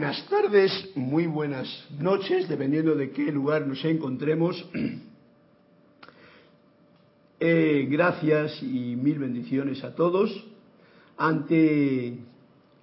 Buenas 0.00 0.26
tardes, 0.30 0.92
muy 0.94 1.26
buenas 1.26 1.68
noches, 1.98 2.48
dependiendo 2.48 2.94
de 2.94 3.10
qué 3.10 3.30
lugar 3.30 3.66
nos 3.66 3.84
encontremos. 3.84 4.66
Eh, 7.42 7.86
gracias 7.90 8.62
y 8.62 8.96
mil 8.96 9.18
bendiciones 9.18 9.82
a 9.82 9.94
todos, 9.94 10.30
ante 11.16 12.18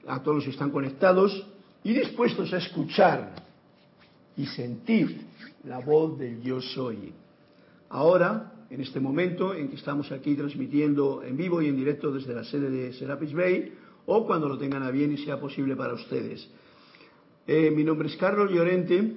a 0.08 0.22
todos 0.22 0.38
los 0.38 0.46
que 0.46 0.50
están 0.52 0.72
conectados 0.72 1.46
y 1.84 1.94
dispuestos 1.94 2.52
a 2.54 2.58
escuchar 2.58 3.36
y 4.36 4.48
sentir 4.48 5.22
la 5.64 5.80
voz 5.80 6.18
del 6.18 6.42
yo 6.42 6.60
soy. 6.60 7.14
Ahora, 7.90 8.52
en 8.72 8.82
este 8.82 9.00
momento 9.00 9.54
en 9.54 9.70
que 9.70 9.76
estamos 9.76 10.12
aquí 10.12 10.36
transmitiendo 10.36 11.24
en 11.24 11.38
vivo 11.38 11.62
y 11.62 11.68
en 11.68 11.78
directo 11.78 12.12
desde 12.12 12.34
la 12.34 12.44
sede 12.44 12.72
de 12.72 12.94
Serapis 12.94 13.34
Bay, 13.34 13.74
o 14.08 14.26
cuando 14.26 14.50
lo 14.50 14.58
tengan 14.58 14.84
a 14.84 14.92
bien 14.92 15.14
y 15.14 15.18
sea 15.18 15.40
posible 15.40 15.76
para 15.76 15.94
ustedes. 15.94 16.48
Eh, 17.50 17.72
mi 17.72 17.86
nombre 17.86 18.10
es 18.10 18.18
Carlos 18.18 18.52
Llorente 18.52 19.14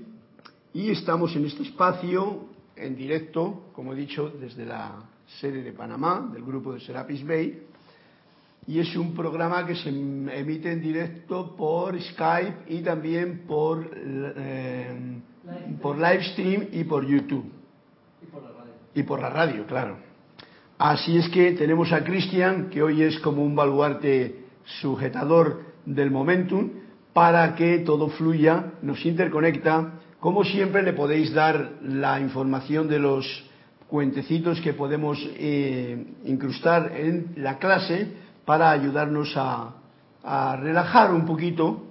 y 0.72 0.90
estamos 0.90 1.34
en 1.34 1.46
este 1.46 1.64
espacio 1.64 2.44
en 2.76 2.94
directo, 2.94 3.72
como 3.72 3.92
he 3.92 3.96
dicho, 3.96 4.30
desde 4.40 4.64
la 4.64 5.02
sede 5.40 5.64
de 5.64 5.72
Panamá, 5.72 6.30
del 6.32 6.44
grupo 6.44 6.72
de 6.72 6.78
Serapis 6.78 7.26
Bay, 7.26 7.60
y 8.68 8.78
es 8.78 8.94
un 8.94 9.16
programa 9.16 9.66
que 9.66 9.74
se 9.74 9.88
emite 9.88 10.70
en 10.70 10.80
directo 10.80 11.56
por 11.56 12.00
Skype 12.00 12.72
y 12.72 12.82
también 12.82 13.46
por, 13.48 13.90
eh, 13.96 15.18
por 15.82 15.96
Livestream 15.96 16.68
y 16.70 16.84
por 16.84 17.04
YouTube. 17.04 17.50
Y 18.22 18.26
por 18.26 18.44
la 18.44 18.50
radio. 18.50 18.72
Y 18.94 19.02
por 19.02 19.20
la 19.20 19.30
radio, 19.30 19.66
claro. 19.66 19.96
Así 20.78 21.18
es 21.18 21.28
que 21.30 21.50
tenemos 21.54 21.92
a 21.92 22.04
Cristian, 22.04 22.70
que 22.70 22.80
hoy 22.80 23.02
es 23.02 23.18
como 23.18 23.42
un 23.42 23.56
baluarte 23.56 24.44
sujetador 24.80 25.62
del 25.84 26.12
momentum 26.12 26.70
para 27.12 27.54
que 27.54 27.78
todo 27.80 28.08
fluya, 28.08 28.72
nos 28.82 29.04
interconecta. 29.04 30.00
Como 30.20 30.44
siempre 30.44 30.82
le 30.82 30.92
podéis 30.92 31.32
dar 31.32 31.78
la 31.82 32.20
información 32.20 32.88
de 32.88 32.98
los 32.98 33.26
cuentecitos 33.88 34.60
que 34.60 34.74
podemos 34.74 35.18
eh, 35.36 36.06
incrustar 36.24 36.92
en 36.94 37.32
la 37.36 37.58
clase 37.58 38.06
para 38.44 38.70
ayudarnos 38.70 39.32
a, 39.36 39.76
relajar 40.60 41.14
un 41.14 41.24
poquito 41.24 41.86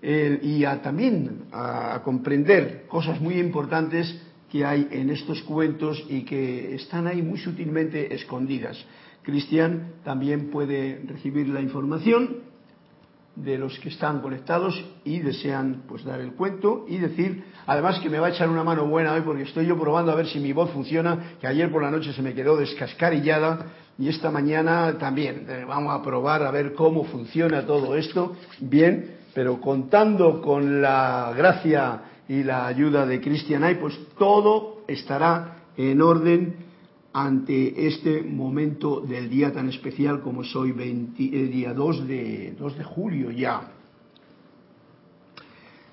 eh, 0.00 0.38
y 0.42 0.64
a, 0.64 0.80
también 0.80 1.46
a 1.52 2.00
comprender 2.04 2.86
cosas 2.86 3.20
muy 3.20 3.34
importantes 3.40 4.16
que 4.50 4.64
hay 4.64 4.86
en 4.92 5.10
estos 5.10 5.42
cuentos 5.42 6.04
y 6.08 6.22
que 6.22 6.76
están 6.76 7.08
ahí 7.08 7.20
muy 7.20 7.38
sutilmente 7.38 8.14
escondidas. 8.14 8.78
Cristian 9.22 9.94
también 10.04 10.50
puede 10.50 11.02
recibir 11.08 11.48
la 11.48 11.60
información 11.60 12.53
de 13.36 13.58
los 13.58 13.78
que 13.80 13.88
están 13.88 14.20
conectados 14.20 14.82
y 15.04 15.18
desean 15.18 15.82
pues 15.88 16.04
dar 16.04 16.20
el 16.20 16.32
cuento 16.34 16.84
y 16.88 16.98
decir 16.98 17.44
además 17.66 17.98
que 17.98 18.08
me 18.08 18.20
va 18.20 18.28
a 18.28 18.30
echar 18.30 18.48
una 18.48 18.62
mano 18.62 18.86
buena 18.86 19.12
hoy 19.12 19.22
porque 19.22 19.42
estoy 19.42 19.66
yo 19.66 19.78
probando 19.78 20.12
a 20.12 20.14
ver 20.14 20.28
si 20.28 20.38
mi 20.38 20.52
voz 20.52 20.70
funciona 20.70 21.36
que 21.40 21.46
ayer 21.46 21.70
por 21.70 21.82
la 21.82 21.90
noche 21.90 22.12
se 22.12 22.22
me 22.22 22.32
quedó 22.32 22.56
descascarillada 22.56 23.66
y 23.98 24.08
esta 24.08 24.30
mañana 24.30 24.96
también. 24.98 25.46
Eh, 25.48 25.64
vamos 25.66 25.92
a 25.92 26.02
probar 26.02 26.42
a 26.42 26.50
ver 26.50 26.74
cómo 26.74 27.04
funciona 27.04 27.64
todo 27.64 27.96
esto. 27.96 28.36
Bien 28.60 29.14
pero 29.34 29.60
contando 29.60 30.40
con 30.40 30.80
la 30.80 31.34
gracia 31.36 32.02
y 32.28 32.44
la 32.44 32.66
ayuda 32.66 33.04
de 33.04 33.20
Cristian 33.20 33.76
pues 33.80 33.98
todo 34.16 34.84
estará 34.86 35.56
en 35.76 36.00
orden 36.00 36.63
ante 37.14 37.86
este 37.86 38.22
momento 38.22 39.00
del 39.00 39.30
día 39.30 39.52
tan 39.52 39.68
especial 39.68 40.20
como 40.20 40.42
es 40.42 40.54
hoy, 40.54 40.70
el 40.70 41.14
eh, 41.16 41.46
día 41.46 41.72
2 41.72 42.08
de, 42.08 42.56
2 42.58 42.78
de 42.78 42.84
julio 42.84 43.30
ya. 43.30 43.70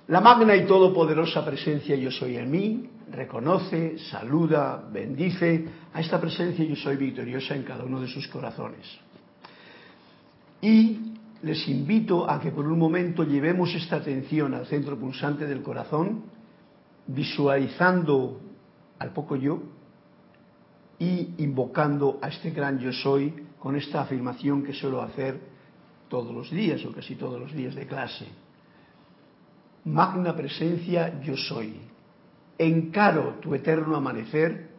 La 0.08 0.20
magna 0.20 0.56
y 0.56 0.66
todopoderosa 0.66 1.46
presencia 1.46 1.96
yo 1.96 2.12
soy 2.12 2.38
en 2.38 2.52
mí 2.52 2.90
reconoce, 3.12 3.98
saluda, 4.10 4.84
bendice 4.92 5.66
a 5.94 6.02
esta 6.02 6.20
presencia 6.20 6.66
yo 6.66 6.76
soy 6.76 6.96
victoriosa 6.96 7.56
en 7.56 7.64
cada 7.64 7.84
uno 7.84 8.02
de 8.02 8.08
sus 8.08 8.28
corazones. 8.28 8.86
Y 10.62 11.14
les 11.44 11.68
invito 11.68 12.30
a 12.30 12.40
que 12.40 12.52
por 12.52 12.66
un 12.66 12.80
momento 12.80 13.24
llevemos 13.24 13.74
esta 13.76 13.98
atención 13.98 14.54
al 14.54 14.66
centro 14.66 14.98
pulsante 14.98 15.46
del 15.46 15.62
corazón, 15.62 16.24
visualizando 17.08 18.40
al 19.00 19.12
poco 19.12 19.36
yo, 19.36 19.62
y 21.02 21.34
invocando 21.40 22.20
a 22.22 22.28
este 22.28 22.52
gran 22.52 22.78
yo 22.78 22.94
soy 22.94 23.34
con 23.58 23.76
esta 23.76 24.02
afirmación 24.02 24.62
que 24.62 24.72
suelo 24.72 25.02
hacer 25.02 25.40
todos 26.08 26.32
los 26.32 26.52
días 26.52 26.86
o 26.86 26.92
casi 26.92 27.16
todos 27.16 27.40
los 27.40 27.52
días 27.54 27.74
de 27.74 27.88
clase. 27.88 28.28
Magna 29.86 30.36
presencia 30.36 31.20
yo 31.24 31.36
soy. 31.36 31.74
Encaro 32.56 33.40
tu 33.42 33.56
eterno 33.56 33.96
amanecer 33.96 34.70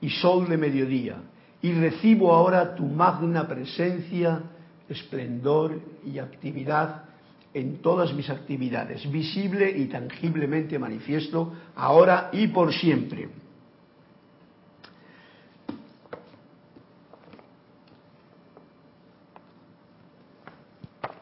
y 0.00 0.08
sol 0.08 0.48
de 0.48 0.56
mediodía 0.56 1.16
y 1.60 1.72
recibo 1.72 2.32
ahora 2.32 2.74
tu 2.74 2.86
magna 2.86 3.46
presencia, 3.46 4.44
esplendor 4.88 5.78
y 6.06 6.18
actividad 6.18 7.04
en 7.52 7.82
todas 7.82 8.14
mis 8.14 8.30
actividades, 8.30 9.10
visible 9.12 9.70
y 9.76 9.88
tangiblemente 9.88 10.78
manifiesto 10.78 11.52
ahora 11.74 12.30
y 12.32 12.46
por 12.46 12.72
siempre 12.72 13.28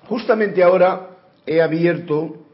Justamente 0.09 0.62
ahora 0.62 1.10
he 1.47 1.60
abierto 1.60 2.44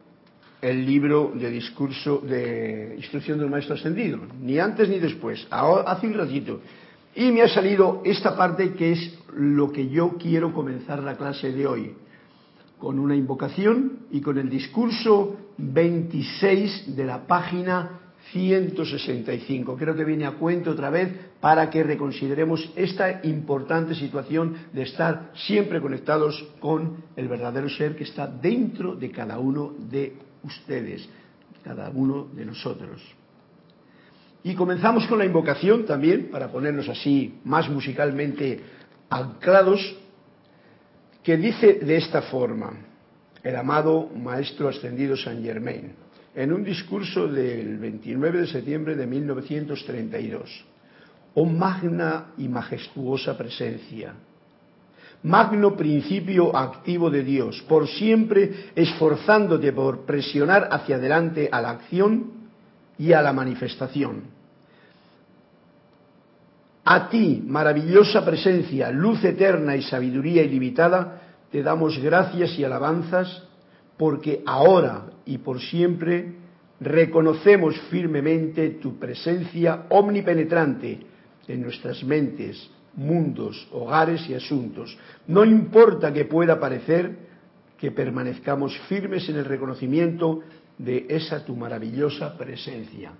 el 0.60 0.84
libro 0.84 1.32
de 1.34 1.50
discurso 1.50 2.18
de 2.18 2.94
instrucción 2.96 3.38
del 3.38 3.48
maestro 3.48 3.74
ascendido, 3.74 4.18
ni 4.40 4.58
antes 4.58 4.88
ni 4.88 4.98
después, 4.98 5.46
hace 5.50 6.06
un 6.06 6.14
ratito. 6.14 6.60
Y 7.14 7.32
me 7.32 7.42
ha 7.42 7.48
salido 7.48 8.02
esta 8.04 8.36
parte 8.36 8.74
que 8.74 8.92
es 8.92 9.18
lo 9.34 9.72
que 9.72 9.88
yo 9.88 10.16
quiero 10.18 10.52
comenzar 10.52 11.02
la 11.02 11.16
clase 11.16 11.52
de 11.52 11.66
hoy, 11.66 11.94
con 12.78 12.98
una 12.98 13.16
invocación 13.16 14.06
y 14.10 14.20
con 14.20 14.38
el 14.38 14.48
discurso 14.48 15.36
26 15.58 16.96
de 16.96 17.04
la 17.04 17.26
página 17.26 18.00
165. 18.32 19.76
Creo 19.76 19.96
que 19.96 20.04
viene 20.04 20.26
a 20.26 20.32
cuento 20.32 20.70
otra 20.70 20.90
vez 20.90 21.12
para 21.40 21.68
que 21.70 21.82
reconsideremos 21.82 22.70
esta 22.76 23.20
importante 23.24 23.94
situación 23.94 24.56
de 24.72 24.82
estar 24.82 25.32
siempre 25.34 25.80
conectados 25.80 26.46
con 26.60 27.04
el 27.16 27.28
verdadero 27.28 27.68
ser 27.68 27.96
que 27.96 28.04
está 28.04 28.26
dentro 28.26 28.94
de 28.94 29.10
cada 29.10 29.38
uno 29.38 29.74
de 29.90 30.14
ustedes, 30.44 31.08
cada 31.64 31.90
uno 31.90 32.28
de 32.32 32.44
nosotros. 32.44 33.02
Y 34.42 34.54
comenzamos 34.54 35.06
con 35.06 35.18
la 35.18 35.26
invocación 35.26 35.84
también, 35.84 36.30
para 36.30 36.50
ponernos 36.50 36.88
así 36.88 37.40
más 37.44 37.68
musicalmente 37.68 38.60
anclados, 39.10 39.96
que 41.22 41.36
dice 41.36 41.74
de 41.74 41.96
esta 41.96 42.22
forma, 42.22 42.72
el 43.42 43.56
amado 43.56 44.08
Maestro 44.16 44.68
Ascendido 44.68 45.16
San 45.16 45.42
Germain 45.42 45.99
en 46.34 46.52
un 46.52 46.64
discurso 46.64 47.26
del 47.26 47.78
29 47.78 48.40
de 48.42 48.46
septiembre 48.46 48.96
de 48.96 49.06
1932. 49.06 50.64
Oh 51.34 51.44
magna 51.44 52.32
y 52.38 52.48
majestuosa 52.48 53.36
presencia, 53.36 54.14
magno 55.22 55.76
principio 55.76 56.56
activo 56.56 57.10
de 57.10 57.22
Dios, 57.22 57.62
por 57.68 57.86
siempre 57.86 58.70
esforzándote 58.74 59.72
por 59.72 60.04
presionar 60.04 60.68
hacia 60.70 60.96
adelante 60.96 61.48
a 61.50 61.60
la 61.60 61.70
acción 61.70 62.32
y 62.98 63.12
a 63.12 63.22
la 63.22 63.32
manifestación. 63.32 64.22
A 66.84 67.08
ti, 67.08 67.42
maravillosa 67.46 68.24
presencia, 68.24 68.90
luz 68.90 69.22
eterna 69.22 69.76
y 69.76 69.82
sabiduría 69.82 70.42
ilimitada, 70.42 71.20
te 71.52 71.62
damos 71.62 71.98
gracias 71.98 72.58
y 72.58 72.64
alabanzas 72.64 73.44
porque 73.96 74.42
ahora 74.46 75.09
y 75.26 75.38
por 75.38 75.60
siempre 75.60 76.34
reconocemos 76.80 77.78
firmemente 77.90 78.70
tu 78.70 78.98
presencia 78.98 79.86
omnipenetrante 79.90 81.00
en 81.46 81.62
nuestras 81.62 82.02
mentes, 82.04 82.70
mundos, 82.94 83.68
hogares 83.72 84.28
y 84.28 84.34
asuntos. 84.34 84.96
No 85.26 85.44
importa 85.44 86.12
que 86.12 86.24
pueda 86.24 86.58
parecer 86.58 87.30
que 87.78 87.90
permanezcamos 87.90 88.78
firmes 88.88 89.28
en 89.28 89.36
el 89.36 89.44
reconocimiento 89.44 90.40
de 90.78 91.06
esa 91.08 91.44
tu 91.44 91.56
maravillosa 91.56 92.36
presencia. 92.36 93.12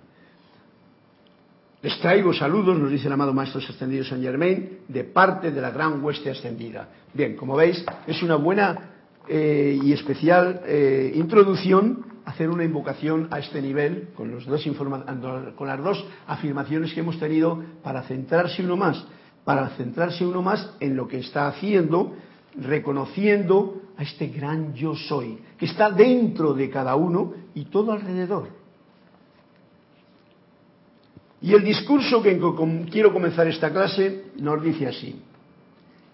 Les 1.81 1.99
traigo 1.99 2.31
saludos, 2.31 2.77
nos 2.77 2.91
dice 2.91 3.07
el 3.07 3.13
amado 3.13 3.33
Maestro 3.33 3.59
Ascendido 3.59 4.03
San 4.03 4.21
Germain, 4.21 4.81
de 4.87 5.03
parte 5.03 5.51
de 5.51 5.61
la 5.61 5.71
gran 5.71 6.03
hueste 6.03 6.29
ascendida. 6.29 6.89
Bien, 7.11 7.35
como 7.35 7.55
veis, 7.55 7.83
es 8.05 8.21
una 8.21 8.35
buena 8.35 8.90
eh, 9.27 9.79
y 9.81 9.93
especial 9.93 10.61
eh, 10.65 11.11
introducción 11.15 12.05
hacer 12.25 12.49
una 12.49 12.63
invocación 12.63 13.27
a 13.31 13.39
este 13.39 13.61
nivel 13.61 14.09
con, 14.15 14.31
los 14.31 14.45
dos 14.45 14.63
con 15.55 15.67
las 15.67 15.83
dos 15.83 16.05
afirmaciones 16.27 16.93
que 16.93 16.99
hemos 16.99 17.19
tenido 17.19 17.63
para 17.83 18.03
centrarse 18.03 18.63
uno 18.63 18.77
más, 18.77 19.05
para 19.43 19.69
centrarse 19.69 20.25
uno 20.25 20.41
más 20.41 20.73
en 20.79 20.95
lo 20.95 21.07
que 21.07 21.19
está 21.19 21.47
haciendo, 21.47 22.15
reconociendo 22.55 23.81
a 23.97 24.03
este 24.03 24.27
gran 24.27 24.73
yo 24.73 24.95
soy, 24.95 25.39
que 25.57 25.65
está 25.65 25.89
dentro 25.91 26.53
de 26.53 26.69
cada 26.69 26.95
uno 26.95 27.33
y 27.53 27.65
todo 27.65 27.91
alrededor. 27.91 28.49
Y 31.41 31.53
el 31.53 31.63
discurso 31.63 32.21
que 32.21 32.39
quiero 32.91 33.11
comenzar 33.11 33.47
esta 33.47 33.71
clase 33.71 34.25
nos 34.37 34.61
dice 34.61 34.87
así, 34.87 35.21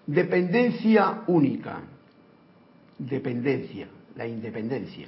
dependencia 0.05 1.23
única, 1.27 1.81
dependencia, 2.97 3.87
la 4.15 4.27
independencia. 4.27 5.07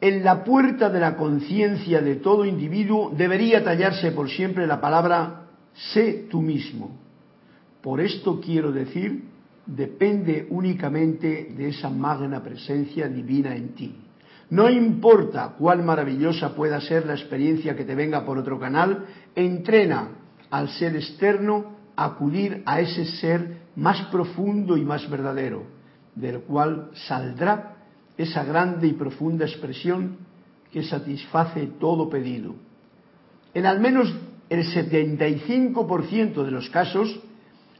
En 0.00 0.22
la 0.22 0.44
puerta 0.44 0.90
de 0.90 1.00
la 1.00 1.16
conciencia 1.16 2.02
de 2.02 2.16
todo 2.16 2.44
individuo 2.44 3.12
debería 3.16 3.64
tallarse 3.64 4.12
por 4.12 4.28
siempre 4.28 4.66
la 4.66 4.80
palabra 4.80 5.46
sé 5.72 6.26
tú 6.30 6.42
mismo. 6.42 6.98
Por 7.82 8.00
esto 8.00 8.40
quiero 8.40 8.72
decir, 8.72 9.24
depende 9.64 10.46
únicamente 10.50 11.52
de 11.56 11.68
esa 11.68 11.88
magna 11.88 12.42
presencia 12.42 13.08
divina 13.08 13.54
en 13.54 13.74
ti. 13.74 13.94
No 14.50 14.70
importa 14.70 15.54
cuán 15.58 15.84
maravillosa 15.84 16.54
pueda 16.54 16.80
ser 16.80 17.06
la 17.06 17.14
experiencia 17.14 17.74
que 17.74 17.84
te 17.84 17.94
venga 17.94 18.24
por 18.24 18.38
otro 18.38 18.60
canal, 18.60 19.06
entrena 19.34 20.08
al 20.50 20.68
ser 20.68 20.94
externo 20.94 21.76
a 21.96 22.04
acudir 22.04 22.62
a 22.64 22.80
ese 22.80 23.06
ser 23.06 23.62
más 23.74 24.06
profundo 24.06 24.76
y 24.76 24.84
más 24.84 25.08
verdadero, 25.10 25.64
del 26.16 26.40
cual 26.40 26.90
saldrá 27.06 27.76
esa 28.18 28.42
grande 28.42 28.88
y 28.88 28.94
profunda 28.94 29.44
expresión 29.44 30.16
que 30.72 30.82
satisface 30.82 31.68
todo 31.78 32.10
pedido. 32.10 32.54
En 33.54 33.66
al 33.66 33.78
menos 33.80 34.12
el 34.48 34.64
75% 34.64 36.42
de 36.42 36.50
los 36.50 36.68
casos, 36.70 37.20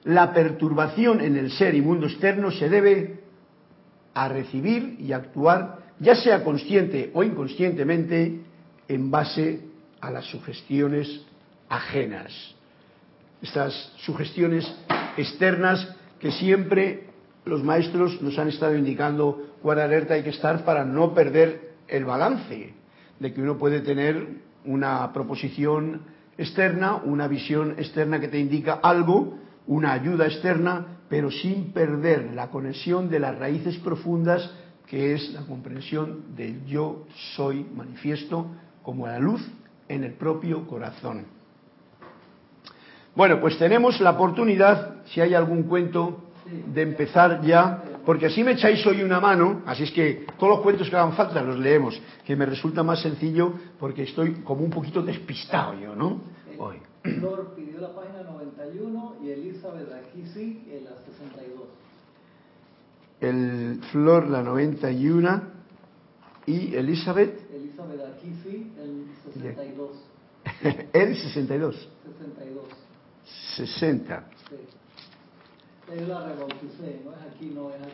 la 0.05 0.33
perturbación 0.33 1.21
en 1.21 1.37
el 1.37 1.51
ser 1.51 1.75
y 1.75 1.81
mundo 1.81 2.07
externo 2.07 2.51
se 2.51 2.69
debe 2.69 3.25
a 4.15 4.29
recibir 4.29 4.97
y 5.01 5.13
actuar, 5.13 5.79
ya 5.99 6.15
sea 6.15 6.45
consciente 6.45 7.11
o 7.15 7.23
inconscientemente, 7.23 8.41
en 8.89 9.11
base 9.11 9.63
a 10.01 10.11
las 10.11 10.27
sugestiones 10.27 11.23
ajenas. 11.69 12.33
Estas 13.43 13.93
sugestiones 13.97 14.71
externas 15.17 15.89
que 16.21 16.31
siempre 16.31 17.06
los 17.47 17.63
maestros 17.63 18.21
nos 18.23 18.37
han 18.39 18.49
estado 18.49 18.77
indicando 18.77 19.55
cuán 19.63 19.79
alerta 19.79 20.15
hay 20.15 20.25
que 20.25 20.31
estar 20.31 20.65
para 20.65 20.85
no 20.85 21.15
perder 21.15 21.75
el 21.87 22.05
balance 22.05 22.75
de 23.21 23.33
que 23.33 23.41
uno 23.41 23.57
puede 23.57 23.81
tener 23.81 24.41
una 24.65 25.13
proposición 25.13 26.03
externa, 26.37 26.97
una 26.97 27.29
visión 27.29 27.77
externa 27.79 28.19
que 28.19 28.27
te 28.27 28.41
indica 28.41 28.81
algo, 28.83 29.39
una 29.69 29.93
ayuda 29.93 30.27
externa, 30.27 30.99
pero 31.09 31.31
sin 31.31 31.73
perder 31.73 32.33
la 32.35 32.51
conexión 32.51 33.09
de 33.09 33.21
las 33.21 33.39
raíces 33.39 33.77
profundas 33.79 34.51
que 34.89 35.15
es 35.15 35.33
la 35.33 35.43
comprensión 35.43 36.37
del 36.37 36.67
yo 36.67 37.07
soy 37.37 37.65
manifiesto 37.77 38.49
como 38.83 39.07
la 39.07 39.21
luz 39.21 39.41
en 39.89 40.03
el 40.03 40.15
propio 40.15 40.67
corazón. 40.67 41.27
Bueno, 43.15 43.41
pues 43.41 43.57
tenemos 43.57 44.01
la 44.01 44.11
oportunidad, 44.11 44.97
si 45.07 45.21
hay 45.21 45.33
algún 45.33 45.63
cuento 45.63 46.26
de 46.47 46.83
empezar 46.83 47.43
ya, 47.43 47.83
porque 48.05 48.27
así 48.27 48.45
me 48.45 48.53
echáis 48.53 48.85
hoy 48.87 49.03
una 49.03 49.21
mano, 49.21 49.63
así 49.67 49.85
es 49.85 49.91
que 49.91 50.27
todos 50.39 50.57
los 50.57 50.61
cuentos 50.63 50.89
que 50.89 50.97
hagan 50.97 51.15
falta 51.15 51.43
los 51.43 51.59
leemos, 51.59 52.01
que 52.25 52.37
me 52.37 52.47
resulta 52.47 52.83
más 52.83 53.03
sencillo 53.03 53.53
porque 53.79 54.05
estoy 54.05 54.35
como 54.43 54.63
un 54.65 54.71
poquito 54.71 55.03
despistado 55.03 55.75
yo, 55.79 55.95
¿no? 55.95 56.21
Hoy. 56.59 56.77
Flor 57.03 57.55
pidió 57.55 57.81
la 57.81 57.95
página 57.95 58.23
91 58.23 59.17
y 59.23 59.31
Elizabeth 59.31 59.93
aquí 59.93 60.25
sí, 60.33 60.65
en 60.71 60.85
la 60.85 60.97
62. 60.97 61.65
El 63.21 63.81
Flor 63.91 64.29
la 64.29 64.43
91 64.43 65.43
y 66.47 66.75
Elizabeth. 66.75 67.51
Elizabeth 67.53 68.01
aquí 68.15 68.33
sí, 68.43 68.73
el 68.79 69.07
62. 69.33 69.91
el 70.93 71.17
62. 71.17 71.89
62. 72.05 72.65
60. 73.57 74.25
Sí. 74.49 74.57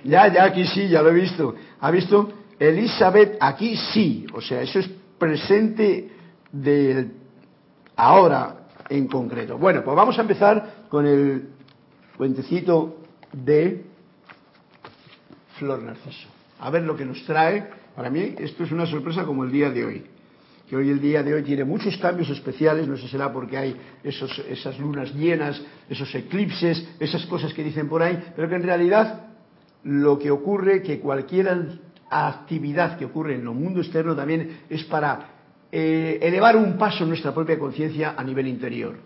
Ya, 0.04 0.32
ya, 0.32 0.44
aquí 0.44 0.64
sí, 0.66 0.88
ya 0.88 1.02
lo 1.02 1.10
he 1.10 1.14
visto. 1.14 1.54
¿Ha 1.80 1.90
visto? 1.90 2.32
Elizabeth, 2.58 3.36
aquí 3.40 3.76
sí. 3.76 4.26
O 4.32 4.40
sea, 4.40 4.62
eso 4.62 4.78
es 4.78 4.88
presente 5.18 6.10
de 6.50 7.10
ahora 7.96 8.66
en 8.88 9.06
concreto. 9.08 9.58
Bueno, 9.58 9.82
pues 9.84 9.96
vamos 9.96 10.18
a 10.18 10.22
empezar 10.22 10.86
con 10.88 11.06
el 11.06 11.48
cuentecito 12.16 12.98
de 13.32 13.84
Flor 15.58 15.82
Narciso. 15.82 16.28
A 16.60 16.70
ver 16.70 16.82
lo 16.82 16.96
que 16.96 17.04
nos 17.04 17.24
trae. 17.24 17.68
Para 17.94 18.08
mí 18.08 18.34
esto 18.38 18.64
es 18.64 18.72
una 18.72 18.86
sorpresa 18.86 19.24
como 19.24 19.44
el 19.44 19.52
día 19.52 19.70
de 19.70 19.84
hoy 19.84 20.11
que 20.72 20.76
hoy 20.76 20.88
el 20.88 21.02
día 21.02 21.22
de 21.22 21.34
hoy 21.34 21.42
tiene 21.42 21.64
muchos 21.64 21.98
cambios 21.98 22.30
especiales, 22.30 22.88
no 22.88 22.96
sé 22.96 23.02
si 23.02 23.08
será 23.08 23.30
porque 23.30 23.58
hay 23.58 23.76
esos, 24.02 24.38
esas 24.48 24.78
lunas 24.78 25.14
llenas, 25.14 25.60
esos 25.86 26.14
eclipses, 26.14 26.96
esas 26.98 27.26
cosas 27.26 27.52
que 27.52 27.62
dicen 27.62 27.90
por 27.90 28.02
ahí, 28.02 28.18
pero 28.34 28.48
que 28.48 28.54
en 28.54 28.62
realidad 28.62 29.26
lo 29.84 30.18
que 30.18 30.30
ocurre, 30.30 30.82
que 30.82 30.98
cualquier 30.98 31.78
actividad 32.08 32.96
que 32.96 33.04
ocurre 33.04 33.34
en 33.34 33.42
el 33.42 33.50
mundo 33.50 33.82
externo 33.82 34.16
también 34.16 34.60
es 34.70 34.82
para 34.84 35.28
eh, 35.70 36.18
elevar 36.22 36.56
un 36.56 36.78
paso 36.78 37.04
nuestra 37.04 37.34
propia 37.34 37.58
conciencia 37.58 38.14
a 38.16 38.24
nivel 38.24 38.46
interior. 38.46 38.96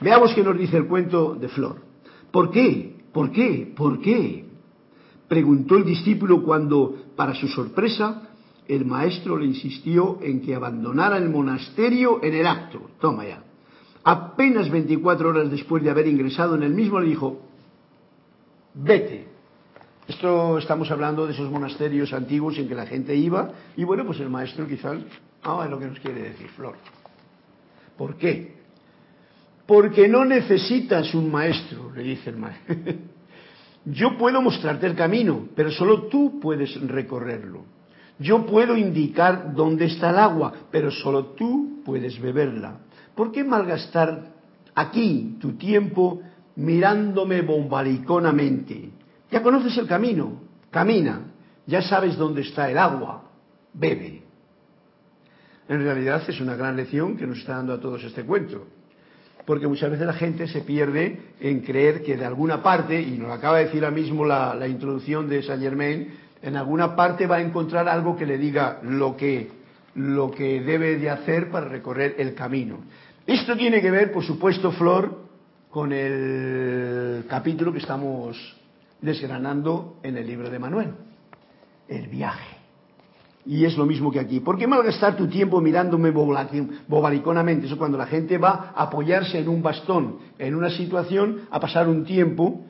Veamos 0.00 0.32
qué 0.32 0.44
nos 0.44 0.56
dice 0.56 0.76
el 0.76 0.86
cuento 0.86 1.34
de 1.34 1.48
Flor. 1.48 1.82
¿Por 2.30 2.52
qué? 2.52 3.00
¿Por 3.12 3.32
qué? 3.32 3.72
¿Por 3.76 4.00
qué? 4.00 4.44
Preguntó 5.26 5.76
el 5.76 5.84
discípulo 5.84 6.40
cuando, 6.44 6.94
para 7.16 7.34
su 7.34 7.48
sorpresa, 7.48 8.29
el 8.70 8.84
maestro 8.84 9.36
le 9.36 9.46
insistió 9.46 10.20
en 10.22 10.40
que 10.40 10.54
abandonara 10.54 11.16
el 11.16 11.28
monasterio 11.28 12.22
en 12.22 12.34
el 12.34 12.46
acto. 12.46 12.90
Toma 13.00 13.26
ya. 13.26 13.42
Apenas 14.04 14.70
24 14.70 15.28
horas 15.28 15.50
después 15.50 15.82
de 15.82 15.90
haber 15.90 16.06
ingresado 16.06 16.54
en 16.54 16.62
el 16.62 16.72
mismo 16.72 17.00
le 17.00 17.08
dijo, 17.08 17.42
vete. 18.74 19.26
Esto 20.06 20.58
estamos 20.58 20.88
hablando 20.90 21.26
de 21.26 21.32
esos 21.32 21.50
monasterios 21.50 22.12
antiguos 22.12 22.58
en 22.58 22.68
que 22.68 22.74
la 22.76 22.86
gente 22.86 23.14
iba 23.14 23.50
y 23.76 23.82
bueno, 23.82 24.06
pues 24.06 24.20
el 24.20 24.30
maestro 24.30 24.68
quizás, 24.68 24.98
ah, 25.42 25.62
es 25.64 25.70
lo 25.70 25.78
que 25.78 25.86
nos 25.86 25.98
quiere 25.98 26.22
decir 26.22 26.48
Flor. 26.50 26.76
¿Por 27.98 28.16
qué? 28.16 28.54
Porque 29.66 30.06
no 30.06 30.24
necesitas 30.24 31.12
un 31.12 31.30
maestro, 31.30 31.90
le 31.92 32.02
dice 32.04 32.30
el 32.30 32.36
maestro. 32.36 32.76
Yo 33.84 34.16
puedo 34.16 34.40
mostrarte 34.40 34.86
el 34.86 34.94
camino, 34.94 35.48
pero 35.56 35.72
solo 35.72 36.04
tú 36.04 36.38
puedes 36.40 36.80
recorrerlo. 36.82 37.79
Yo 38.20 38.44
puedo 38.44 38.76
indicar 38.76 39.54
dónde 39.54 39.86
está 39.86 40.10
el 40.10 40.18
agua, 40.18 40.52
pero 40.70 40.90
solo 40.90 41.28
tú 41.28 41.80
puedes 41.84 42.20
beberla. 42.20 42.80
¿Por 43.14 43.32
qué 43.32 43.42
malgastar 43.42 44.26
aquí 44.74 45.38
tu 45.40 45.52
tiempo 45.52 46.20
mirándome 46.56 47.40
bombariconamente? 47.40 48.90
Ya 49.30 49.42
conoces 49.42 49.76
el 49.78 49.86
camino, 49.86 50.38
camina, 50.70 51.32
ya 51.66 51.80
sabes 51.80 52.18
dónde 52.18 52.42
está 52.42 52.70
el 52.70 52.76
agua, 52.76 53.24
bebe. 53.72 54.22
En 55.66 55.82
realidad 55.82 56.22
es 56.28 56.40
una 56.42 56.56
gran 56.56 56.76
lección 56.76 57.16
que 57.16 57.26
nos 57.26 57.38
está 57.38 57.56
dando 57.56 57.72
a 57.72 57.80
todos 57.80 58.04
este 58.04 58.24
cuento, 58.24 58.66
porque 59.46 59.66
muchas 59.66 59.90
veces 59.90 60.06
la 60.06 60.12
gente 60.12 60.46
se 60.46 60.60
pierde 60.60 61.20
en 61.40 61.60
creer 61.60 62.02
que 62.02 62.18
de 62.18 62.26
alguna 62.26 62.62
parte, 62.62 63.00
y 63.00 63.16
nos 63.16 63.30
acaba 63.30 63.58
de 63.58 63.64
decir 63.66 63.82
ahora 63.82 63.96
mismo 63.96 64.26
la, 64.26 64.54
la 64.54 64.68
introducción 64.68 65.26
de 65.26 65.42
Saint 65.42 65.62
Germain, 65.62 66.08
en 66.42 66.56
alguna 66.56 66.96
parte 66.96 67.26
va 67.26 67.36
a 67.36 67.40
encontrar 67.40 67.88
algo 67.88 68.16
que 68.16 68.26
le 68.26 68.38
diga 68.38 68.80
lo 68.82 69.16
que, 69.16 69.50
lo 69.94 70.30
que 70.30 70.60
debe 70.60 70.96
de 70.96 71.10
hacer 71.10 71.50
para 71.50 71.68
recorrer 71.68 72.14
el 72.18 72.34
camino. 72.34 72.78
Esto 73.26 73.56
tiene 73.56 73.80
que 73.80 73.90
ver, 73.90 74.12
por 74.12 74.24
supuesto, 74.24 74.72
Flor, 74.72 75.28
con 75.70 75.92
el 75.92 77.24
capítulo 77.28 77.72
que 77.72 77.78
estamos 77.78 78.56
desgranando 79.00 79.98
en 80.02 80.16
el 80.16 80.26
libro 80.26 80.50
de 80.50 80.58
Manuel, 80.58 80.94
el 81.88 82.08
viaje. 82.08 82.56
Y 83.46 83.64
es 83.64 83.76
lo 83.76 83.86
mismo 83.86 84.10
que 84.10 84.20
aquí. 84.20 84.40
¿Por 84.40 84.58
qué 84.58 84.66
malgastar 84.66 85.16
tu 85.16 85.26
tiempo 85.26 85.60
mirándome 85.60 86.10
bobaliconamente? 86.10 87.66
Eso 87.66 87.78
cuando 87.78 87.96
la 87.96 88.06
gente 88.06 88.36
va 88.36 88.72
a 88.74 88.82
apoyarse 88.82 89.38
en 89.38 89.48
un 89.48 89.62
bastón, 89.62 90.18
en 90.38 90.54
una 90.54 90.70
situación, 90.70 91.42
a 91.50 91.58
pasar 91.58 91.88
un 91.88 92.04
tiempo, 92.04 92.64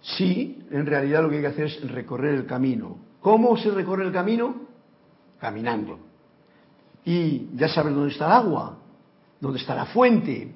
si 0.00 0.64
en 0.70 0.86
realidad 0.86 1.22
lo 1.22 1.30
que 1.30 1.36
hay 1.36 1.42
que 1.42 1.48
hacer 1.48 1.66
es 1.66 1.90
recorrer 1.90 2.34
el 2.34 2.46
camino, 2.46 2.98
¿Cómo 3.22 3.56
se 3.56 3.70
recorre 3.70 4.04
el 4.04 4.12
camino? 4.12 4.54
Caminando. 5.40 5.98
Y 7.04 7.48
ya 7.54 7.68
sabes 7.68 7.94
dónde 7.94 8.12
está 8.12 8.26
el 8.26 8.32
agua, 8.32 8.78
dónde 9.40 9.58
está 9.58 9.74
la 9.74 9.86
fuente. 9.86 10.52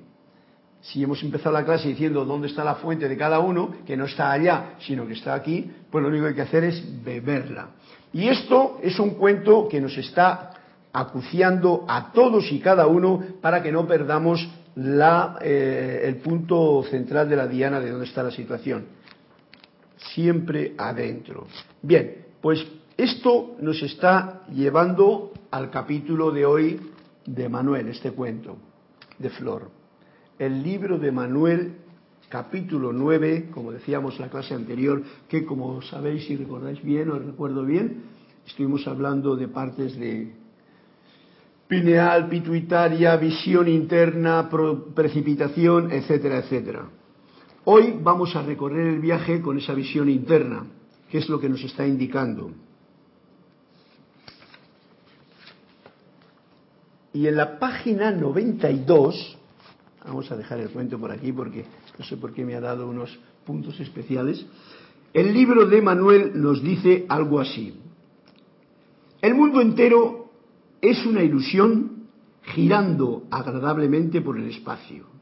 Si 0.80 1.02
hemos 1.02 1.23
empezado 1.23 1.52
la 1.52 1.64
clase 1.64 1.88
diciendo 1.88 2.25
dónde 2.25 2.49
está 2.49 2.62
la 2.62 2.75
fuente 2.76 3.08
de 3.08 3.16
cada 3.16 3.38
uno, 3.38 3.70
que 3.87 3.96
no 3.96 4.04
está 4.04 4.30
allá, 4.30 4.75
sino 4.80 5.06
que 5.06 5.14
está 5.14 5.35
aquí, 5.35 5.70
pues 5.90 6.02
lo 6.02 6.08
único 6.08 6.25
que 6.25 6.28
hay 6.28 6.35
que 6.35 6.42
hacer 6.42 6.64
es 6.64 7.04
beberla. 7.04 7.70
Y 8.12 8.28
esto 8.28 8.78
es 8.82 8.99
un 8.99 9.11
cuento 9.11 9.68
que 9.68 9.80
nos 9.80 9.96
está 9.96 10.52
acuciando 10.92 11.85
a 11.88 12.12
todos 12.12 12.50
y 12.50 12.61
cada 12.61 12.87
uno 12.87 13.23
para 13.40 13.62
que 13.62 13.70
no 13.70 13.87
perdamos 13.87 14.49
la, 14.76 15.38
eh, 15.40 16.02
el 16.04 16.16
punto 16.16 16.85
central 16.90 17.28
de 17.28 17.37
la 17.37 17.46
diana 17.46 17.80
de 17.80 17.90
dónde 17.90 18.06
está 18.06 18.23
la 18.23 18.30
situación. 18.30 18.87
Siempre 20.14 20.75
adentro. 20.78 21.46
Bien, 21.82 22.25
Pues 22.46 22.64
esto 22.96 23.56
nos 23.60 23.82
está 23.82 24.44
llevando 24.54 25.32
al 25.50 25.68
capítulo 25.68 26.30
de 26.30 26.46
hoy 26.46 26.80
de 27.26 27.48
Manuel, 27.48 27.88
este 27.88 28.12
cuento 28.12 28.56
de 29.18 29.30
Flor. 29.30 29.68
El 30.38 30.62
libro 30.62 30.96
de 30.96 31.10
Manuel, 31.10 31.74
capítulo 32.28 32.92
9, 32.92 33.50
como 33.52 33.72
decíamos 33.72 34.20
la 34.20 34.30
clase 34.30 34.54
anterior, 34.54 35.02
que 35.28 35.44
como 35.44 35.82
sabéis 35.82 36.30
y 36.30 36.36
recordáis 36.36 36.80
bien, 36.84 37.10
o 37.10 37.18
recuerdo 37.18 37.64
bien, 37.64 38.04
estuvimos 38.46 38.86
hablando 38.86 39.34
de 39.34 39.48
partes 39.48 39.98
de 39.98 40.32
pineal, 41.66 42.28
pituitaria, 42.28 43.16
visión 43.16 43.66
interna, 43.66 44.48
precipitación, 44.94 45.90
etcétera, 45.90 46.38
etcétera. 46.38 46.90
Hoy 47.64 47.98
vamos 48.00 48.36
a 48.36 48.42
recorrer 48.42 48.86
el 48.86 49.00
viaje 49.00 49.40
con 49.40 49.58
esa 49.58 49.74
visión 49.74 50.08
interna, 50.08 50.64
que 51.10 51.18
es 51.18 51.28
lo 51.28 51.40
que 51.40 51.48
nos 51.48 51.62
está 51.62 51.86
indicando. 51.86 52.50
Y 57.12 57.26
en 57.26 57.36
la 57.36 57.58
página 57.58 58.10
92, 58.10 59.38
vamos 60.04 60.30
a 60.30 60.36
dejar 60.36 60.60
el 60.60 60.70
cuento 60.70 60.98
por 60.98 61.10
aquí 61.10 61.32
porque 61.32 61.64
no 61.98 62.04
sé 62.04 62.16
por 62.16 62.32
qué 62.32 62.44
me 62.44 62.54
ha 62.54 62.60
dado 62.60 62.88
unos 62.88 63.18
puntos 63.44 63.80
especiales, 63.80 64.44
el 65.14 65.32
libro 65.32 65.66
de 65.66 65.80
Manuel 65.80 66.32
nos 66.34 66.62
dice 66.62 67.06
algo 67.08 67.40
así. 67.40 67.80
El 69.22 69.34
mundo 69.34 69.62
entero 69.62 70.30
es 70.82 71.06
una 71.06 71.22
ilusión 71.22 72.08
girando 72.42 73.25
agradablemente 73.30 74.20
por 74.20 74.36
el 74.36 74.50
espacio 74.50 75.16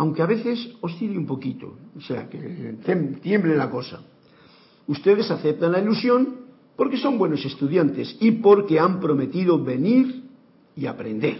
aunque 0.00 0.22
a 0.22 0.26
veces 0.26 0.76
oscile 0.80 1.18
un 1.18 1.26
poquito, 1.26 1.76
o 1.94 2.00
sea, 2.00 2.26
que 2.26 2.74
tiemble 3.22 3.54
la 3.54 3.68
cosa. 3.68 4.00
Ustedes 4.90 5.30
aceptan 5.30 5.70
la 5.70 5.78
ilusión 5.78 6.40
porque 6.74 6.96
son 6.96 7.16
buenos 7.16 7.44
estudiantes 7.44 8.16
y 8.18 8.32
porque 8.32 8.80
han 8.80 8.98
prometido 8.98 9.62
venir 9.62 10.24
y 10.74 10.86
aprender. 10.86 11.38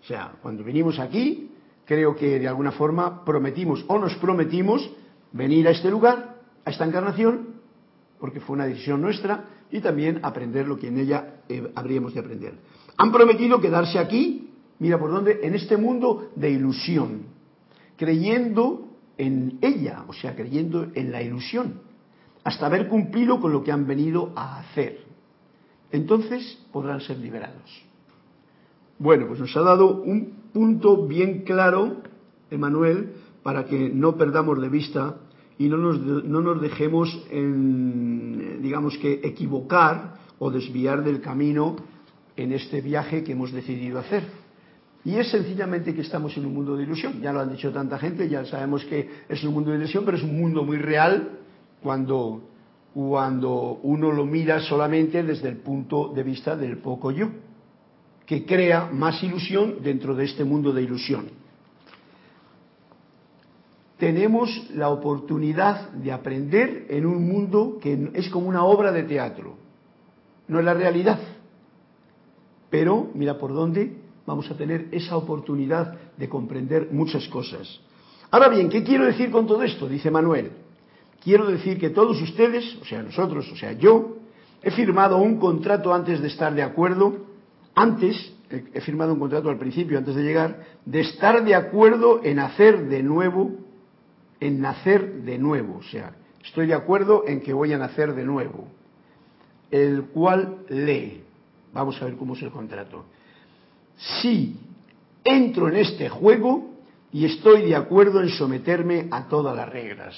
O 0.00 0.04
sea, 0.06 0.36
cuando 0.40 0.62
venimos 0.62 1.00
aquí, 1.00 1.50
creo 1.84 2.14
que 2.14 2.38
de 2.38 2.46
alguna 2.46 2.70
forma 2.70 3.24
prometimos 3.24 3.84
o 3.88 3.98
nos 3.98 4.14
prometimos 4.14 4.88
venir 5.32 5.66
a 5.66 5.72
este 5.72 5.90
lugar, 5.90 6.36
a 6.64 6.70
esta 6.70 6.86
encarnación, 6.86 7.56
porque 8.20 8.38
fue 8.38 8.54
una 8.54 8.66
decisión 8.66 9.00
nuestra, 9.00 9.46
y 9.72 9.80
también 9.80 10.20
aprender 10.22 10.68
lo 10.68 10.78
que 10.78 10.86
en 10.86 10.98
ella 11.00 11.40
eh, 11.48 11.68
habríamos 11.74 12.14
de 12.14 12.20
aprender. 12.20 12.54
Han 12.98 13.10
prometido 13.10 13.60
quedarse 13.60 13.98
aquí, 13.98 14.48
mira 14.78 14.96
por 14.96 15.10
dónde, 15.10 15.40
en 15.42 15.56
este 15.56 15.76
mundo 15.76 16.30
de 16.36 16.50
ilusión, 16.50 17.22
creyendo 17.96 18.86
en 19.18 19.58
ella, 19.60 20.04
o 20.06 20.12
sea, 20.12 20.36
creyendo 20.36 20.86
en 20.94 21.10
la 21.10 21.20
ilusión, 21.20 21.85
hasta 22.46 22.66
haber 22.66 22.86
cumplido 22.86 23.40
con 23.40 23.52
lo 23.52 23.64
que 23.64 23.72
han 23.72 23.88
venido 23.88 24.32
a 24.36 24.60
hacer. 24.60 25.00
Entonces 25.90 26.64
podrán 26.72 27.00
ser 27.00 27.18
liberados. 27.18 27.84
Bueno, 29.00 29.26
pues 29.26 29.40
nos 29.40 29.56
ha 29.56 29.62
dado 29.62 30.00
un 30.00 30.44
punto 30.52 31.08
bien 31.08 31.42
claro, 31.42 32.02
Emanuel, 32.48 33.14
para 33.42 33.64
que 33.64 33.90
no 33.90 34.16
perdamos 34.16 34.60
de 34.60 34.68
vista 34.68 35.16
y 35.58 35.68
no 35.68 35.76
nos, 35.76 36.00
no 36.00 36.40
nos 36.40 36.60
dejemos, 36.60 37.20
en, 37.32 38.62
digamos 38.62 38.96
que, 38.98 39.14
equivocar 39.24 40.14
o 40.38 40.48
desviar 40.48 41.02
del 41.02 41.20
camino 41.20 41.74
en 42.36 42.52
este 42.52 42.80
viaje 42.80 43.24
que 43.24 43.32
hemos 43.32 43.50
decidido 43.50 43.98
hacer. 43.98 44.22
Y 45.04 45.16
es 45.16 45.32
sencillamente 45.32 45.96
que 45.96 46.02
estamos 46.02 46.36
en 46.36 46.46
un 46.46 46.54
mundo 46.54 46.76
de 46.76 46.84
ilusión. 46.84 47.20
Ya 47.20 47.32
lo 47.32 47.40
han 47.40 47.50
dicho 47.50 47.72
tanta 47.72 47.98
gente, 47.98 48.28
ya 48.28 48.44
sabemos 48.44 48.84
que 48.84 49.10
es 49.28 49.42
un 49.42 49.52
mundo 49.52 49.72
de 49.72 49.78
ilusión, 49.78 50.04
pero 50.04 50.16
es 50.16 50.22
un 50.22 50.38
mundo 50.38 50.62
muy 50.62 50.76
real 50.76 51.40
cuando, 51.86 52.42
cuando 52.92 53.78
uno 53.84 54.10
lo 54.10 54.26
mira 54.26 54.58
solamente 54.58 55.22
desde 55.22 55.48
el 55.50 55.58
punto 55.58 56.08
de 56.12 56.24
vista 56.24 56.56
del 56.56 56.78
poco 56.78 57.12
yo, 57.12 57.28
que 58.26 58.44
crea 58.44 58.90
más 58.92 59.22
ilusión 59.22 59.76
dentro 59.84 60.12
de 60.16 60.24
este 60.24 60.42
mundo 60.42 60.72
de 60.72 60.82
ilusión. 60.82 61.26
Tenemos 63.98 64.68
la 64.74 64.88
oportunidad 64.88 65.92
de 65.92 66.10
aprender 66.10 66.86
en 66.90 67.06
un 67.06 67.24
mundo 67.28 67.78
que 67.80 68.10
es 68.14 68.28
como 68.30 68.48
una 68.48 68.64
obra 68.64 68.90
de 68.90 69.04
teatro. 69.04 69.54
No 70.48 70.58
es 70.58 70.64
la 70.64 70.74
realidad. 70.74 71.20
Pero 72.68 73.10
mira 73.14 73.38
por 73.38 73.54
dónde 73.54 73.96
vamos 74.26 74.50
a 74.50 74.56
tener 74.56 74.88
esa 74.90 75.16
oportunidad 75.16 75.94
de 76.16 76.28
comprender 76.28 76.88
muchas 76.90 77.28
cosas. 77.28 77.80
Ahora 78.32 78.48
bien, 78.48 78.68
¿qué 78.70 78.82
quiero 78.82 79.04
decir 79.04 79.30
con 79.30 79.46
todo 79.46 79.62
esto? 79.62 79.88
Dice 79.88 80.10
Manuel. 80.10 80.65
Quiero 81.26 81.46
decir 81.46 81.80
que 81.80 81.90
todos 81.90 82.22
ustedes, 82.22 82.78
o 82.80 82.84
sea, 82.84 83.02
nosotros, 83.02 83.50
o 83.50 83.56
sea, 83.56 83.72
yo, 83.72 84.18
he 84.62 84.70
firmado 84.70 85.16
un 85.16 85.40
contrato 85.40 85.92
antes 85.92 86.20
de 86.20 86.28
estar 86.28 86.54
de 86.54 86.62
acuerdo, 86.62 87.26
antes, 87.74 88.32
he 88.48 88.80
firmado 88.80 89.12
un 89.12 89.18
contrato 89.18 89.50
al 89.50 89.58
principio, 89.58 89.98
antes 89.98 90.14
de 90.14 90.22
llegar, 90.22 90.60
de 90.84 91.00
estar 91.00 91.44
de 91.44 91.56
acuerdo 91.56 92.20
en 92.22 92.38
hacer 92.38 92.88
de 92.88 93.02
nuevo, 93.02 93.50
en 94.38 94.60
nacer 94.60 95.22
de 95.22 95.36
nuevo, 95.36 95.78
o 95.78 95.82
sea, 95.82 96.14
estoy 96.44 96.68
de 96.68 96.74
acuerdo 96.74 97.24
en 97.26 97.40
que 97.40 97.52
voy 97.52 97.72
a 97.72 97.78
nacer 97.78 98.14
de 98.14 98.24
nuevo, 98.24 98.68
el 99.72 100.04
cual 100.04 100.58
lee. 100.68 101.24
Vamos 101.72 102.00
a 102.00 102.04
ver 102.04 102.14
cómo 102.14 102.34
es 102.34 102.42
el 102.42 102.52
contrato 102.52 103.04
sí 103.96 104.56
entro 105.24 105.68
en 105.68 105.76
este 105.76 106.08
juego 106.08 106.70
y 107.12 107.24
estoy 107.24 107.62
de 107.62 107.76
acuerdo 107.76 108.20
en 108.20 108.28
someterme 108.28 109.08
a 109.10 109.28
todas 109.28 109.56
las 109.56 109.68
reglas. 109.68 110.14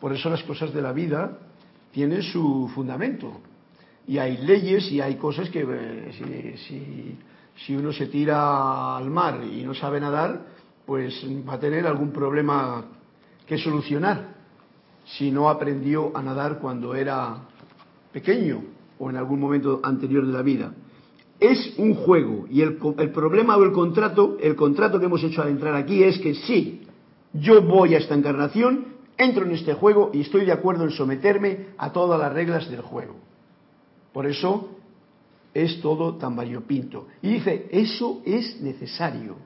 Por 0.00 0.12
eso 0.12 0.30
las 0.30 0.42
cosas 0.44 0.72
de 0.72 0.82
la 0.82 0.92
vida 0.92 1.38
tienen 1.92 2.22
su 2.22 2.70
fundamento. 2.74 3.40
Y 4.06 4.18
hay 4.18 4.38
leyes 4.38 4.90
y 4.90 5.00
hay 5.00 5.16
cosas 5.16 5.50
que 5.50 5.66
eh, 5.68 6.56
si, 6.66 7.18
si, 7.64 7.76
uno 7.76 7.92
se 7.92 8.06
tira 8.06 8.96
al 8.96 9.10
mar 9.10 9.42
y 9.44 9.62
no 9.62 9.74
sabe 9.74 10.00
nadar, 10.00 10.46
pues 10.86 11.14
va 11.46 11.54
a 11.54 11.60
tener 11.60 11.86
algún 11.86 12.12
problema 12.12 12.84
que 13.46 13.58
solucionar 13.58 14.36
si 15.04 15.30
no 15.30 15.48
aprendió 15.48 16.16
a 16.16 16.22
nadar 16.22 16.58
cuando 16.58 16.94
era 16.94 17.36
pequeño 18.12 18.62
o 18.98 19.10
en 19.10 19.16
algún 19.16 19.40
momento 19.40 19.80
anterior 19.82 20.26
de 20.26 20.32
la 20.32 20.42
vida 20.42 20.72
es 21.40 21.74
un 21.78 21.94
juego 21.94 22.46
y 22.50 22.62
el, 22.62 22.76
problema 22.76 23.56
o 23.56 23.62
el 23.62 23.72
contrato, 23.72 24.36
el 24.40 24.56
contrato 24.56 24.98
que 24.98 25.06
hemos 25.06 25.22
hecho 25.22 25.42
al 25.42 25.48
entrar 25.48 25.74
aquí 25.74 26.02
es 26.02 26.18
que 26.18 26.34
sí, 26.34 26.82
yo 27.32 27.62
voy 27.62 27.94
a 27.94 27.98
esta 27.98 28.14
encarnación, 28.14 28.97
entro 29.18 29.44
en 29.44 29.52
este 29.52 29.74
juego 29.74 30.10
y 30.14 30.22
estoy 30.22 30.46
de 30.46 30.52
acuerdo 30.52 30.84
en 30.84 30.90
someterme 30.90 31.66
a 31.76 31.92
todas 31.92 32.18
las 32.18 32.32
reglas 32.32 32.70
del 32.70 32.80
juego. 32.80 33.16
Por 34.12 34.26
eso 34.26 34.70
es 35.52 35.80
todo 35.80 36.14
tan 36.16 36.36
variopinto. 36.36 37.08
Y 37.20 37.34
dice, 37.34 37.68
eso 37.70 38.22
es 38.24 38.60
necesario. 38.60 39.36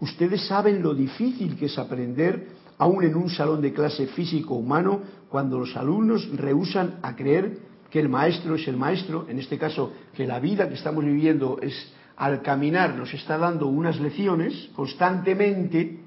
Ustedes 0.00 0.46
saben 0.46 0.82
lo 0.82 0.94
difícil 0.94 1.56
que 1.56 1.66
es 1.66 1.78
aprender 1.78 2.48
aún 2.78 3.04
en 3.04 3.14
un 3.14 3.30
salón 3.30 3.60
de 3.60 3.72
clase 3.72 4.06
físico 4.08 4.54
humano 4.54 5.02
cuando 5.28 5.58
los 5.58 5.76
alumnos 5.76 6.28
rehusan 6.36 6.98
a 7.02 7.14
creer 7.14 7.58
que 7.90 8.00
el 8.00 8.08
maestro 8.08 8.54
es 8.54 8.66
el 8.68 8.76
maestro, 8.76 9.26
en 9.28 9.38
este 9.38 9.58
caso 9.58 9.92
que 10.14 10.26
la 10.26 10.40
vida 10.40 10.68
que 10.68 10.74
estamos 10.74 11.04
viviendo 11.04 11.58
es 11.60 11.92
al 12.16 12.42
caminar 12.42 12.94
nos 12.94 13.12
está 13.14 13.38
dando 13.38 13.66
unas 13.66 13.98
lecciones 13.98 14.70
constantemente 14.76 16.00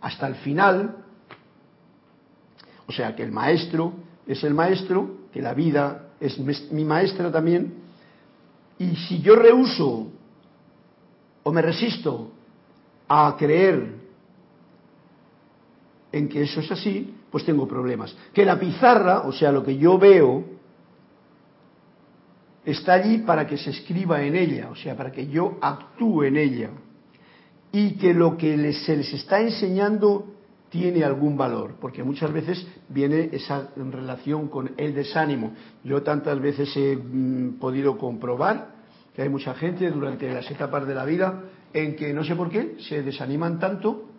hasta 0.00 0.26
el 0.26 0.34
final, 0.36 1.05
o 2.86 2.92
sea 2.92 3.14
que 3.14 3.22
el 3.22 3.32
maestro 3.32 3.92
es 4.26 4.42
el 4.44 4.54
maestro, 4.54 5.26
que 5.32 5.42
la 5.42 5.54
vida 5.54 6.08
es 6.20 6.38
mi 6.72 6.84
maestra 6.84 7.30
también, 7.30 7.74
y 8.78 8.94
si 8.96 9.20
yo 9.20 9.36
rehuso 9.36 10.08
o 11.42 11.52
me 11.52 11.62
resisto 11.62 12.32
a 13.08 13.36
creer 13.38 13.94
en 16.12 16.28
que 16.28 16.42
eso 16.42 16.60
es 16.60 16.70
así, 16.70 17.14
pues 17.30 17.44
tengo 17.44 17.68
problemas. 17.68 18.16
Que 18.32 18.44
la 18.44 18.58
pizarra, 18.58 19.20
o 19.20 19.32
sea, 19.32 19.52
lo 19.52 19.62
que 19.62 19.76
yo 19.76 19.98
veo, 19.98 20.44
está 22.64 22.94
allí 22.94 23.18
para 23.18 23.46
que 23.46 23.56
se 23.56 23.70
escriba 23.70 24.22
en 24.22 24.34
ella, 24.34 24.70
o 24.70 24.76
sea, 24.76 24.96
para 24.96 25.12
que 25.12 25.26
yo 25.28 25.58
actúe 25.60 26.24
en 26.24 26.36
ella. 26.36 26.70
Y 27.72 27.92
que 27.92 28.14
lo 28.14 28.36
que 28.36 28.72
se 28.72 28.96
les 28.96 29.12
está 29.12 29.40
enseñando 29.40 30.35
tiene 30.70 31.04
algún 31.04 31.36
valor, 31.36 31.74
porque 31.80 32.02
muchas 32.02 32.32
veces 32.32 32.66
viene 32.88 33.30
esa 33.32 33.70
relación 33.76 34.48
con 34.48 34.72
el 34.76 34.94
desánimo. 34.94 35.52
Yo 35.84 36.02
tantas 36.02 36.40
veces 36.40 36.76
he 36.76 36.96
mm, 36.96 37.58
podido 37.58 37.96
comprobar 37.96 38.74
que 39.14 39.22
hay 39.22 39.28
mucha 39.28 39.54
gente 39.54 39.90
durante 39.90 40.32
las 40.32 40.50
etapas 40.50 40.86
de 40.86 40.94
la 40.94 41.04
vida 41.04 41.44
en 41.72 41.96
que 41.96 42.12
no 42.12 42.24
sé 42.24 42.34
por 42.36 42.50
qué 42.50 42.76
se 42.80 43.02
desaniman 43.02 43.58
tanto 43.58 44.10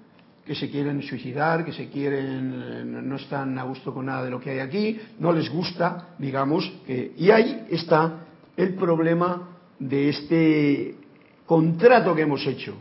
que 0.47 0.55
se 0.55 0.69
quieren 0.69 1.01
suicidar, 1.03 1.65
que 1.65 1.73
se 1.73 1.89
quieren, 1.89 3.09
no 3.09 3.17
están 3.17 3.59
a 3.59 3.63
gusto 3.63 3.93
con 3.93 4.05
nada 4.05 4.23
de 4.23 4.31
lo 4.31 4.39
que 4.39 4.51
hay 4.51 4.59
aquí, 4.59 4.97
no 5.19 5.33
les 5.33 5.49
gusta, 5.49 6.15
digamos, 6.17 6.71
y 6.87 7.29
ahí 7.31 7.65
está 7.69 8.27
el 8.55 8.75
problema 8.75 9.49
de 9.77 10.09
este 10.09 10.95
contrato 11.45 12.15
que 12.15 12.21
hemos 12.21 12.47
hecho. 12.47 12.75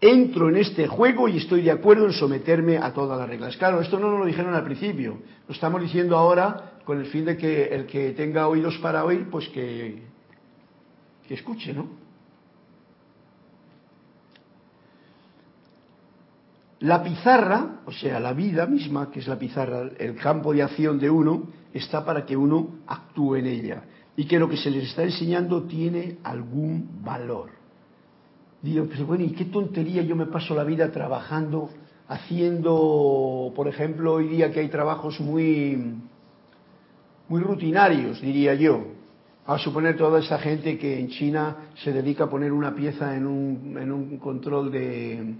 Entro 0.00 0.48
en 0.48 0.56
este 0.56 0.86
juego 0.86 1.28
y 1.28 1.36
estoy 1.36 1.60
de 1.60 1.70
acuerdo 1.70 2.06
en 2.06 2.12
someterme 2.12 2.78
a 2.78 2.92
todas 2.94 3.18
las 3.18 3.28
reglas. 3.28 3.56
Claro, 3.58 3.82
esto 3.82 3.98
no 3.98 4.10
nos 4.10 4.20
lo 4.20 4.24
dijeron 4.24 4.54
al 4.54 4.64
principio, 4.64 5.18
lo 5.46 5.54
estamos 5.54 5.82
diciendo 5.82 6.16
ahora 6.16 6.80
con 6.84 6.98
el 6.98 7.06
fin 7.06 7.26
de 7.26 7.36
que 7.36 7.64
el 7.64 7.86
que 7.86 8.12
tenga 8.12 8.48
oídos 8.48 8.78
para 8.78 9.04
oír, 9.04 9.28
pues 9.30 9.48
que, 9.50 10.02
que 11.28 11.34
escuche, 11.34 11.74
¿no? 11.74 12.00
La 16.80 17.02
pizarra, 17.02 17.82
o 17.84 17.92
sea, 17.92 18.18
la 18.20 18.32
vida 18.32 18.64
misma, 18.64 19.10
que 19.10 19.20
es 19.20 19.28
la 19.28 19.38
pizarra, 19.38 19.90
el 19.98 20.16
campo 20.16 20.54
de 20.54 20.62
acción 20.62 20.98
de 20.98 21.10
uno, 21.10 21.50
está 21.74 22.02
para 22.06 22.24
que 22.24 22.34
uno 22.34 22.78
actúe 22.86 23.36
en 23.36 23.46
ella 23.46 23.84
y 24.16 24.24
que 24.24 24.38
lo 24.38 24.48
que 24.48 24.56
se 24.56 24.70
les 24.70 24.84
está 24.84 25.02
enseñando 25.02 25.64
tiene 25.64 26.16
algún 26.24 27.02
valor. 27.04 27.59
Digo, 28.62 28.84
pues 28.86 29.04
bueno, 29.06 29.24
¿y 29.24 29.30
qué 29.30 29.46
tontería 29.46 30.02
yo 30.02 30.14
me 30.14 30.26
paso 30.26 30.54
la 30.54 30.64
vida 30.64 30.92
trabajando, 30.92 31.70
haciendo, 32.08 33.52
por 33.56 33.68
ejemplo, 33.68 34.14
hoy 34.14 34.28
día 34.28 34.52
que 34.52 34.60
hay 34.60 34.68
trabajos 34.68 35.18
muy, 35.20 35.94
muy 37.28 37.40
rutinarios, 37.40 38.20
diría 38.20 38.54
yo, 38.54 38.84
a 39.46 39.58
suponer 39.58 39.96
toda 39.96 40.20
esa 40.20 40.38
gente 40.38 40.76
que 40.76 40.98
en 40.98 41.08
China 41.08 41.70
se 41.82 41.92
dedica 41.92 42.24
a 42.24 42.30
poner 42.30 42.52
una 42.52 42.74
pieza 42.74 43.16
en 43.16 43.26
un, 43.26 43.78
en 43.80 43.90
un 43.90 44.18
control 44.18 44.70
de, 44.70 45.34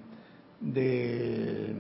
de, 0.61 1.75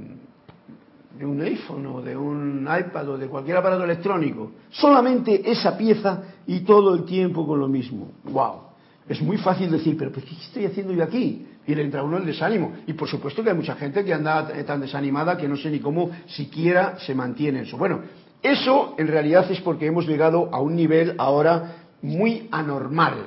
un 1.22 1.40
iPhone 1.40 1.86
o 1.86 2.02
de 2.02 2.16
un 2.16 2.68
iPad 2.68 3.08
o 3.10 3.18
de 3.18 3.28
cualquier 3.28 3.56
aparato 3.56 3.84
electrónico. 3.84 4.52
Solamente 4.70 5.50
esa 5.50 5.76
pieza 5.76 6.22
y 6.46 6.60
todo 6.60 6.94
el 6.94 7.04
tiempo 7.04 7.46
con 7.46 7.60
lo 7.60 7.68
mismo. 7.68 8.12
¡Wow! 8.24 8.69
Es 9.10 9.20
muy 9.20 9.38
fácil 9.38 9.72
decir, 9.72 9.96
pero 9.98 10.12
¿qué 10.12 10.20
estoy 10.20 10.66
haciendo 10.66 10.92
yo 10.92 11.02
aquí? 11.02 11.44
Y 11.66 11.74
le 11.74 11.82
entra 11.82 12.04
uno 12.04 12.18
el 12.18 12.24
desánimo. 12.24 12.74
Y 12.86 12.92
por 12.92 13.08
supuesto 13.08 13.42
que 13.42 13.50
hay 13.50 13.56
mucha 13.56 13.74
gente 13.74 14.04
que 14.04 14.14
anda 14.14 14.46
tan 14.64 14.80
desanimada 14.80 15.36
que 15.36 15.48
no 15.48 15.56
sé 15.56 15.68
ni 15.68 15.80
cómo 15.80 16.12
siquiera 16.28 16.96
se 17.00 17.12
mantiene 17.12 17.62
eso. 17.62 17.76
Bueno, 17.76 18.02
eso 18.40 18.94
en 18.98 19.08
realidad 19.08 19.50
es 19.50 19.60
porque 19.62 19.86
hemos 19.86 20.06
llegado 20.06 20.48
a 20.54 20.60
un 20.60 20.76
nivel 20.76 21.16
ahora 21.18 21.88
muy 22.02 22.46
anormal. 22.52 23.26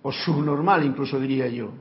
O 0.00 0.10
subnormal 0.10 0.86
incluso 0.86 1.20
diría 1.20 1.48
yo. 1.48 1.72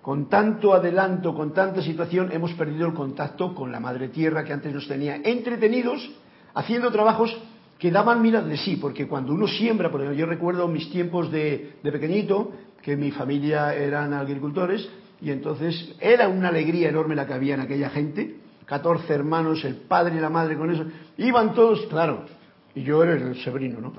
Con 0.00 0.28
tanto 0.28 0.74
adelanto, 0.74 1.34
con 1.34 1.52
tanta 1.52 1.82
situación, 1.82 2.30
hemos 2.30 2.52
perdido 2.52 2.86
el 2.86 2.94
contacto 2.94 3.52
con 3.52 3.72
la 3.72 3.80
Madre 3.80 4.10
Tierra 4.10 4.44
que 4.44 4.52
antes 4.52 4.72
nos 4.72 4.86
tenía 4.86 5.16
entretenidos, 5.16 6.08
haciendo 6.54 6.92
trabajos 6.92 7.36
que 7.78 7.90
daban 7.90 8.22
miras 8.22 8.46
de 8.46 8.56
sí, 8.56 8.76
porque 8.76 9.06
cuando 9.06 9.32
uno 9.32 9.46
siembra, 9.46 9.90
por 9.90 10.00
ejemplo, 10.00 10.18
yo 10.18 10.26
recuerdo 10.26 10.68
mis 10.68 10.90
tiempos 10.90 11.30
de, 11.30 11.74
de 11.82 11.92
pequeñito, 11.92 12.52
que 12.82 12.96
mi 12.96 13.10
familia 13.10 13.74
eran 13.74 14.12
agricultores, 14.12 14.88
y 15.20 15.30
entonces 15.30 15.94
era 16.00 16.28
una 16.28 16.48
alegría 16.48 16.88
enorme 16.88 17.14
la 17.14 17.26
que 17.26 17.32
había 17.32 17.54
en 17.54 17.60
aquella 17.60 17.90
gente, 17.90 18.36
14 18.66 19.12
hermanos, 19.12 19.64
el 19.64 19.76
padre 19.76 20.16
y 20.16 20.20
la 20.20 20.30
madre 20.30 20.56
con 20.56 20.70
eso, 20.70 20.84
iban 21.18 21.54
todos, 21.54 21.86
claro, 21.86 22.24
y 22.74 22.82
yo 22.82 23.02
era 23.02 23.12
el 23.14 23.36
sobrino, 23.36 23.80
¿no? 23.80 23.92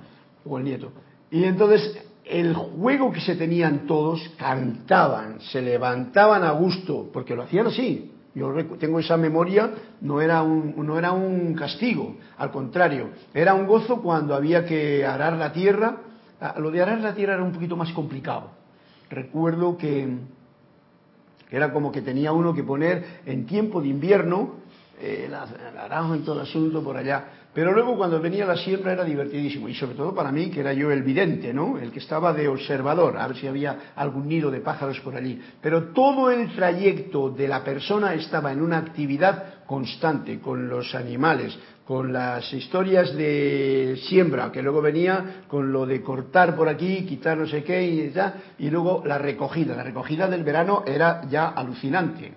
O 0.45 0.57
el 0.57 0.63
nieto. 0.63 0.91
Y 1.31 1.43
entonces 1.43 1.97
el 2.25 2.53
juego 2.55 3.11
que 3.11 3.21
se 3.21 3.35
tenían 3.35 3.85
todos, 3.85 4.21
cantaban, 4.37 5.39
se 5.41 5.61
levantaban 5.61 6.43
a 6.43 6.51
gusto, 6.51 7.09
porque 7.13 7.35
lo 7.35 7.43
hacían 7.43 7.67
así. 7.67 8.11
Yo 8.35 8.53
tengo 8.77 8.99
esa 8.99 9.15
memoria, 9.15 9.71
no 10.01 10.19
era, 10.19 10.43
un, 10.43 10.75
no 10.85 10.99
era 10.99 11.13
un 11.13 11.53
castigo, 11.53 12.17
al 12.37 12.51
contrario, 12.51 13.11
era 13.33 13.53
un 13.53 13.65
gozo 13.65 14.01
cuando 14.01 14.35
había 14.35 14.65
que 14.65 15.05
arar 15.05 15.37
la 15.37 15.53
tierra. 15.53 15.97
Ah, 16.41 16.55
lo 16.59 16.69
de 16.69 16.81
arar 16.81 16.99
la 16.99 17.15
tierra 17.15 17.35
era 17.35 17.43
un 17.43 17.53
poquito 17.53 17.77
más 17.77 17.93
complicado. 17.93 18.51
Recuerdo 19.09 19.77
que 19.77 20.17
era 21.49 21.71
como 21.71 21.93
que 21.93 22.01
tenía 22.01 22.33
uno 22.33 22.53
que 22.53 22.63
poner 22.63 23.21
en 23.25 23.45
tiempo 23.45 23.81
de 23.81 23.87
invierno 23.87 24.55
eh, 24.99 25.29
el 25.29 25.77
aranjo 25.77 26.15
y 26.15 26.19
todo 26.19 26.35
el 26.35 26.41
asunto 26.41 26.83
por 26.83 26.97
allá. 26.97 27.44
Pero 27.55 27.71
luego 27.71 27.95
cuando 27.95 28.19
venía 28.19 28.45
la 28.45 28.57
siembra 28.57 28.91
era 28.91 29.05
divertidísimo, 29.05 29.69
y 29.69 29.73
sobre 29.75 29.95
todo 29.95 30.13
para 30.13 30.29
mí, 30.29 30.49
que 30.49 30.59
era 30.59 30.73
yo 30.73 30.91
el 30.91 31.03
vidente, 31.03 31.53
¿no? 31.53 31.77
El 31.77 31.89
que 31.89 31.99
estaba 31.99 32.33
de 32.33 32.49
observador, 32.49 33.17
a 33.17 33.25
ver 33.27 33.37
si 33.37 33.47
había 33.47 33.93
algún 33.95 34.27
nido 34.27 34.51
de 34.51 34.59
pájaros 34.59 34.99
por 34.99 35.15
allí. 35.15 35.41
Pero 35.61 35.93
todo 35.93 36.29
el 36.29 36.53
trayecto 36.53 37.29
de 37.29 37.47
la 37.47 37.63
persona 37.63 38.13
estaba 38.13 38.51
en 38.51 38.61
una 38.61 38.79
actividad 38.79 39.63
constante, 39.65 40.41
con 40.41 40.67
los 40.67 40.93
animales, 40.95 41.57
con 41.85 42.11
las 42.11 42.51
historias 42.51 43.15
de 43.15 44.01
siembra, 44.03 44.51
que 44.51 44.61
luego 44.61 44.81
venía 44.81 45.45
con 45.47 45.71
lo 45.71 45.85
de 45.85 46.01
cortar 46.01 46.57
por 46.57 46.67
aquí, 46.67 47.05
quitar 47.05 47.37
no 47.37 47.47
sé 47.47 47.63
qué 47.63 47.81
y 47.87 48.11
ya, 48.11 48.33
y 48.59 48.69
luego 48.69 49.01
la 49.05 49.17
recogida. 49.17 49.77
La 49.77 49.83
recogida 49.83 50.27
del 50.27 50.43
verano 50.43 50.83
era 50.85 51.21
ya 51.29 51.47
alucinante. 51.47 52.33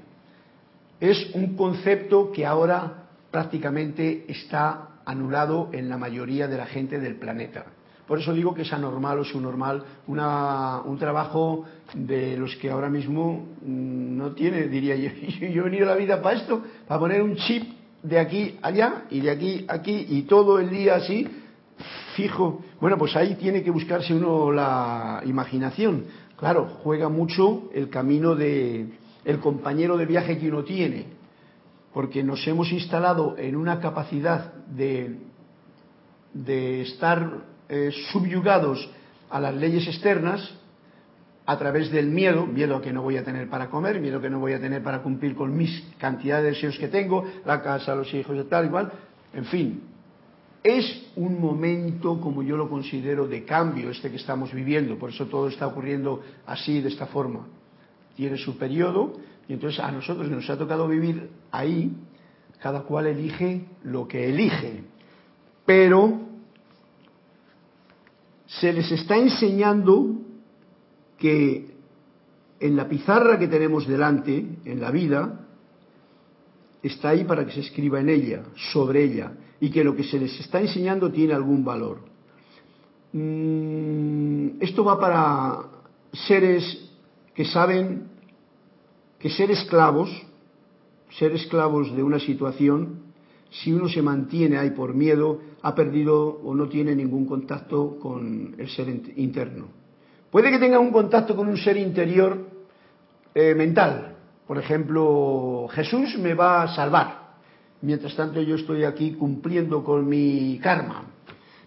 Es 1.00 1.34
un 1.34 1.56
concepto 1.56 2.30
que 2.30 2.46
ahora 2.46 3.06
prácticamente 3.32 4.24
está 4.28 4.87
anulado 5.08 5.70
en 5.72 5.88
la 5.88 5.96
mayoría 5.96 6.46
de 6.48 6.58
la 6.58 6.66
gente 6.66 7.00
del 7.00 7.16
planeta. 7.16 7.64
Por 8.06 8.20
eso 8.20 8.32
digo 8.32 8.54
que 8.54 8.62
es 8.62 8.72
anormal 8.72 9.18
o 9.18 9.24
subnormal 9.24 9.82
una, 10.06 10.82
un 10.84 10.98
trabajo 10.98 11.64
de 11.94 12.36
los 12.36 12.54
que 12.56 12.70
ahora 12.70 12.90
mismo 12.90 13.48
mm, 13.62 14.16
no 14.16 14.32
tiene, 14.32 14.68
diría 14.68 14.96
yo. 14.96 15.10
Yo 15.48 15.62
he 15.62 15.64
venido 15.64 15.86
a 15.86 15.94
la 15.94 15.96
vida 15.96 16.20
para 16.20 16.36
esto, 16.36 16.62
para 16.86 17.00
poner 17.00 17.22
un 17.22 17.36
chip 17.36 17.72
de 18.02 18.18
aquí 18.18 18.58
allá 18.62 19.04
y 19.10 19.20
de 19.20 19.30
aquí 19.30 19.64
aquí 19.66 20.06
y 20.10 20.22
todo 20.22 20.58
el 20.58 20.68
día 20.70 20.96
así, 20.96 21.26
fijo. 22.14 22.62
Bueno, 22.80 22.98
pues 22.98 23.16
ahí 23.16 23.34
tiene 23.36 23.62
que 23.62 23.70
buscarse 23.70 24.14
uno 24.14 24.52
la 24.52 25.22
imaginación. 25.24 26.04
Claro, 26.36 26.68
juega 26.82 27.08
mucho 27.08 27.70
el 27.74 27.88
camino 27.88 28.34
de 28.34 28.88
el 29.24 29.38
compañero 29.40 29.96
de 29.96 30.06
viaje 30.06 30.38
que 30.38 30.48
uno 30.48 30.64
tiene 30.64 31.18
porque 31.92 32.22
nos 32.22 32.46
hemos 32.46 32.70
instalado 32.70 33.36
en 33.38 33.56
una 33.56 33.80
capacidad 33.80 34.52
de, 34.74 35.18
estar 36.82 37.44
eh, 37.68 37.90
subyugados 38.12 38.88
a 39.30 39.40
las 39.40 39.54
leyes 39.54 39.86
externas 39.86 40.54
a 41.46 41.56
través 41.58 41.90
del 41.90 42.08
miedo, 42.08 42.46
miedo 42.46 42.80
que 42.80 42.92
no 42.92 43.02
voy 43.02 43.16
a 43.16 43.24
tener 43.24 43.48
para 43.48 43.70
comer, 43.70 44.00
miedo 44.00 44.20
que 44.20 44.28
no 44.28 44.38
voy 44.38 44.52
a 44.52 44.60
tener 44.60 44.82
para 44.82 45.02
cumplir 45.02 45.34
con 45.34 45.56
mis 45.56 45.82
cantidades 45.96 46.44
de 46.44 46.50
deseos 46.50 46.78
que 46.78 46.88
tengo, 46.88 47.24
la 47.46 47.62
casa, 47.62 47.94
los 47.94 48.12
hijos 48.12 48.36
tal, 48.50 48.66
igual, 48.66 48.92
en 49.32 49.44
fin, 49.46 49.82
es 50.62 51.10
un 51.16 51.40
momento, 51.40 52.20
como 52.20 52.42
yo 52.42 52.56
lo 52.56 52.68
considero, 52.68 53.26
de 53.26 53.44
cambio 53.44 53.90
este 53.90 54.10
que 54.10 54.16
estamos 54.16 54.52
viviendo, 54.52 54.98
por 54.98 55.10
eso 55.10 55.26
todo 55.26 55.48
está 55.48 55.66
ocurriendo 55.66 56.22
así, 56.46 56.80
de 56.80 56.88
esta 56.88 57.06
forma. 57.06 57.46
Tiene 58.16 58.36
su 58.36 58.58
periodo, 58.58 59.16
y 59.48 59.54
entonces 59.54 59.80
a 59.80 59.90
nosotros 59.90 60.28
nos 60.28 60.50
ha 60.50 60.58
tocado 60.58 60.86
vivir 60.88 61.30
ahí, 61.50 61.92
cada 62.60 62.82
cual 62.82 63.06
elige 63.06 63.66
lo 63.84 64.06
que 64.08 64.28
elige. 64.28 64.82
Pero 65.64 66.20
se 68.46 68.72
les 68.72 68.90
está 68.90 69.16
enseñando 69.16 70.16
que 71.18 71.74
en 72.60 72.76
la 72.76 72.88
pizarra 72.88 73.38
que 73.38 73.48
tenemos 73.48 73.86
delante, 73.86 74.44
en 74.64 74.80
la 74.80 74.90
vida, 74.90 75.46
está 76.82 77.10
ahí 77.10 77.24
para 77.24 77.44
que 77.44 77.52
se 77.52 77.60
escriba 77.60 78.00
en 78.00 78.08
ella, 78.08 78.44
sobre 78.72 79.04
ella, 79.04 79.32
y 79.60 79.70
que 79.70 79.84
lo 79.84 79.94
que 79.94 80.04
se 80.04 80.18
les 80.18 80.38
está 80.40 80.60
enseñando 80.60 81.10
tiene 81.10 81.34
algún 81.34 81.64
valor. 81.64 82.00
Mm, 83.12 84.60
esto 84.60 84.84
va 84.84 84.98
para 84.98 85.58
seres 86.12 86.90
que 87.34 87.44
saben 87.44 88.08
que 89.18 89.30
ser 89.30 89.50
esclavos, 89.50 90.10
ser 91.18 91.32
esclavos 91.32 91.94
de 91.94 92.02
una 92.02 92.18
situación, 92.18 93.08
si 93.50 93.72
uno 93.72 93.88
se 93.88 94.02
mantiene 94.02 94.58
ahí 94.58 94.70
por 94.70 94.94
miedo, 94.94 95.40
ha 95.62 95.74
perdido 95.74 96.40
o 96.44 96.54
no 96.54 96.68
tiene 96.68 96.94
ningún 96.94 97.26
contacto 97.26 97.98
con 97.98 98.54
el 98.58 98.68
ser 98.68 98.88
interno. 99.16 99.66
Puede 100.30 100.50
que 100.50 100.58
tenga 100.58 100.78
un 100.78 100.92
contacto 100.92 101.34
con 101.34 101.48
un 101.48 101.56
ser 101.56 101.76
interior 101.76 102.38
eh, 103.34 103.54
mental. 103.54 104.16
Por 104.46 104.58
ejemplo, 104.58 105.66
Jesús 105.70 106.18
me 106.18 106.34
va 106.34 106.62
a 106.62 106.74
salvar. 106.74 107.28
Mientras 107.80 108.14
tanto 108.14 108.42
yo 108.42 108.56
estoy 108.56 108.84
aquí 108.84 109.12
cumpliendo 109.12 109.82
con 109.82 110.06
mi 110.06 110.58
karma. 110.62 111.04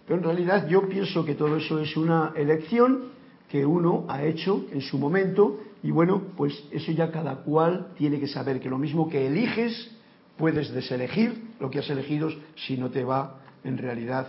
Pero 0.06 0.18
en 0.18 0.24
realidad 0.24 0.68
yo 0.68 0.88
pienso 0.88 1.24
que 1.24 1.34
todo 1.34 1.56
eso 1.56 1.80
es 1.80 1.96
una 1.96 2.32
elección 2.36 3.04
que 3.48 3.66
uno 3.66 4.04
ha 4.08 4.24
hecho 4.24 4.66
en 4.72 4.80
su 4.80 4.98
momento 4.98 5.58
y 5.82 5.90
bueno, 5.90 6.22
pues 6.36 6.64
eso 6.70 6.92
ya 6.92 7.10
cada 7.10 7.36
cual 7.36 7.88
tiene 7.96 8.20
que 8.20 8.28
saber 8.28 8.60
que 8.60 8.70
lo 8.70 8.78
mismo 8.78 9.08
que 9.08 9.26
eliges, 9.26 9.90
puedes 10.36 10.72
deselegir 10.72 11.50
lo 11.58 11.70
que 11.70 11.80
has 11.80 11.90
elegido 11.90 12.30
si 12.54 12.76
no 12.76 12.90
te 12.90 13.04
va 13.04 13.40
en 13.64 13.78
realidad 13.78 14.28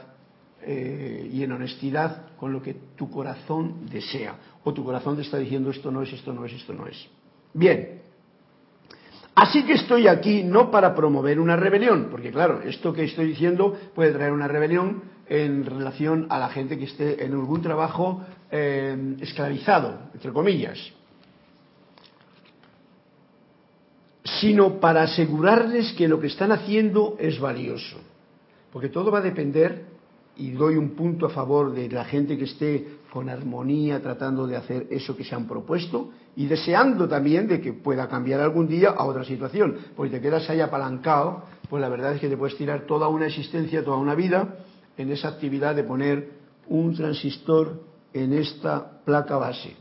eh, 0.63 1.29
y 1.31 1.43
en 1.43 1.51
honestidad 1.51 2.27
con 2.37 2.53
lo 2.53 2.61
que 2.61 2.75
tu 2.95 3.09
corazón 3.09 3.85
desea. 3.91 4.35
O 4.63 4.73
tu 4.73 4.83
corazón 4.83 5.15
te 5.15 5.21
está 5.21 5.37
diciendo 5.37 5.69
esto 5.69 5.91
no 5.91 6.01
es, 6.01 6.11
esto 6.11 6.33
no 6.33 6.45
es, 6.45 6.53
esto 6.53 6.73
no 6.73 6.87
es. 6.87 7.07
Bien. 7.53 8.01
Así 9.35 9.63
que 9.65 9.73
estoy 9.73 10.07
aquí 10.07 10.43
no 10.43 10.71
para 10.71 10.95
promover 10.95 11.39
una 11.39 11.55
rebelión, 11.55 12.07
porque 12.09 12.31
claro, 12.31 12.61
esto 12.61 12.93
que 12.93 13.03
estoy 13.03 13.27
diciendo 13.27 13.77
puede 13.93 14.11
traer 14.11 14.31
una 14.31 14.47
rebelión 14.47 15.03
en 15.27 15.65
relación 15.65 16.27
a 16.29 16.37
la 16.37 16.49
gente 16.49 16.77
que 16.77 16.85
esté 16.85 17.25
en 17.25 17.33
algún 17.33 17.61
trabajo 17.61 18.23
eh, 18.51 19.15
esclavizado, 19.21 20.09
entre 20.13 20.31
comillas. 20.31 20.79
Sino 24.43 24.82
para 24.82 25.03
asegurarles 25.03 25.93
que 25.93 26.06
lo 26.06 26.19
que 26.19 26.27
están 26.27 26.51
haciendo 26.51 27.15
es 27.17 27.39
valioso. 27.39 27.95
Porque 28.73 28.89
todo 28.89 29.10
va 29.10 29.19
a 29.19 29.21
depender 29.21 29.86
y 30.36 30.51
doy 30.51 30.75
un 30.75 30.89
punto 30.89 31.27
a 31.27 31.29
favor 31.29 31.71
de 31.71 31.88
la 31.89 32.03
gente 32.03 32.38
que 32.38 32.43
esté 32.43 32.97
con 33.13 33.29
armonía 33.29 34.01
tratando 34.01 34.45
de 34.45 34.58
hacer 34.58 34.88
eso 34.89 35.15
que 35.15 35.23
se 35.23 35.34
han 35.34 35.47
propuesto 35.47 36.10
y 36.36 36.47
deseando 36.47 37.08
también 37.08 37.47
de 37.47 37.62
que 37.62 37.71
pueda 37.71 38.10
cambiar 38.10 38.41
algún 38.41 38.67
día 38.67 38.89
a 38.89 39.06
otra 39.06 39.23
situación, 39.23 39.77
porque 39.95 40.17
te 40.17 40.21
quedas 40.21 40.49
ahí 40.49 40.60
apalancado, 40.60 41.43
pues 41.69 41.79
la 41.79 41.88
verdad 41.88 42.13
es 42.15 42.19
que 42.19 42.27
te 42.27 42.36
puedes 42.36 42.58
tirar 42.58 42.86
toda 42.86 43.08
una 43.08 43.27
existencia, 43.27 43.86
toda 43.86 43.95
una 43.95 44.13
vida 44.13 44.58
en 44.97 45.10
esa 45.10 45.29
actividad 45.29 45.73
de 45.73 45.86
poner 45.86 46.32
un 46.67 46.93
transistor 46.93 47.82
en 48.12 48.34
esta 48.34 48.99
placa 49.06 49.38
base 49.38 49.73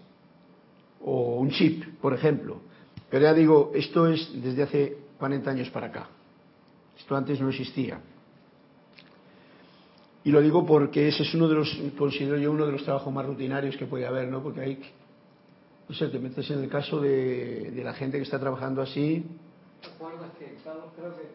o 1.05 1.40
un 1.40 1.51
chip, 1.51 1.98
por 2.01 2.14
ejemplo. 2.14 2.71
Pero 3.12 3.25
ya 3.25 3.35
digo, 3.35 3.72
esto 3.75 4.07
es 4.07 4.27
desde 4.42 4.62
hace 4.62 4.96
40 5.18 5.51
años 5.51 5.68
para 5.68 5.88
acá. 5.88 6.09
Esto 6.98 7.14
antes 7.14 7.38
no 7.42 7.51
existía. 7.51 8.01
Y 10.25 10.31
lo 10.31 10.40
digo 10.40 10.64
porque 10.64 11.09
ese 11.09 11.22
es 11.22 11.35
uno 11.35 11.46
de 11.46 11.57
los, 11.57 11.79
considero 11.98 12.38
yo, 12.38 12.51
uno 12.51 12.64
de 12.64 12.72
los 12.72 12.83
trabajos 12.85 13.12
más 13.12 13.27
rutinarios 13.27 13.77
que 13.77 13.85
puede 13.85 14.07
haber, 14.07 14.29
¿no? 14.29 14.42
Porque 14.42 14.62
hay, 14.62 14.83
o 15.90 15.92
sea, 15.92 16.11
te 16.11 16.18
metes 16.18 16.51
en 16.53 16.61
el 16.61 16.70
caso 16.70 17.03
de, 17.03 17.83
la 17.85 17.92
gente 17.92 18.16
que 18.16 18.22
está 18.22 18.40
trabajando 18.40 18.81
así. 18.81 19.27
¿Recuerdas 19.83 20.31
que, 20.38 20.57
Carlos, 20.64 20.87
creo 20.96 21.14
que 21.14 21.29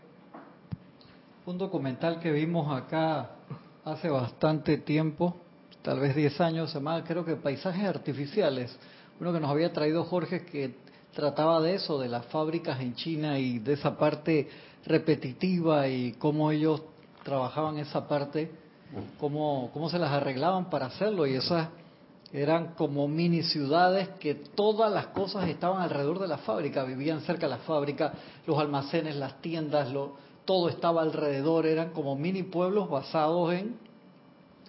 un 1.45 1.59
documental 1.59 2.19
que 2.19 2.31
vimos 2.31 2.75
acá 2.75 3.35
hace 3.85 4.09
bastante 4.09 4.79
tiempo, 4.79 5.37
tal 5.83 5.99
vez 5.99 6.15
10 6.15 6.41
años, 6.41 6.71
se 6.71 6.79
llama, 6.79 7.03
creo 7.03 7.23
que 7.23 7.35
Paisajes 7.35 7.83
Artificiales, 7.83 8.75
uno 9.19 9.31
que 9.31 9.39
nos 9.39 9.51
había 9.51 9.71
traído 9.71 10.03
Jorge 10.05 10.43
que 10.43 10.86
trataba 11.17 11.59
de 11.61 11.73
eso, 11.73 11.97
de 11.97 12.09
las 12.09 12.27
fábricas 12.27 12.79
en 12.79 12.93
China 12.93 13.39
y 13.39 13.57
de 13.57 13.73
esa 13.73 13.97
parte 13.97 14.47
repetitiva 14.85 15.87
y 15.87 16.11
cómo 16.13 16.51
ellos 16.51 16.83
trabajaban 17.23 17.79
esa 17.79 18.07
parte 18.07 18.51
cómo, 19.19 19.71
cómo 19.73 19.89
se 19.89 19.97
las 19.97 20.11
arreglaban 20.11 20.69
para 20.69 20.85
hacerlo. 20.85 21.25
Y 21.25 21.33
esas 21.33 21.69
eran 22.31 22.75
como 22.75 23.07
mini 23.07 23.41
ciudades 23.41 24.09
que 24.19 24.35
todas 24.35 24.93
las 24.93 25.07
cosas 25.07 25.49
estaban 25.49 25.81
alrededor 25.81 26.19
de 26.19 26.27
la 26.27 26.37
fábrica, 26.37 26.83
vivían 26.83 27.21
cerca 27.21 27.47
de 27.47 27.53
la 27.53 27.63
fábrica, 27.63 28.13
los 28.45 28.59
almacenes, 28.59 29.15
las 29.15 29.41
tiendas, 29.41 29.91
lo, 29.91 30.17
todo 30.45 30.69
estaba 30.69 31.01
alrededor, 31.01 31.65
eran 31.65 31.93
como 31.93 32.15
mini 32.15 32.43
pueblos 32.43 32.91
basados 32.91 33.53
en 33.53 33.75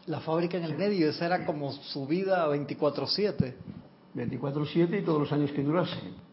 la 0.06 0.20
fábrica 0.20 0.56
en 0.56 0.64
el 0.64 0.78
medio, 0.78 1.10
esa 1.10 1.26
era 1.26 1.44
como 1.44 1.72
su 1.72 2.06
vida 2.06 2.48
24/7. 2.48 3.54
24/7 4.14 4.98
y 4.98 5.02
todos 5.02 5.20
los 5.20 5.30
años 5.30 5.50
que 5.50 5.62
durase. 5.62 6.27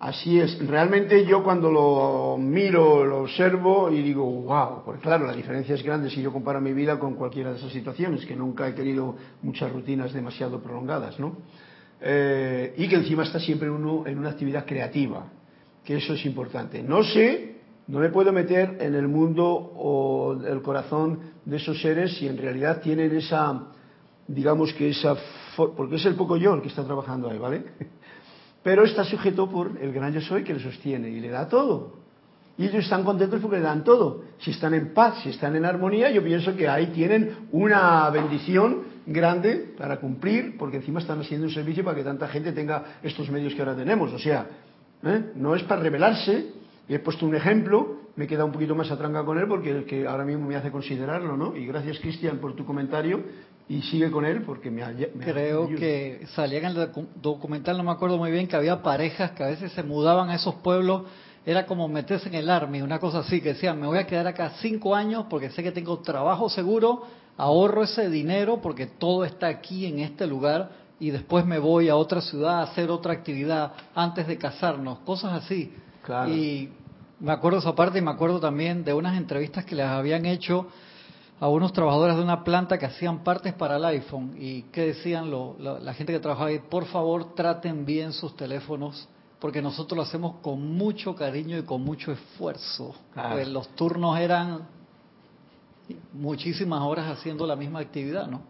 Así 0.00 0.38
es, 0.38 0.64
realmente 0.64 1.26
yo 1.26 1.42
cuando 1.42 1.72
lo 1.72 2.36
miro, 2.38 3.04
lo 3.04 3.22
observo 3.22 3.90
y 3.90 4.00
digo, 4.00 4.24
wow, 4.24 4.84
porque 4.84 5.00
claro, 5.00 5.26
la 5.26 5.32
diferencia 5.32 5.74
es 5.74 5.82
grande 5.82 6.08
si 6.08 6.22
yo 6.22 6.32
comparo 6.32 6.60
mi 6.60 6.72
vida 6.72 7.00
con 7.00 7.14
cualquiera 7.14 7.50
de 7.50 7.58
esas 7.58 7.72
situaciones, 7.72 8.24
que 8.24 8.36
nunca 8.36 8.68
he 8.68 8.72
tenido 8.74 9.16
muchas 9.42 9.72
rutinas 9.72 10.12
demasiado 10.12 10.62
prolongadas, 10.62 11.18
¿no? 11.18 11.38
Eh, 12.00 12.74
y 12.76 12.86
que 12.86 12.94
encima 12.94 13.24
está 13.24 13.40
siempre 13.40 13.68
uno 13.68 14.06
en 14.06 14.20
una 14.20 14.30
actividad 14.30 14.64
creativa, 14.64 15.26
que 15.84 15.96
eso 15.96 16.12
es 16.12 16.24
importante. 16.26 16.80
No 16.80 17.02
sé, 17.02 17.56
no 17.88 17.98
me 17.98 18.10
puedo 18.10 18.32
meter 18.32 18.76
en 18.80 18.94
el 18.94 19.08
mundo 19.08 19.46
o 19.48 20.40
el 20.46 20.62
corazón 20.62 21.18
de 21.44 21.56
esos 21.56 21.80
seres 21.82 22.16
si 22.18 22.28
en 22.28 22.38
realidad 22.38 22.80
tienen 22.80 23.16
esa, 23.16 23.72
digamos 24.28 24.72
que 24.74 24.90
esa, 24.90 25.16
porque 25.56 25.96
es 25.96 26.06
el 26.06 26.14
poco 26.14 26.36
yo 26.36 26.54
el 26.54 26.62
que 26.62 26.68
está 26.68 26.84
trabajando 26.84 27.28
ahí, 27.28 27.38
¿vale? 27.38 27.64
Pero 28.62 28.84
está 28.84 29.04
sujeto 29.04 29.48
por 29.48 29.72
el 29.80 29.92
gran 29.92 30.12
yo 30.12 30.20
soy 30.20 30.44
que 30.44 30.54
le 30.54 30.60
sostiene 30.60 31.08
y 31.08 31.20
le 31.20 31.28
da 31.28 31.48
todo. 31.48 31.98
Y 32.58 32.64
ellos 32.64 32.84
están 32.84 33.04
contentos 33.04 33.40
porque 33.40 33.58
le 33.58 33.62
dan 33.62 33.84
todo. 33.84 34.24
Si 34.38 34.50
están 34.50 34.74
en 34.74 34.92
paz, 34.92 35.20
si 35.22 35.30
están 35.30 35.54
en 35.54 35.64
armonía, 35.64 36.10
yo 36.10 36.22
pienso 36.24 36.56
que 36.56 36.68
ahí 36.68 36.88
tienen 36.88 37.48
una 37.52 38.10
bendición 38.10 38.82
grande 39.06 39.74
para 39.78 39.98
cumplir, 39.98 40.56
porque 40.58 40.78
encima 40.78 40.98
están 40.98 41.20
haciendo 41.20 41.46
un 41.46 41.52
servicio 41.52 41.84
para 41.84 41.96
que 41.96 42.02
tanta 42.02 42.26
gente 42.26 42.52
tenga 42.52 42.98
estos 43.02 43.30
medios 43.30 43.54
que 43.54 43.60
ahora 43.60 43.76
tenemos. 43.76 44.12
O 44.12 44.18
sea, 44.18 44.46
¿eh? 45.04 45.32
no 45.36 45.54
es 45.54 45.62
para 45.62 45.82
rebelarse. 45.82 46.52
He 46.88 46.98
puesto 46.98 47.26
un 47.26 47.36
ejemplo, 47.36 47.98
me 48.16 48.26
queda 48.26 48.44
un 48.44 48.50
poquito 48.50 48.74
más 48.74 48.90
atranca 48.90 49.24
con 49.24 49.38
él 49.38 49.46
porque 49.46 49.70
el 49.70 49.84
que 49.84 50.06
ahora 50.08 50.24
mismo 50.24 50.48
me 50.48 50.56
hace 50.56 50.72
considerarlo, 50.72 51.36
¿no? 51.36 51.54
Y 51.54 51.64
gracias, 51.64 52.00
Cristian, 52.00 52.38
por 52.38 52.56
tu 52.56 52.64
comentario 52.64 53.22
y 53.68 53.82
sigue 53.82 54.10
con 54.10 54.24
él 54.24 54.42
porque 54.42 54.70
me, 54.70 54.82
creo 55.20 55.68
que 55.68 56.26
salía 56.34 56.58
en 56.58 56.64
el 56.66 56.90
documental 57.20 57.76
no 57.76 57.84
me 57.84 57.90
acuerdo 57.90 58.16
muy 58.16 58.30
bien 58.30 58.46
que 58.46 58.56
había 58.56 58.82
parejas 58.82 59.32
que 59.32 59.44
a 59.44 59.48
veces 59.48 59.72
se 59.72 59.82
mudaban 59.82 60.30
a 60.30 60.36
esos 60.36 60.54
pueblos 60.56 61.02
era 61.44 61.66
como 61.66 61.86
meterse 61.88 62.28
en 62.28 62.34
el 62.34 62.50
army 62.50 62.80
una 62.80 62.98
cosa 62.98 63.20
así 63.20 63.40
que 63.40 63.50
decían 63.54 63.78
me 63.78 63.86
voy 63.86 63.98
a 63.98 64.06
quedar 64.06 64.26
acá 64.26 64.52
cinco 64.60 64.94
años 64.94 65.26
porque 65.28 65.50
sé 65.50 65.62
que 65.62 65.72
tengo 65.72 65.98
trabajo 65.98 66.48
seguro 66.48 67.04
ahorro 67.36 67.84
ese 67.84 68.08
dinero 68.08 68.60
porque 68.62 68.86
todo 68.86 69.24
está 69.24 69.48
aquí 69.48 69.86
en 69.86 69.98
este 70.00 70.26
lugar 70.26 70.70
y 71.00 71.10
después 71.10 71.44
me 71.46 71.58
voy 71.58 71.88
a 71.88 71.96
otra 71.96 72.20
ciudad 72.20 72.60
a 72.60 72.62
hacer 72.62 72.90
otra 72.90 73.12
actividad 73.12 73.72
antes 73.94 74.26
de 74.26 74.36
casarnos 74.36 74.98
cosas 75.00 75.44
así. 75.44 75.72
Y 76.28 76.70
me 77.20 77.32
acuerdo 77.32 77.58
esa 77.58 77.74
parte 77.74 77.98
y 77.98 78.02
me 78.02 78.10
acuerdo 78.10 78.40
también 78.40 78.84
de 78.84 78.94
unas 78.94 79.16
entrevistas 79.16 79.64
que 79.64 79.74
les 79.74 79.86
habían 79.86 80.26
hecho 80.26 80.66
a 81.40 81.48
unos 81.48 81.72
trabajadores 81.72 82.16
de 82.16 82.22
una 82.22 82.42
planta 82.42 82.78
que 82.78 82.86
hacían 82.86 83.22
partes 83.22 83.54
para 83.54 83.76
el 83.76 83.84
iPhone 83.84 84.34
y 84.38 84.62
que 84.62 84.86
decían 84.86 85.30
la 85.30 85.94
gente 85.94 86.12
que 86.12 86.18
trabajaba 86.18 86.48
ahí, 86.48 86.58
por 86.58 86.86
favor 86.86 87.34
traten 87.34 87.84
bien 87.84 88.12
sus 88.12 88.36
teléfonos 88.36 89.08
porque 89.38 89.62
nosotros 89.62 89.96
lo 89.96 90.02
hacemos 90.02 90.36
con 90.42 90.60
mucho 90.76 91.14
cariño 91.14 91.58
y 91.58 91.62
con 91.62 91.82
mucho 91.82 92.10
esfuerzo. 92.12 92.94
Pues 93.14 93.48
los 93.48 93.68
turnos 93.76 94.18
eran 94.18 94.66
muchísimas 96.12 96.82
horas 96.82 97.10
haciendo 97.10 97.46
la 97.46 97.54
misma 97.54 97.80
actividad, 97.80 98.26
¿no? 98.26 98.42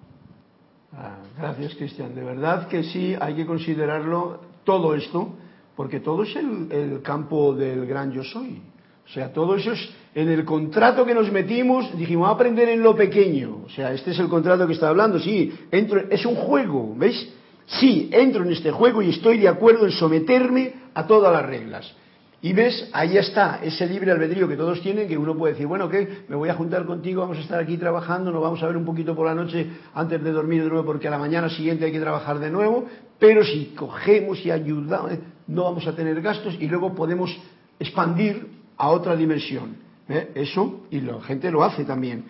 Ah, 0.92 1.18
gracias, 1.36 1.74
Cristian. 1.74 2.14
De 2.14 2.24
verdad 2.24 2.68
que 2.68 2.82
sí, 2.84 3.14
hay 3.20 3.34
que 3.34 3.44
considerarlo 3.44 4.40
todo 4.64 4.94
esto, 4.94 5.28
porque 5.76 6.00
todo 6.00 6.22
es 6.22 6.34
el, 6.36 6.72
el 6.72 7.02
campo 7.02 7.54
del 7.54 7.86
gran 7.86 8.10
yo 8.10 8.24
soy. 8.24 8.62
O 9.06 9.10
sea, 9.10 9.32
todo 9.32 9.56
eso 9.56 9.72
es 9.72 9.90
en 10.14 10.28
el 10.28 10.44
contrato 10.44 11.04
que 11.04 11.14
nos 11.14 11.30
metimos, 11.30 11.96
dijimos, 11.96 12.28
a 12.28 12.32
aprender 12.32 12.68
en 12.68 12.82
lo 12.82 12.96
pequeño. 12.96 13.62
O 13.66 13.70
sea, 13.70 13.92
este 13.92 14.12
es 14.12 14.18
el 14.18 14.28
contrato 14.28 14.66
que 14.66 14.72
está 14.72 14.88
hablando, 14.88 15.18
sí, 15.18 15.52
entro, 15.70 16.02
es 16.10 16.24
un 16.26 16.34
juego, 16.34 16.94
¿veis? 16.96 17.28
Sí, 17.66 18.08
entro 18.12 18.44
en 18.44 18.52
este 18.52 18.70
juego 18.70 19.02
y 19.02 19.10
estoy 19.10 19.38
de 19.38 19.48
acuerdo 19.48 19.84
en 19.84 19.92
someterme 19.92 20.72
a 20.94 21.06
todas 21.06 21.32
las 21.32 21.44
reglas. 21.44 21.94
Y 22.40 22.52
ves, 22.52 22.88
ahí 22.92 23.16
está, 23.16 23.58
ese 23.62 23.84
libre 23.86 24.12
albedrío 24.12 24.46
que 24.46 24.56
todos 24.56 24.80
tienen, 24.80 25.08
que 25.08 25.18
uno 25.18 25.36
puede 25.36 25.54
decir, 25.54 25.66
bueno, 25.66 25.88
¿qué? 25.88 26.22
Me 26.28 26.36
voy 26.36 26.48
a 26.48 26.54
juntar 26.54 26.86
contigo, 26.86 27.22
vamos 27.22 27.36
a 27.36 27.40
estar 27.40 27.58
aquí 27.58 27.76
trabajando, 27.76 28.30
nos 28.30 28.40
vamos 28.40 28.62
a 28.62 28.66
ver 28.68 28.76
un 28.76 28.84
poquito 28.84 29.14
por 29.16 29.26
la 29.26 29.34
noche 29.34 29.66
antes 29.92 30.22
de 30.22 30.30
dormir 30.30 30.62
de 30.62 30.68
nuevo, 30.68 30.84
porque 30.84 31.08
a 31.08 31.10
la 31.10 31.18
mañana 31.18 31.50
siguiente 31.50 31.84
hay 31.84 31.92
que 31.92 32.00
trabajar 32.00 32.38
de 32.38 32.48
nuevo, 32.48 32.86
pero 33.18 33.44
si 33.44 33.72
cogemos 33.76 34.44
y 34.46 34.52
ayudamos, 34.52 35.12
no 35.48 35.64
vamos 35.64 35.86
a 35.88 35.96
tener 35.96 36.22
gastos 36.22 36.56
y 36.60 36.68
luego 36.68 36.94
podemos 36.94 37.36
expandir 37.80 38.46
a 38.76 38.88
otra 38.88 39.16
dimensión. 39.16 39.87
¿Eh? 40.08 40.30
Eso, 40.34 40.86
y 40.90 41.00
la 41.00 41.20
gente 41.20 41.50
lo 41.50 41.62
hace 41.62 41.84
también. 41.84 42.24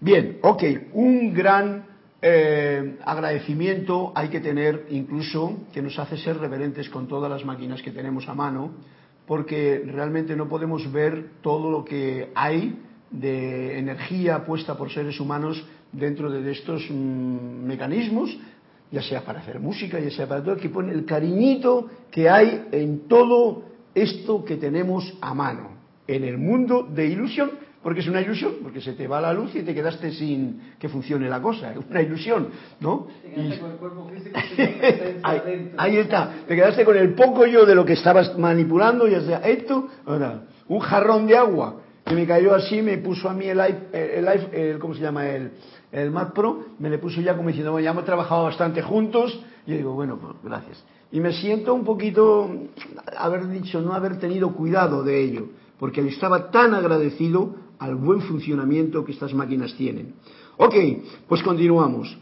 Bien, 0.00 0.38
ok, 0.42 0.62
un 0.94 1.32
gran 1.32 1.84
eh, 2.20 2.98
agradecimiento 3.04 4.12
hay 4.14 4.28
que 4.28 4.40
tener 4.40 4.86
incluso 4.90 5.60
que 5.72 5.82
nos 5.82 5.98
hace 5.98 6.16
ser 6.16 6.38
reverentes 6.38 6.88
con 6.88 7.08
todas 7.08 7.30
las 7.30 7.44
máquinas 7.44 7.82
que 7.82 7.90
tenemos 7.90 8.28
a 8.28 8.34
mano, 8.34 8.70
porque 9.26 9.82
realmente 9.86 10.36
no 10.36 10.48
podemos 10.48 10.90
ver 10.92 11.30
todo 11.40 11.70
lo 11.70 11.84
que 11.84 12.30
hay 12.34 12.78
de 13.10 13.78
energía 13.78 14.44
puesta 14.44 14.76
por 14.76 14.90
seres 14.90 15.20
humanos 15.20 15.64
dentro 15.92 16.30
de 16.30 16.50
estos 16.50 16.82
mm, 16.90 17.64
mecanismos, 17.64 18.36
ya 18.90 19.02
sea 19.02 19.24
para 19.24 19.40
hacer 19.40 19.60
música, 19.60 20.00
ya 20.00 20.10
sea 20.10 20.26
para 20.26 20.42
todo, 20.42 20.56
que 20.56 20.68
pone 20.68 20.92
el 20.92 21.04
cariñito 21.04 21.88
que 22.10 22.28
hay 22.28 22.68
en 22.72 23.08
todo 23.08 23.64
esto 23.94 24.44
que 24.44 24.56
tenemos 24.56 25.14
a 25.20 25.34
mano 25.34 25.71
en 26.16 26.24
el 26.24 26.38
mundo 26.38 26.88
de 26.88 27.06
ilusión, 27.06 27.50
porque 27.82 28.00
es 28.00 28.08
una 28.08 28.20
ilusión, 28.20 28.54
porque 28.62 28.80
se 28.80 28.92
te 28.92 29.08
va 29.08 29.20
la 29.20 29.32
luz 29.32 29.54
y 29.54 29.62
te 29.62 29.74
quedaste 29.74 30.12
sin 30.12 30.74
que 30.78 30.88
funcione 30.88 31.28
la 31.28 31.42
cosa, 31.42 31.72
es 31.72 31.78
una 31.90 32.00
ilusión, 32.00 32.48
¿no? 32.80 33.08
ahí, 35.76 35.96
está, 35.96 36.32
te 36.46 36.54
quedaste 36.54 36.84
con 36.84 36.96
el 36.96 37.14
poco 37.14 37.44
yo 37.46 37.66
de 37.66 37.74
lo 37.74 37.84
que 37.84 37.94
estabas 37.94 38.38
manipulando, 38.38 39.08
ya 39.08 39.20
sea 39.22 39.38
esto, 39.38 39.88
ahora, 40.06 40.44
un 40.68 40.78
jarrón 40.78 41.26
de 41.26 41.36
agua 41.36 41.80
que 42.04 42.14
me 42.14 42.26
cayó 42.26 42.54
así, 42.54 42.82
me 42.82 42.98
puso 42.98 43.28
a 43.28 43.34
mí 43.34 43.46
el, 43.46 43.60
el, 43.60 44.28
el, 44.52 44.78
¿cómo 44.78 44.94
se 44.94 45.00
llama? 45.00 45.28
El, 45.28 45.50
el 45.90 46.10
Mac 46.10 46.32
Pro, 46.32 46.66
me 46.78 46.88
le 46.88 46.98
puso 46.98 47.20
ya 47.20 47.36
como 47.36 47.48
diciendo, 47.48 47.72
bueno, 47.72 47.84
ya 47.84 47.90
hemos 47.90 48.04
trabajado 48.04 48.44
bastante 48.44 48.80
juntos, 48.80 49.40
y 49.66 49.72
yo 49.72 49.76
digo, 49.76 49.92
bueno, 49.92 50.18
pues 50.20 50.34
gracias. 50.42 50.84
Y 51.10 51.20
me 51.20 51.32
siento 51.32 51.74
un 51.74 51.84
poquito 51.84 52.50
haber 53.16 53.48
dicho, 53.48 53.80
no 53.80 53.92
haber 53.92 54.18
tenido 54.18 54.54
cuidado 54.54 55.02
de 55.02 55.20
ello 55.20 55.48
porque 55.82 56.00
le 56.00 56.10
estaba 56.10 56.48
tan 56.52 56.74
agradecido 56.74 57.56
al 57.80 57.96
buen 57.96 58.20
funcionamiento 58.20 59.04
que 59.04 59.10
estas 59.10 59.34
máquinas 59.34 59.74
tienen. 59.74 60.14
Ok, 60.58 60.76
pues 61.26 61.42
continuamos. 61.42 62.16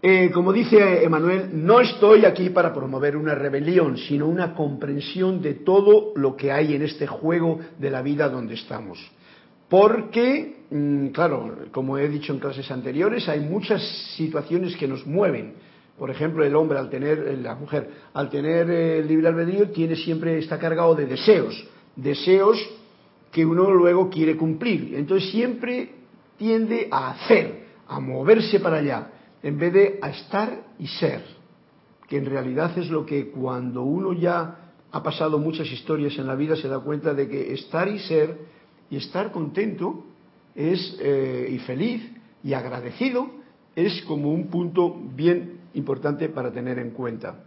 Eh, 0.00 0.30
como 0.32 0.50
dice 0.50 1.04
Emanuel, 1.04 1.50
no 1.52 1.80
estoy 1.80 2.24
aquí 2.24 2.48
para 2.48 2.72
promover 2.72 3.18
una 3.18 3.34
rebelión, 3.34 3.98
sino 3.98 4.26
una 4.26 4.54
comprensión 4.54 5.42
de 5.42 5.56
todo 5.56 6.12
lo 6.16 6.34
que 6.34 6.52
hay 6.52 6.74
en 6.74 6.80
este 6.80 7.06
juego 7.06 7.58
de 7.78 7.90
la 7.90 8.00
vida 8.00 8.30
donde 8.30 8.54
estamos. 8.54 8.98
porque, 9.68 10.64
mm, 10.70 11.08
claro, 11.08 11.54
como 11.70 11.98
he 11.98 12.08
dicho 12.08 12.32
en 12.32 12.38
clases 12.38 12.70
anteriores, 12.70 13.28
hay 13.28 13.40
muchas 13.40 13.82
situaciones 14.16 14.74
que 14.76 14.88
nos 14.88 15.06
mueven. 15.06 15.52
Por 15.98 16.10
ejemplo, 16.10 16.44
el 16.44 16.56
hombre 16.56 16.78
al 16.78 16.88
tener, 16.88 17.18
eh, 17.18 17.36
la 17.36 17.56
mujer, 17.56 17.90
al 18.14 18.30
tener 18.30 18.70
eh, 18.70 19.04
libre 19.04 19.28
albedrío, 19.28 19.68
tiene 19.68 19.96
siempre, 19.96 20.38
está 20.38 20.58
cargado 20.58 20.94
de 20.94 21.04
deseos, 21.04 21.62
deseos 21.94 22.58
que 23.32 23.44
uno 23.44 23.70
luego 23.70 24.10
quiere 24.10 24.36
cumplir. 24.36 24.94
Entonces 24.94 25.30
siempre 25.30 25.90
tiende 26.36 26.88
a 26.90 27.10
hacer, 27.10 27.64
a 27.88 27.98
moverse 27.98 28.60
para 28.60 28.76
allá, 28.76 29.10
en 29.42 29.58
vez 29.58 29.72
de 29.72 29.98
a 30.00 30.10
estar 30.10 30.62
y 30.78 30.86
ser, 30.86 31.24
que 32.08 32.18
en 32.18 32.26
realidad 32.26 32.78
es 32.78 32.90
lo 32.90 33.04
que 33.04 33.30
cuando 33.30 33.82
uno 33.82 34.12
ya 34.12 34.58
ha 34.92 35.02
pasado 35.02 35.38
muchas 35.38 35.70
historias 35.72 36.16
en 36.18 36.26
la 36.26 36.34
vida 36.34 36.54
se 36.54 36.68
da 36.68 36.78
cuenta 36.78 37.14
de 37.14 37.26
que 37.26 37.54
estar 37.54 37.88
y 37.88 37.98
ser 38.00 38.38
y 38.90 38.96
estar 38.96 39.32
contento 39.32 40.04
es 40.54 40.98
eh, 41.00 41.48
y 41.50 41.58
feliz 41.60 42.12
y 42.44 42.52
agradecido 42.52 43.30
es 43.74 44.02
como 44.02 44.30
un 44.30 44.48
punto 44.48 44.94
bien 45.14 45.60
importante 45.72 46.28
para 46.28 46.52
tener 46.52 46.78
en 46.78 46.90
cuenta. 46.90 47.44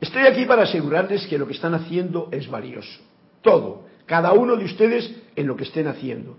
Estoy 0.00 0.22
aquí 0.22 0.44
para 0.44 0.64
asegurarles 0.64 1.26
que 1.28 1.38
lo 1.38 1.46
que 1.46 1.52
están 1.52 1.74
haciendo 1.74 2.28
es 2.32 2.50
valioso. 2.50 3.00
Todo, 3.40 3.83
cada 4.06 4.32
uno 4.32 4.56
de 4.56 4.64
ustedes 4.64 5.14
en 5.36 5.46
lo 5.46 5.56
que 5.56 5.64
estén 5.64 5.86
haciendo. 5.86 6.36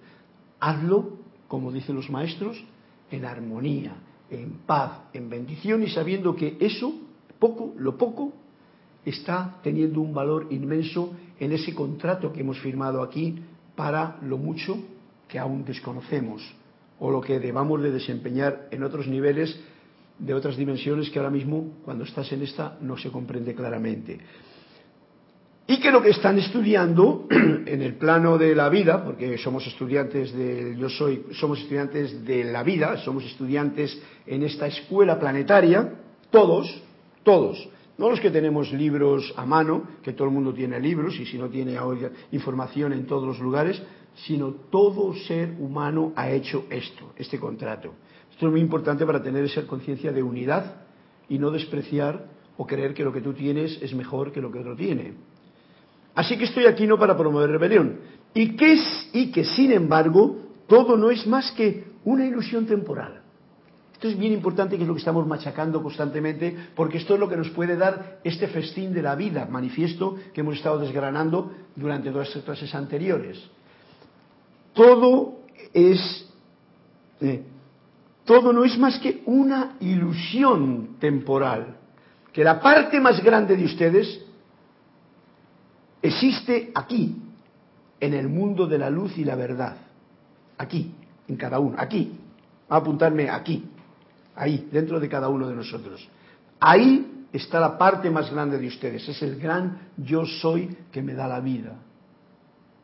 Hazlo, 0.60 1.18
como 1.48 1.72
dicen 1.72 1.96
los 1.96 2.10
maestros, 2.10 2.64
en 3.12 3.26
armonía, 3.26 3.96
en 4.30 4.60
paz, 4.66 4.92
en 5.14 5.30
bendición 5.30 5.84
y 5.84 5.90
sabiendo 5.90 6.36
que 6.36 6.58
eso, 6.60 6.94
poco, 7.40 7.74
lo 7.78 7.98
poco, 7.98 8.34
está 9.06 9.60
teniendo 9.62 10.02
un 10.02 10.14
valor 10.14 10.48
inmenso 10.50 11.14
en 11.40 11.52
ese 11.52 11.74
contrato 11.74 12.34
que 12.34 12.42
hemos 12.42 12.60
firmado 12.60 13.04
aquí 13.04 13.36
para 13.76 14.18
lo 14.24 14.38
mucho 14.38 14.78
que 15.28 15.38
aún 15.38 15.66
desconocemos 15.66 16.42
o 17.00 17.12
lo 17.12 17.22
que 17.22 17.40
debamos 17.40 17.82
de 17.82 17.92
desempeñar 17.92 18.68
en 18.72 18.84
otros 18.84 19.08
niveles 19.08 19.60
de 20.18 20.34
otras 20.34 20.56
dimensiones 20.56 21.10
que 21.10 21.20
ahora 21.20 21.32
mismo 21.32 21.74
cuando 21.84 22.06
estás 22.06 22.32
en 22.32 22.42
esta 22.42 22.78
no 22.82 22.98
se 22.98 23.12
comprende 23.12 23.54
claramente. 23.54 24.20
Y 25.68 25.80
que 25.80 25.92
lo 25.92 26.02
que 26.02 26.10
están 26.10 26.38
estudiando 26.38 27.26
en 27.30 27.82
el 27.82 27.96
plano 27.96 28.38
de 28.38 28.54
la 28.54 28.70
vida, 28.70 29.04
porque 29.04 29.38
somos 29.40 29.66
estudiantes 29.66 30.32
del 30.32 30.78
yo 30.78 30.90
soy, 30.90 31.26
somos 31.32 31.60
estudiantes 31.60 32.24
de 32.24 32.44
la 32.44 32.62
vida, 32.62 32.98
somos 32.98 33.26
estudiantes 33.26 34.00
en 34.28 34.44
esta 34.44 34.68
escuela 34.68 35.20
planetaria, 35.20 35.92
todos, 36.30 36.84
todos, 37.24 37.68
no 37.98 38.10
los 38.10 38.20
que 38.20 38.30
tenemos 38.30 38.72
libros 38.74 39.34
a 39.38 39.46
mano, 39.46 39.84
que 40.04 40.14
todo 40.14 40.28
el 40.28 40.34
mundo 40.34 40.54
tiene 40.54 40.80
libros 40.80 41.18
y 41.20 41.26
si 41.26 41.38
no 41.38 41.50
tiene 41.50 41.78
información 42.32 42.94
en 42.94 43.08
todos 43.08 43.26
los 43.26 43.40
lugares, 43.40 43.82
sino 44.16 44.52
todo 44.70 45.14
ser 45.14 45.56
humano 45.60 46.14
ha 46.16 46.30
hecho 46.30 46.66
esto, 46.70 47.14
este 47.18 47.40
contrato. 47.40 47.94
Esto 48.32 48.48
es 48.48 48.52
muy 48.52 48.62
importante 48.62 49.06
para 49.06 49.24
tener 49.24 49.46
esa 49.46 49.66
conciencia 49.66 50.12
de 50.12 50.22
unidad 50.22 50.84
y 51.30 51.40
no 51.40 51.52
despreciar 51.52 52.28
o 52.58 52.68
creer 52.68 52.94
que 52.94 53.04
lo 53.04 53.14
que 53.14 53.22
tú 53.22 53.34
tienes 53.34 53.82
es 53.82 53.96
mejor 53.96 54.32
que 54.32 54.42
lo 54.42 54.52
que 54.52 54.60
otro 54.60 54.76
tiene. 54.76 55.14
Así 56.16 56.38
que 56.38 56.46
estoy 56.46 56.66
aquí 56.66 56.88
no 56.88 56.98
para 56.98 57.18
promover 57.18 57.52
rebelión. 57.52 58.00
Y 58.34 58.56
que, 58.56 58.78
y 59.14 59.32
que 59.32 59.44
sin 59.44 59.72
embargo 59.72 60.38
todo 60.68 60.98
no 60.98 61.12
es 61.12 61.28
más 61.28 61.52
que 61.52 61.86
una 62.06 62.26
ilusión 62.26 62.66
temporal. 62.66 63.22
Esto 63.94 64.10
es 64.10 64.18
bien 64.18 64.34
importante, 64.34 64.76
que 64.76 64.84
es 64.84 64.88
lo 64.88 64.94
que 64.94 65.00
estamos 65.00 65.26
machacando 65.26 65.82
constantemente, 65.82 66.56
porque 66.76 66.98
esto 66.98 67.14
es 67.14 67.20
lo 67.20 67.30
que 67.30 67.38
nos 67.38 67.50
puede 67.52 67.78
dar 67.78 68.20
este 68.24 68.48
festín 68.48 68.94
de 68.94 69.02
la 69.02 69.16
vida, 69.16 69.48
manifiesto 69.50 70.18
que 70.34 70.42
hemos 70.42 70.58
estado 70.58 70.80
desgranando 70.80 71.54
durante 71.76 72.12
todas 72.12 72.28
estas 72.28 72.44
clases 72.44 72.76
anteriores. 72.76 73.42
Todo 74.74 75.40
es, 75.74 76.30
eh, 77.22 77.44
todo 78.26 78.52
no 78.52 78.66
es 78.66 78.78
más 78.78 79.00
que 79.00 79.24
una 79.26 79.78
ilusión 79.80 80.98
temporal, 81.00 81.78
que 82.34 82.44
la 82.44 82.60
parte 82.60 83.00
más 83.00 83.24
grande 83.24 83.56
de 83.56 83.64
ustedes 83.64 84.25
existe 86.06 86.72
aquí, 86.74 87.16
en 88.00 88.14
el 88.14 88.28
mundo 88.28 88.68
de 88.68 88.78
la 88.78 88.90
luz 88.90 89.18
y 89.18 89.24
la 89.24 89.36
verdad, 89.36 89.78
aquí, 90.58 90.92
en 91.28 91.36
cada 91.36 91.60
uno, 91.60 91.76
aquí, 91.78 92.12
a 92.70 92.78
apuntarme 92.78 93.30
aquí, 93.30 93.64
ahí, 94.36 94.68
dentro 94.72 95.00
de 95.00 95.10
cada 95.10 95.30
uno 95.30 95.48
de 95.48 95.56
nosotros. 95.56 96.08
Ahí 96.60 97.26
está 97.32 97.60
la 97.60 97.78
parte 97.78 98.10
más 98.10 98.32
grande 98.32 98.58
de 98.58 98.68
ustedes, 98.68 99.08
es 99.08 99.22
el 99.22 99.38
gran 99.40 99.90
yo 99.98 100.26
soy 100.26 100.76
que 100.92 101.02
me 101.02 101.14
da 101.14 101.28
la 101.28 101.40
vida. 101.40 101.78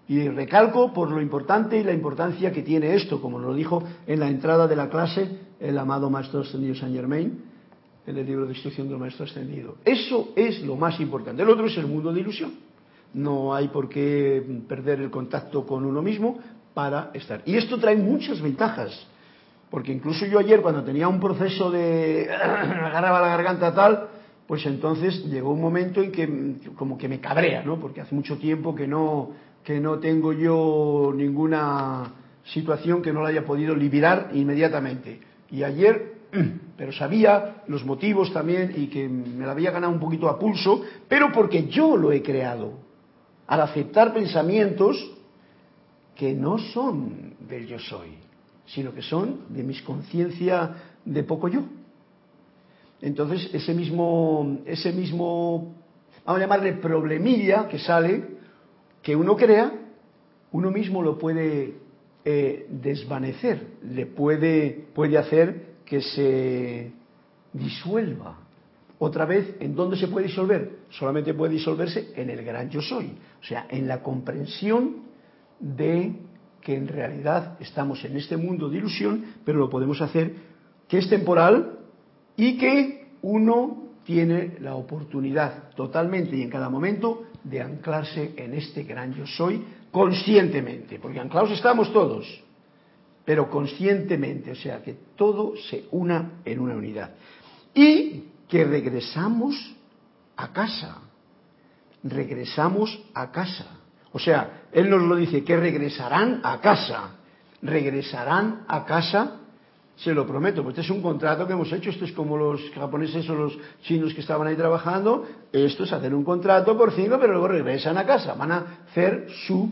Y 0.08 0.28
recalco 0.28 0.92
por 0.92 1.10
lo 1.10 1.22
importante 1.22 1.78
y 1.78 1.84
la 1.84 1.94
importancia 1.94 2.52
que 2.52 2.64
tiene 2.64 2.96
esto, 2.96 3.22
como 3.22 3.40
lo 3.40 3.54
dijo 3.54 3.84
en 4.08 4.20
la 4.20 4.28
entrada 4.28 4.68
de 4.68 4.76
la 4.76 4.90
clase 4.90 5.40
el 5.60 5.78
amado 5.78 6.10
Maestro 6.10 6.42
Ascendido 6.42 6.76
Saint 6.76 6.96
Germain, 6.96 7.44
en 8.06 8.18
el 8.18 8.26
libro 8.26 8.46
de 8.46 8.54
instrucción 8.54 8.90
del 8.90 8.98
Maestro 8.98 9.26
Ascendido. 9.26 9.78
Eso 9.86 10.34
es 10.36 10.62
lo 10.64 10.76
más 10.76 11.00
importante. 11.00 11.44
El 11.44 11.50
otro 11.50 11.68
es 11.68 11.78
el 11.78 11.88
mundo 11.88 12.12
de 12.12 12.20
ilusión. 12.20 12.71
No 13.13 13.54
hay 13.54 13.67
por 13.67 13.89
qué 13.89 14.43
perder 14.67 15.02
el 15.02 15.10
contacto 15.10 15.65
con 15.65 15.86
uno 15.86 16.02
mismo 16.02 16.39
para 16.74 17.12
estar. 17.13 17.41
Y 17.45 17.56
esto 17.56 17.78
trae 17.78 17.95
muchas 17.95 18.41
ventajas. 18.41 19.08
Porque 19.69 19.91
incluso 19.91 20.26
yo 20.26 20.39
ayer 20.39 20.62
cuando 20.62 20.84
tenía 20.84 21.08
un 21.08 21.19
proceso 21.19 21.71
de 21.71 22.30
agarraba 22.32 23.21
la 23.21 23.28
garganta 23.28 23.74
tal, 23.74 24.08
pues 24.47 24.65
entonces 24.65 25.26
llegó 25.26 25.52
un 25.52 25.62
momento 25.62 26.02
en 26.02 26.12
que 26.12 26.56
como 26.76 26.97
que 26.97 27.08
me 27.08 27.19
cabrea, 27.19 27.63
¿no? 27.63 27.80
Porque 27.80 28.02
hace 28.02 28.13
mucho 28.13 28.38
tiempo 28.38 28.76
que 28.76 28.88
no 28.88 29.30
que 29.63 29.80
no 29.80 30.00
tengo 30.00 30.34
yo 30.34 31.13
ninguna 31.15 32.13
situación 32.45 33.02
que 33.02 33.13
no 33.13 33.21
la 33.21 33.30
haya 33.30 33.45
podido 33.45 33.76
liberar 33.76 34.32
inmediatamente. 34.34 35.19
Y 35.52 35.63
ayer, 35.63 36.15
pero 36.78 36.91
sabía 36.91 37.63
los 37.67 37.86
motivos 37.86 38.34
también 38.34 38.74
y 38.76 38.88
que 38.88 39.08
me 39.08 39.45
la 39.45 39.52
había 39.52 39.71
ganado 39.71 39.93
un 39.93 40.00
poquito 40.00 40.28
a 40.28 40.39
pulso, 40.39 40.82
pero 41.08 41.32
porque 41.32 41.67
yo 41.67 41.95
lo 41.95 42.12
he 42.12 42.21
creado. 42.21 42.91
Al 43.52 43.60
aceptar 43.60 44.14
pensamientos 44.14 44.96
que 46.16 46.34
no 46.34 46.58
son 46.58 47.36
del 47.48 47.68
yo 47.68 47.78
soy 47.80 48.32
sino 48.74 48.94
que 48.94 49.02
son 49.02 49.42
de 49.50 49.64
mis 49.64 49.82
conciencia 49.82 50.76
de 51.04 51.24
poco 51.24 51.48
yo. 51.48 51.62
Entonces, 53.02 53.50
ese 53.54 53.74
mismo, 53.74 54.60
ese 54.66 54.94
mismo, 54.94 55.74
vamos 56.26 56.40
a 56.40 56.44
llamarle 56.44 56.74
problemilla 56.74 57.68
que 57.68 57.80
sale, 57.80 58.24
que 59.02 59.16
uno 59.16 59.36
crea, 59.36 59.74
uno 60.52 60.72
mismo 60.72 61.02
lo 61.02 61.18
puede 61.18 61.76
eh, 62.24 62.68
desvanecer, 62.70 63.68
le 63.84 64.06
puede, 64.06 64.86
puede 64.94 65.18
hacer 65.18 65.72
que 65.86 66.02
se 66.02 66.92
disuelva. 67.52 68.38
Otra 69.04 69.26
vez, 69.26 69.56
¿en 69.60 69.74
dónde 69.74 69.98
se 69.98 70.08
puede 70.10 70.28
disolver? 70.28 70.82
Solamente 70.92 71.34
puede 71.34 71.54
disolverse 71.54 72.14
en 72.16 72.30
el 72.30 72.46
gran 72.46 72.70
yo 72.70 72.84
soy, 72.84 73.08
o 73.42 73.44
sea, 73.44 73.66
en 73.68 73.88
la 73.88 74.04
comprensión 74.04 74.98
de 75.60 76.18
que 76.62 76.76
en 76.76 76.88
realidad 76.88 77.58
estamos 77.60 78.06
en 78.06 78.16
este 78.16 78.38
mundo 78.38 78.70
de 78.70 78.78
ilusión, 78.78 79.26
pero 79.44 79.58
lo 79.58 79.72
podemos 79.72 80.00
hacer 80.02 80.36
que 80.88 81.00
es 81.00 81.10
temporal 81.10 81.80
y 82.38 82.60
que 82.60 83.08
uno 83.24 83.90
tiene 84.04 84.58
la 84.60 84.76
oportunidad 84.76 85.74
totalmente 85.74 86.36
y 86.36 86.44
en 86.44 86.52
cada 86.52 86.70
momento 86.70 87.24
de 87.44 87.60
anclarse 87.60 88.36
en 88.38 88.54
este 88.54 88.84
gran 88.84 89.16
yo 89.16 89.26
soy 89.26 89.66
conscientemente, 89.90 91.00
porque 91.00 91.20
anclados 91.20 91.50
estamos 91.50 91.92
todos, 91.92 92.28
pero 93.26 93.50
conscientemente, 93.50 94.52
o 94.52 94.56
sea, 94.56 94.84
que 94.84 94.96
todo 95.16 95.56
se 95.58 95.86
una 95.90 96.42
en 96.46 96.60
una 96.60 96.76
unidad. 96.76 97.16
Y 97.74 98.26
que 98.52 98.66
regresamos 98.66 99.56
a 100.36 100.52
casa, 100.52 100.98
regresamos 102.04 103.02
a 103.14 103.32
casa. 103.32 103.66
O 104.12 104.20
sea, 104.20 104.64
Él 104.74 104.90
nos 104.90 105.02
lo 105.04 105.16
dice, 105.16 105.42
que 105.46 105.56
regresarán 105.56 106.42
a 106.44 106.60
casa. 106.60 107.12
Regresarán 107.62 108.66
a 108.68 108.84
casa, 108.84 109.38
se 109.96 110.14
lo 110.14 110.28
prometo, 110.28 110.64
pues 110.64 110.74
este 110.74 110.82
es 110.82 110.90
un 110.90 111.02
contrato 111.02 111.48
que 111.48 111.54
hemos 111.54 111.72
hecho, 111.72 111.92
esto 111.92 112.04
es 112.04 112.12
como 112.12 112.36
los 112.36 112.60
japoneses 112.72 113.30
o 113.30 113.36
los 113.36 113.58
chinos 113.84 114.14
que 114.14 114.20
estaban 114.20 114.48
ahí 114.48 114.56
trabajando, 114.58 115.26
esto 115.54 115.86
es 115.86 115.94
hacer 115.94 116.14
un 116.14 116.26
contrato 116.26 116.78
por 116.78 116.92
cinco, 116.92 117.18
pero 117.22 117.32
luego 117.32 117.48
regresan 117.48 117.98
a 117.98 118.06
casa, 118.06 118.34
van 118.34 118.52
a 118.52 118.66
hacer 118.90 119.28
su 119.48 119.70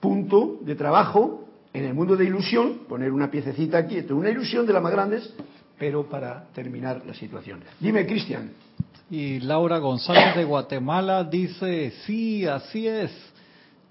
punto 0.00 0.58
de 0.60 0.74
trabajo 0.74 1.44
en 1.72 1.84
el 1.84 1.94
mundo 1.94 2.14
de 2.14 2.24
ilusión, 2.24 2.80
poner 2.88 3.10
una 3.12 3.30
piececita 3.30 3.78
aquí, 3.78 3.96
esto 3.96 4.12
es 4.12 4.20
una 4.20 4.30
ilusión 4.30 4.66
de 4.66 4.72
las 4.74 4.82
más 4.82 4.92
grandes, 4.92 5.32
pero 5.78 6.08
para 6.08 6.44
terminar 6.54 7.02
la 7.06 7.14
situación. 7.14 7.62
Dime, 7.80 8.06
Cristian. 8.06 8.52
Y 9.10 9.40
Laura 9.40 9.78
González 9.78 10.34
de 10.34 10.44
Guatemala 10.44 11.22
dice, 11.24 11.92
sí, 12.04 12.46
así 12.46 12.88
es 12.88 13.12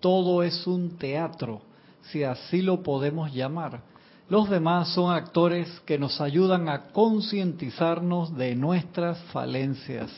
todo 0.06 0.44
es 0.44 0.68
un 0.68 1.00
teatro, 1.00 1.62
si 2.04 2.24
así 2.24 2.62
lo 2.62 2.84
podemos 2.84 3.34
llamar. 3.34 3.82
Los 4.30 4.52
demás 4.52 4.90
son 4.90 5.12
actores 5.12 5.68
que 5.84 5.98
nos 5.98 6.22
ayudan 6.22 6.70
a 6.70 6.92
concientizarnos 6.92 8.38
de 8.38 8.56
nuestras 8.56 9.18
falencias. 9.34 10.12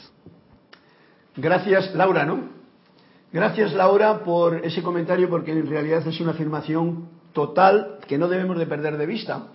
Gracias, 1.38 1.95
Laura, 1.95 2.25
¿no? 2.25 2.49
Gracias 3.32 3.71
Laura 3.73 4.25
por 4.25 4.65
ese 4.65 4.84
comentario 4.84 5.30
porque 5.30 5.53
en 5.53 5.69
realidad 5.69 6.06
es 6.06 6.19
una 6.19 6.32
afirmación 6.32 7.08
total 7.32 7.99
que 8.08 8.17
no 8.17 8.27
debemos 8.27 8.58
de 8.58 8.65
perder 8.65 8.97
de 8.97 9.06
vista 9.06 9.47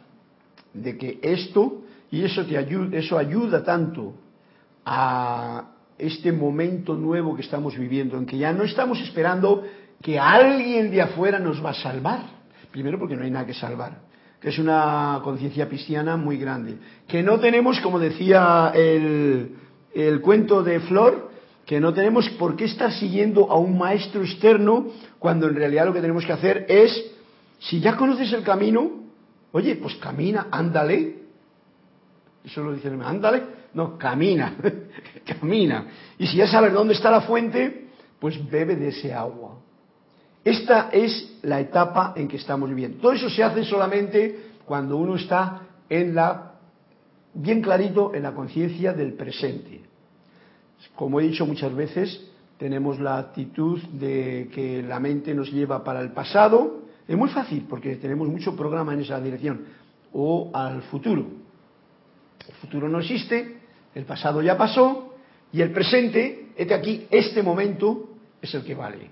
de 0.72 0.96
que 0.96 1.20
esto 1.22 1.82
y 2.12 2.22
eso 2.22 2.44
te 2.44 2.58
ayuda, 2.58 2.96
eso 2.96 3.16
ayuda 3.16 3.64
tanto 3.64 4.12
a 4.84 5.70
este 5.96 6.30
momento 6.30 6.94
nuevo 6.94 7.34
que 7.34 7.40
estamos 7.40 7.76
viviendo 7.76 8.18
en 8.18 8.26
que 8.26 8.36
ya 8.36 8.52
no 8.52 8.64
estamos 8.64 9.00
esperando 9.00 9.64
que 10.02 10.18
alguien 10.18 10.90
de 10.90 11.00
afuera 11.00 11.38
nos 11.38 11.64
va 11.64 11.70
a 11.70 11.74
salvar. 11.74 12.20
Primero 12.70 12.98
porque 12.98 13.16
no 13.16 13.24
hay 13.24 13.30
nada 13.30 13.46
que 13.46 13.54
salvar, 13.54 14.02
que 14.38 14.50
es 14.50 14.58
una 14.58 15.20
conciencia 15.24 15.68
cristiana 15.68 16.18
muy 16.18 16.36
grande. 16.36 16.76
Que 17.08 17.22
no 17.22 17.40
tenemos, 17.40 17.80
como 17.80 17.98
decía 17.98 18.72
el, 18.74 19.56
el 19.94 20.20
cuento 20.20 20.62
de 20.62 20.80
Flor, 20.80 21.30
que 21.64 21.80
no 21.80 21.94
tenemos 21.94 22.28
por 22.30 22.56
qué 22.56 22.66
estar 22.66 22.92
siguiendo 22.92 23.50
a 23.50 23.56
un 23.56 23.78
maestro 23.78 24.22
externo 24.22 24.88
cuando 25.18 25.48
en 25.48 25.54
realidad 25.54 25.86
lo 25.86 25.94
que 25.94 26.02
tenemos 26.02 26.26
que 26.26 26.32
hacer 26.32 26.66
es, 26.68 26.92
si 27.58 27.80
ya 27.80 27.96
conoces 27.96 28.30
el 28.34 28.42
camino, 28.42 28.90
oye, 29.52 29.76
pues 29.76 29.94
camina, 29.94 30.48
ándale. 30.50 31.21
Eso 32.44 32.62
lo 32.62 32.72
dicen, 32.72 33.00
ándale. 33.02 33.42
No, 33.74 33.96
camina, 33.96 34.56
camina. 35.40 35.86
Y 36.18 36.26
si 36.26 36.36
ya 36.36 36.46
sabes 36.46 36.72
dónde 36.72 36.94
está 36.94 37.10
la 37.10 37.22
fuente, 37.22 37.88
pues 38.18 38.38
bebe 38.50 38.76
de 38.76 38.88
ese 38.88 39.12
agua. 39.12 39.58
Esta 40.44 40.90
es 40.92 41.38
la 41.42 41.60
etapa 41.60 42.14
en 42.16 42.26
que 42.28 42.36
estamos 42.36 42.68
viviendo. 42.68 42.98
Todo 42.98 43.12
eso 43.12 43.30
se 43.30 43.42
hace 43.42 43.64
solamente 43.64 44.50
cuando 44.64 44.96
uno 44.96 45.16
está 45.16 45.62
en 45.88 46.14
la, 46.14 46.54
bien 47.34 47.62
clarito, 47.62 48.14
en 48.14 48.24
la 48.24 48.32
conciencia 48.32 48.92
del 48.92 49.14
presente. 49.14 49.82
Como 50.96 51.20
he 51.20 51.24
dicho 51.24 51.46
muchas 51.46 51.74
veces, 51.74 52.28
tenemos 52.58 52.98
la 52.98 53.18
actitud 53.18 53.80
de 53.92 54.50
que 54.52 54.82
la 54.82 54.98
mente 54.98 55.34
nos 55.34 55.50
lleva 55.52 55.84
para 55.84 56.00
el 56.00 56.10
pasado. 56.10 56.82
Es 57.06 57.16
muy 57.16 57.28
fácil 57.28 57.66
porque 57.68 57.96
tenemos 57.96 58.28
mucho 58.28 58.56
programa 58.56 58.94
en 58.94 59.00
esa 59.00 59.20
dirección. 59.20 59.64
O 60.12 60.50
al 60.52 60.82
futuro. 60.82 61.41
El 62.48 62.54
futuro 62.54 62.88
no 62.88 63.00
existe, 63.00 63.58
el 63.94 64.04
pasado 64.04 64.42
ya 64.42 64.56
pasó 64.56 65.14
y 65.52 65.60
el 65.60 65.72
presente, 65.72 66.52
este 66.56 66.74
aquí, 66.74 67.06
este 67.10 67.42
momento 67.42 68.10
es 68.40 68.54
el 68.54 68.64
que 68.64 68.74
vale. 68.74 69.10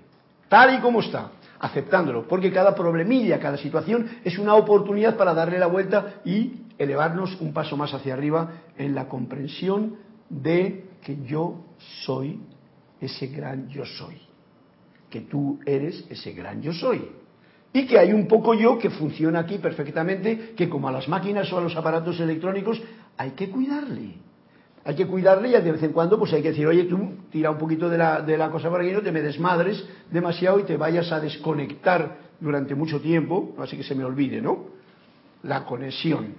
Tal 0.49 0.75
y 0.75 0.79
como 0.79 0.99
está, 0.99 1.31
aceptándolo. 1.59 2.27
Porque 2.27 2.51
cada 2.51 2.75
problemilla, 2.75 3.39
cada 3.39 3.57
situación 3.57 4.09
es 4.23 4.37
una 4.37 4.55
oportunidad 4.55 5.15
para 5.15 5.33
darle 5.33 5.59
la 5.59 5.67
vuelta 5.67 6.15
y 6.25 6.63
elevarnos 6.77 7.39
un 7.39 7.53
paso 7.53 7.77
más 7.77 7.93
hacia 7.93 8.13
arriba 8.13 8.51
en 8.77 8.95
la 8.95 9.07
comprensión 9.07 9.97
de 10.29 10.85
que 11.01 11.17
yo 11.25 11.63
soy 12.05 12.39
ese 12.99 13.27
gran 13.27 13.67
yo 13.69 13.85
soy, 13.85 14.21
que 15.09 15.21
tú 15.21 15.59
eres 15.65 16.05
ese 16.09 16.33
gran 16.33 16.61
yo 16.61 16.73
soy. 16.73 17.09
Y 17.73 17.87
que 17.87 17.97
hay 17.97 18.11
un 18.11 18.27
poco 18.27 18.53
yo 18.53 18.77
que 18.77 18.89
funciona 18.89 19.39
aquí 19.39 19.57
perfectamente, 19.57 20.53
que 20.57 20.67
como 20.67 20.89
a 20.89 20.91
las 20.91 21.07
máquinas 21.07 21.51
o 21.53 21.57
a 21.57 21.61
los 21.61 21.75
aparatos 21.75 22.19
electrónicos 22.19 22.81
hay 23.21 23.31
que 23.31 23.49
cuidarle. 23.49 24.15
Hay 24.83 24.95
que 24.95 25.05
cuidarle 25.05 25.49
y 25.49 25.51
de 25.51 25.71
vez 25.71 25.83
en 25.83 25.91
cuando 25.91 26.17
pues 26.17 26.33
hay 26.33 26.41
que 26.41 26.49
decir, 26.49 26.65
oye, 26.65 26.85
tú 26.85 26.97
tira 27.29 27.51
un 27.51 27.59
poquito 27.59 27.87
de 27.87 27.99
la, 27.99 28.21
de 28.21 28.35
la 28.35 28.49
cosa 28.49 28.67
por 28.67 28.81
aquí, 28.81 28.91
no 28.91 29.01
te 29.01 29.11
me 29.11 29.21
desmadres 29.21 29.85
demasiado 30.09 30.59
y 30.59 30.63
te 30.63 30.75
vayas 30.75 31.11
a 31.11 31.19
desconectar 31.19 32.17
durante 32.39 32.73
mucho 32.73 32.99
tiempo, 32.99 33.53
así 33.59 33.77
que 33.77 33.83
se 33.83 33.93
me 33.93 34.03
olvide, 34.03 34.41
¿no? 34.41 34.65
La 35.43 35.65
conexión 35.65 36.33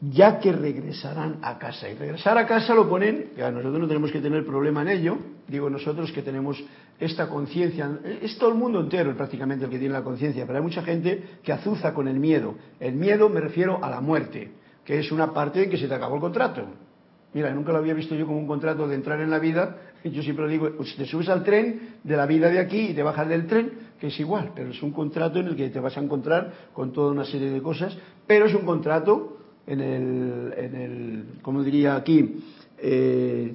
ya 0.00 0.38
que 0.38 0.52
regresarán 0.52 1.38
a 1.42 1.58
casa. 1.58 1.88
Y 1.88 1.94
regresar 1.94 2.38
a 2.38 2.46
casa 2.46 2.74
lo 2.74 2.88
ponen, 2.88 3.32
ya 3.36 3.50
nosotros 3.50 3.80
no 3.80 3.86
tenemos 3.88 4.10
que 4.10 4.20
tener 4.20 4.46
problema 4.46 4.82
en 4.82 4.88
ello, 4.88 5.18
digo 5.46 5.68
nosotros 5.68 6.10
que 6.12 6.22
tenemos 6.22 6.62
esta 6.98 7.28
conciencia, 7.28 7.98
es 8.22 8.38
todo 8.38 8.50
el 8.50 8.56
mundo 8.56 8.80
entero 8.80 9.14
prácticamente 9.14 9.64
el 9.64 9.70
que 9.70 9.78
tiene 9.78 9.92
la 9.92 10.02
conciencia, 10.02 10.46
pero 10.46 10.58
hay 10.58 10.64
mucha 10.64 10.82
gente 10.82 11.22
que 11.42 11.52
azuza 11.52 11.92
con 11.92 12.08
el 12.08 12.18
miedo. 12.18 12.54
El 12.78 12.94
miedo 12.94 13.28
me 13.28 13.40
refiero 13.40 13.82
a 13.84 13.90
la 13.90 14.00
muerte, 14.00 14.50
que 14.90 14.98
es 14.98 15.12
una 15.12 15.32
parte 15.32 15.62
en 15.62 15.70
que 15.70 15.78
se 15.78 15.86
te 15.86 15.94
acabó 15.94 16.16
el 16.16 16.20
contrato. 16.20 16.64
Mira, 17.32 17.54
nunca 17.54 17.70
lo 17.70 17.78
había 17.78 17.94
visto 17.94 18.16
yo 18.16 18.26
como 18.26 18.40
un 18.40 18.48
contrato 18.48 18.88
de 18.88 18.96
entrar 18.96 19.20
en 19.20 19.30
la 19.30 19.38
vida, 19.38 19.76
yo 20.04 20.20
siempre 20.20 20.48
digo, 20.48 20.68
pues 20.76 20.96
te 20.96 21.06
subes 21.06 21.28
al 21.28 21.44
tren 21.44 21.98
de 22.02 22.16
la 22.16 22.26
vida 22.26 22.50
de 22.50 22.58
aquí 22.58 22.88
y 22.88 22.92
te 22.92 23.04
bajas 23.04 23.28
del 23.28 23.46
tren, 23.46 23.70
que 24.00 24.08
es 24.08 24.18
igual, 24.18 24.50
pero 24.52 24.70
es 24.70 24.82
un 24.82 24.90
contrato 24.90 25.38
en 25.38 25.46
el 25.46 25.54
que 25.54 25.70
te 25.70 25.78
vas 25.78 25.96
a 25.96 26.00
encontrar 26.00 26.52
con 26.72 26.92
toda 26.92 27.12
una 27.12 27.24
serie 27.24 27.50
de 27.50 27.62
cosas, 27.62 27.96
pero 28.26 28.46
es 28.46 28.54
un 28.56 28.62
contrato 28.62 29.38
en 29.64 29.80
el, 29.80 30.54
en 30.56 30.74
el 30.74 31.24
como 31.40 31.62
diría 31.62 31.94
aquí, 31.94 32.42
eh, 32.78 33.54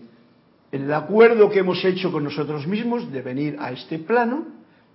en 0.71 0.81
el 0.83 0.93
acuerdo 0.93 1.49
que 1.49 1.59
hemos 1.59 1.83
hecho 1.83 2.13
con 2.13 2.23
nosotros 2.23 2.65
mismos 2.65 3.11
de 3.11 3.21
venir 3.21 3.57
a 3.59 3.73
este 3.73 3.99
plano 3.99 4.45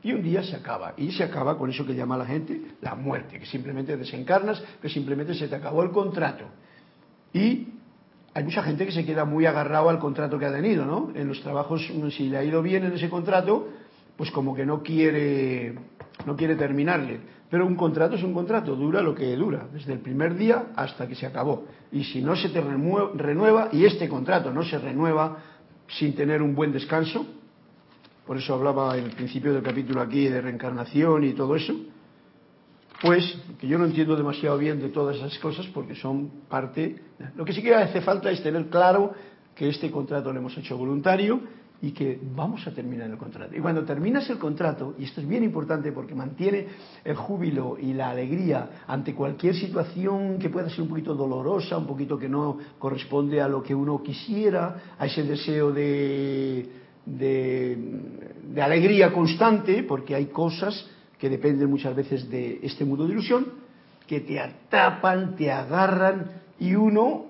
y 0.03 0.13
un 0.13 0.23
día 0.23 0.43
se 0.43 0.57
acaba. 0.57 0.95
Y 0.97 1.13
se 1.13 1.25
acaba 1.25 1.59
con 1.59 1.71
eso 1.71 1.87
que 1.87 1.95
llama 1.95 2.17
la 2.17 2.27
gente 2.27 2.61
la 2.81 2.95
muerte, 2.95 3.39
que 3.39 3.47
simplemente 3.47 3.97
desencarnas, 3.97 4.63
que 4.81 4.89
simplemente 4.89 5.35
se 5.35 5.49
te 5.49 5.55
acabó 5.55 5.83
el 5.83 5.91
contrato. 5.91 6.45
Y 7.33 7.69
hay 8.33 8.45
mucha 8.45 8.63
gente 8.63 8.87
que 8.87 8.93
se 8.93 9.05
queda 9.05 9.25
muy 9.25 9.47
agarrado 9.47 9.89
al 9.89 9.99
contrato 9.99 10.39
que 10.39 10.47
ha 10.47 10.53
tenido, 10.53 10.85
¿no? 10.85 11.11
En 11.15 11.29
los 11.29 11.41
trabajos, 11.43 11.91
si 12.17 12.29
le 12.29 12.39
ha 12.39 12.45
ido 12.45 12.63
bien 12.63 12.85
en 12.85 12.93
ese 12.93 13.11
contrato, 13.11 13.69
pues 14.17 14.31
como 14.31 14.55
que 14.55 14.65
no 14.65 14.83
quiere, 14.83 15.75
no 16.27 16.37
quiere 16.37 16.55
terminarle. 16.57 17.21
Pero 17.51 17.67
un 17.67 17.75
contrato 17.75 18.15
es 18.15 18.23
un 18.23 18.33
contrato, 18.33 18.77
dura 18.77 19.03
lo 19.03 19.15
que 19.15 19.35
dura, 19.35 19.67
desde 19.73 19.93
el 19.93 19.99
primer 19.99 20.37
día 20.37 20.67
hasta 20.77 21.09
que 21.09 21.17
se 21.17 21.27
acabó. 21.27 21.65
Y 21.91 22.05
si 22.05 22.23
no 22.23 22.37
se 22.37 22.51
te 22.51 22.61
renueva, 22.61 23.69
y 23.73 23.85
este 23.85 24.09
contrato 24.09 24.53
no 24.53 24.63
se 24.63 24.79
renueva 24.79 25.39
sin 25.89 26.15
tener 26.15 26.43
un 26.43 26.55
buen 26.55 26.71
descanso, 26.71 27.27
por 28.31 28.37
eso 28.37 28.55
hablaba 28.55 28.97
en 28.97 29.07
el 29.07 29.11
principio 29.11 29.53
del 29.53 29.61
capítulo 29.61 30.01
aquí 30.01 30.29
de 30.29 30.40
reencarnación 30.40 31.25
y 31.25 31.33
todo 31.33 31.57
eso, 31.57 31.75
pues 33.03 33.37
que 33.59 33.66
yo 33.66 33.77
no 33.77 33.87
entiendo 33.87 34.14
demasiado 34.14 34.57
bien 34.57 34.79
de 34.79 34.90
todas 34.90 35.16
esas 35.16 35.37
cosas 35.40 35.66
porque 35.75 35.97
son 35.97 36.31
parte. 36.49 36.95
Lo 37.35 37.45
que 37.45 37.53
sí 37.53 37.61
que 37.61 37.75
hace 37.75 38.01
falta 38.01 38.31
es 38.31 38.40
tener 38.40 38.66
claro 38.69 39.12
que 39.53 39.69
este 39.69 39.90
contrato 39.90 40.33
lo 40.33 40.38
hemos 40.38 40.57
hecho 40.57 40.79
voluntario 40.79 41.40
y 41.83 41.90
que 41.90 42.21
vamos 42.23 42.64
a 42.69 42.71
terminar 42.73 43.11
el 43.11 43.19
contrato. 43.19 43.57
Y 43.57 43.59
cuando 43.59 43.83
terminas 43.83 44.31
el 44.31 44.38
contrato, 44.38 44.95
y 44.97 45.07
esto 45.07 45.21
es 45.21 45.27
bien 45.27 45.43
importante 45.43 45.90
porque 45.90 46.14
mantiene 46.14 46.69
el 47.03 47.16
júbilo 47.16 47.79
y 47.81 47.95
la 47.95 48.11
alegría 48.11 48.85
ante 48.87 49.12
cualquier 49.12 49.57
situación 49.57 50.38
que 50.38 50.51
pueda 50.51 50.71
ser 50.71 50.83
un 50.83 50.88
poquito 50.88 51.16
dolorosa, 51.16 51.77
un 51.77 51.87
poquito 51.88 52.16
que 52.16 52.29
no 52.29 52.59
corresponde 52.79 53.40
a 53.40 53.49
lo 53.49 53.61
que 53.61 53.75
uno 53.75 54.01
quisiera, 54.01 54.95
a 54.97 55.07
ese 55.07 55.25
deseo 55.25 55.73
de, 55.73 56.80
de, 57.07 57.79
alegría 58.61 59.12
constante, 59.12 59.83
porque 59.83 60.14
hay 60.14 60.27
cosas 60.27 60.89
que 61.18 61.29
dependen 61.29 61.70
muchas 61.70 61.95
veces 61.95 62.31
de 62.31 62.61
este 62.62 62.85
mundo 62.85 63.07
de 63.07 63.12
ilusión, 63.12 63.47
que 64.07 64.20
te 64.20 64.41
atapan, 64.41 65.37
te 65.37 65.51
agarran 65.51 66.31
y 66.59 66.74
uno 66.74 67.27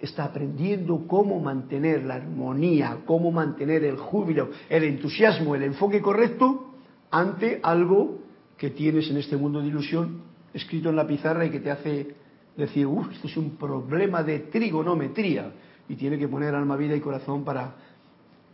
está 0.00 0.24
aprendiendo 0.24 1.06
cómo 1.06 1.40
mantener 1.40 2.04
la 2.04 2.14
armonía, 2.14 2.98
cómo 3.04 3.30
mantener 3.30 3.84
el 3.84 3.96
júbilo, 3.96 4.50
el 4.68 4.84
entusiasmo, 4.84 5.54
el 5.54 5.62
enfoque 5.62 6.00
correcto 6.00 6.72
ante 7.10 7.60
algo 7.62 8.18
que 8.56 8.70
tienes 8.70 9.10
en 9.10 9.18
este 9.18 9.36
mundo 9.36 9.60
de 9.60 9.68
ilusión 9.68 10.22
escrito 10.52 10.90
en 10.90 10.96
la 10.96 11.06
pizarra 11.06 11.44
y 11.44 11.50
que 11.50 11.60
te 11.60 11.70
hace 11.70 12.14
decir, 12.56 12.86
uff, 12.86 13.10
esto 13.12 13.28
es 13.28 13.36
un 13.36 13.56
problema 13.56 14.22
de 14.22 14.40
trigonometría 14.40 15.52
y 15.88 15.96
tiene 15.96 16.18
que 16.18 16.28
poner 16.28 16.54
alma, 16.54 16.76
vida 16.76 16.94
y 16.94 17.00
corazón 17.00 17.44
para, 17.44 17.74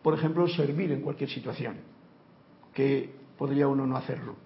por 0.06 0.14
ejemplo, 0.14 0.46
servir 0.46 0.92
en 0.92 1.00
cualquier 1.00 1.28
situación, 1.28 1.78
que 2.72 3.10
podría 3.36 3.66
uno 3.66 3.88
no 3.88 3.96
hacerlo, 3.96 4.36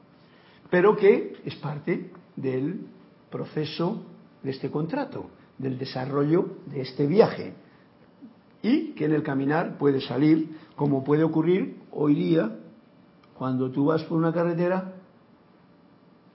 pero 0.71 0.97
que 0.97 1.37
es 1.45 1.55
parte 1.57 2.11
del 2.35 2.87
proceso 3.31 4.03
de 4.43 4.53
este 4.53 4.71
contrato 4.71 5.29
del 5.59 5.77
desarrollo 5.77 6.57
de 6.65 6.81
este 6.81 7.07
viaje 7.07 7.53
y 8.63 8.93
que 8.93 9.05
en 9.05 9.13
el 9.13 9.23
caminar 9.23 9.77
puede 9.77 10.01
salir, 10.01 10.49
como 10.77 11.05
puede 11.05 11.25
ocurrir 11.25 11.77
hoy 11.93 12.15
día, 12.15 12.57
cuando 13.35 13.71
tú 13.71 13.85
vas 13.85 14.03
por 14.05 14.17
una 14.17 14.33
carretera, 14.33 14.95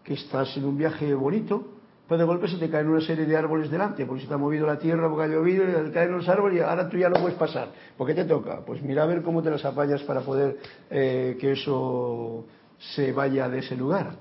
que 0.03 0.13
estás 0.13 0.55
en 0.55 0.65
un 0.65 0.77
viaje 0.77 1.15
bonito, 1.15 1.74
pues 2.07 2.19
de 2.19 2.25
golpe 2.25 2.47
se 2.47 2.57
te 2.57 2.69
caen 2.69 2.87
una 2.87 3.01
serie 3.01 3.25
de 3.25 3.35
árboles 3.35 3.71
delante, 3.71 4.05
porque 4.05 4.23
se 4.23 4.27
te 4.27 4.33
ha 4.33 4.37
movido 4.37 4.67
la 4.67 4.77
tierra, 4.77 5.09
porque 5.09 5.23
ha 5.23 5.27
llovido, 5.27 5.63
y 5.63 5.85
te 5.85 5.91
caen 5.91 6.11
los 6.11 6.27
árboles 6.29 6.59
y 6.59 6.61
ahora 6.61 6.87
tú 6.87 6.97
ya 6.97 7.09
no 7.09 7.19
puedes 7.19 7.37
pasar. 7.37 7.69
¿Por 7.97 8.05
qué 8.07 8.13
te 8.13 8.25
toca? 8.25 8.61
Pues 8.65 8.81
mira 8.81 9.03
a 9.03 9.05
ver 9.05 9.23
cómo 9.23 9.41
te 9.41 9.49
las 9.49 9.65
apañas 9.65 10.03
para 10.03 10.21
poder 10.21 10.57
eh, 10.89 11.37
que 11.39 11.53
eso 11.53 12.45
se 12.77 13.11
vaya 13.11 13.49
de 13.49 13.59
ese 13.59 13.75
lugar. 13.75 14.11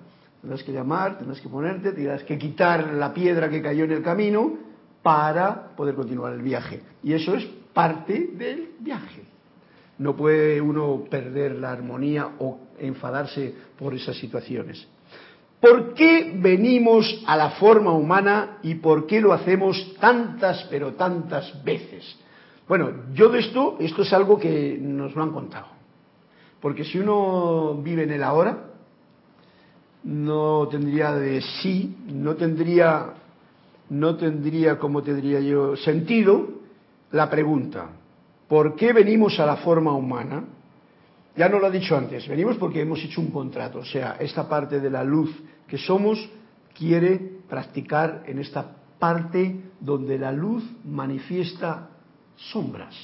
Tendrás 0.41 0.63
que 0.63 0.73
llamar, 0.73 1.19
tendrás 1.19 1.41
que 1.41 1.49
ponerte, 1.49 1.93
tendrás 1.93 2.23
que 2.23 2.39
quitar 2.39 2.95
la 2.95 3.13
piedra 3.13 3.49
que 3.49 3.61
cayó 3.61 3.85
en 3.85 3.93
el 3.93 4.03
camino, 4.03 4.65
para 5.05 5.77
poder 5.77 5.95
continuar 5.95 6.33
el 6.33 6.41
viaje. 6.41 6.81
Y 7.03 7.13
eso 7.13 7.35
es 7.35 7.45
parte 7.75 8.31
del 8.33 8.71
viaje. 8.81 9.23
No 9.99 10.17
puede 10.17 10.61
uno 10.61 11.05
perder 11.11 11.57
la 11.57 11.73
armonía 11.73 12.31
o 12.39 12.59
enfadarse 12.79 13.55
por 13.79 13.95
esas 13.95 14.17
situaciones. 14.17 14.89
¿Por 15.65 15.95
qué 15.95 16.31
venimos 16.37 17.25
a 17.27 17.39
la 17.39 17.53
forma 17.53 17.91
humana 17.91 18.59
y 18.63 18.75
por 18.75 19.07
qué 19.07 19.19
lo 19.19 19.33
hacemos 19.33 19.95
tantas, 19.99 20.63
pero 20.69 20.93
tantas 20.93 21.65
veces? 21.65 22.05
Bueno, 22.69 22.91
yo 23.15 23.31
de 23.31 23.39
esto, 23.39 23.79
esto 23.81 24.03
es 24.03 24.13
algo 24.13 24.39
que 24.39 24.77
nos 24.79 25.15
lo 25.15 25.23
han 25.23 25.33
contado. 25.33 25.69
Porque 26.61 26.85
si 26.85 26.99
uno 26.99 27.81
vive 27.83 28.03
en 28.03 28.11
el 28.11 28.23
ahora, 28.23 28.59
no 30.03 30.69
tendría 30.69 31.13
de 31.13 31.41
sí, 31.41 31.97
no 32.09 32.35
tendría, 32.37 33.15
no 33.89 34.17
tendría, 34.17 34.79
como 34.79 35.03
tendría 35.03 35.41
yo, 35.41 35.77
sentido 35.77 36.47
la 37.11 37.31
pregunta, 37.31 37.87
¿por 38.49 38.77
qué 38.77 38.93
venimos 38.93 39.41
a 39.41 39.47
la 39.47 39.57
forma 39.57 39.95
humana? 39.95 40.45
Ya 41.37 41.49
no 41.49 41.59
lo 41.59 41.67
he 41.67 41.71
dicho 41.73 41.97
antes, 41.97 42.29
venimos 42.29 42.57
porque 42.57 42.81
hemos 42.81 43.03
hecho 43.03 43.21
un 43.21 43.31
contrato, 43.31 43.81
o 43.81 43.85
sea, 43.85 44.17
esta 44.21 44.49
parte 44.49 44.79
de 44.79 44.89
la 44.89 45.03
luz 45.03 45.35
que 45.67 45.79
somos 45.79 46.29
quiere 46.79 47.19
practicar 47.49 48.23
en 48.27 48.39
esta 48.39 48.77
parte 48.99 49.61
donde 49.81 50.17
la 50.17 50.31
luz 50.31 50.65
manifiesta 50.85 51.89
sombras. 52.37 52.95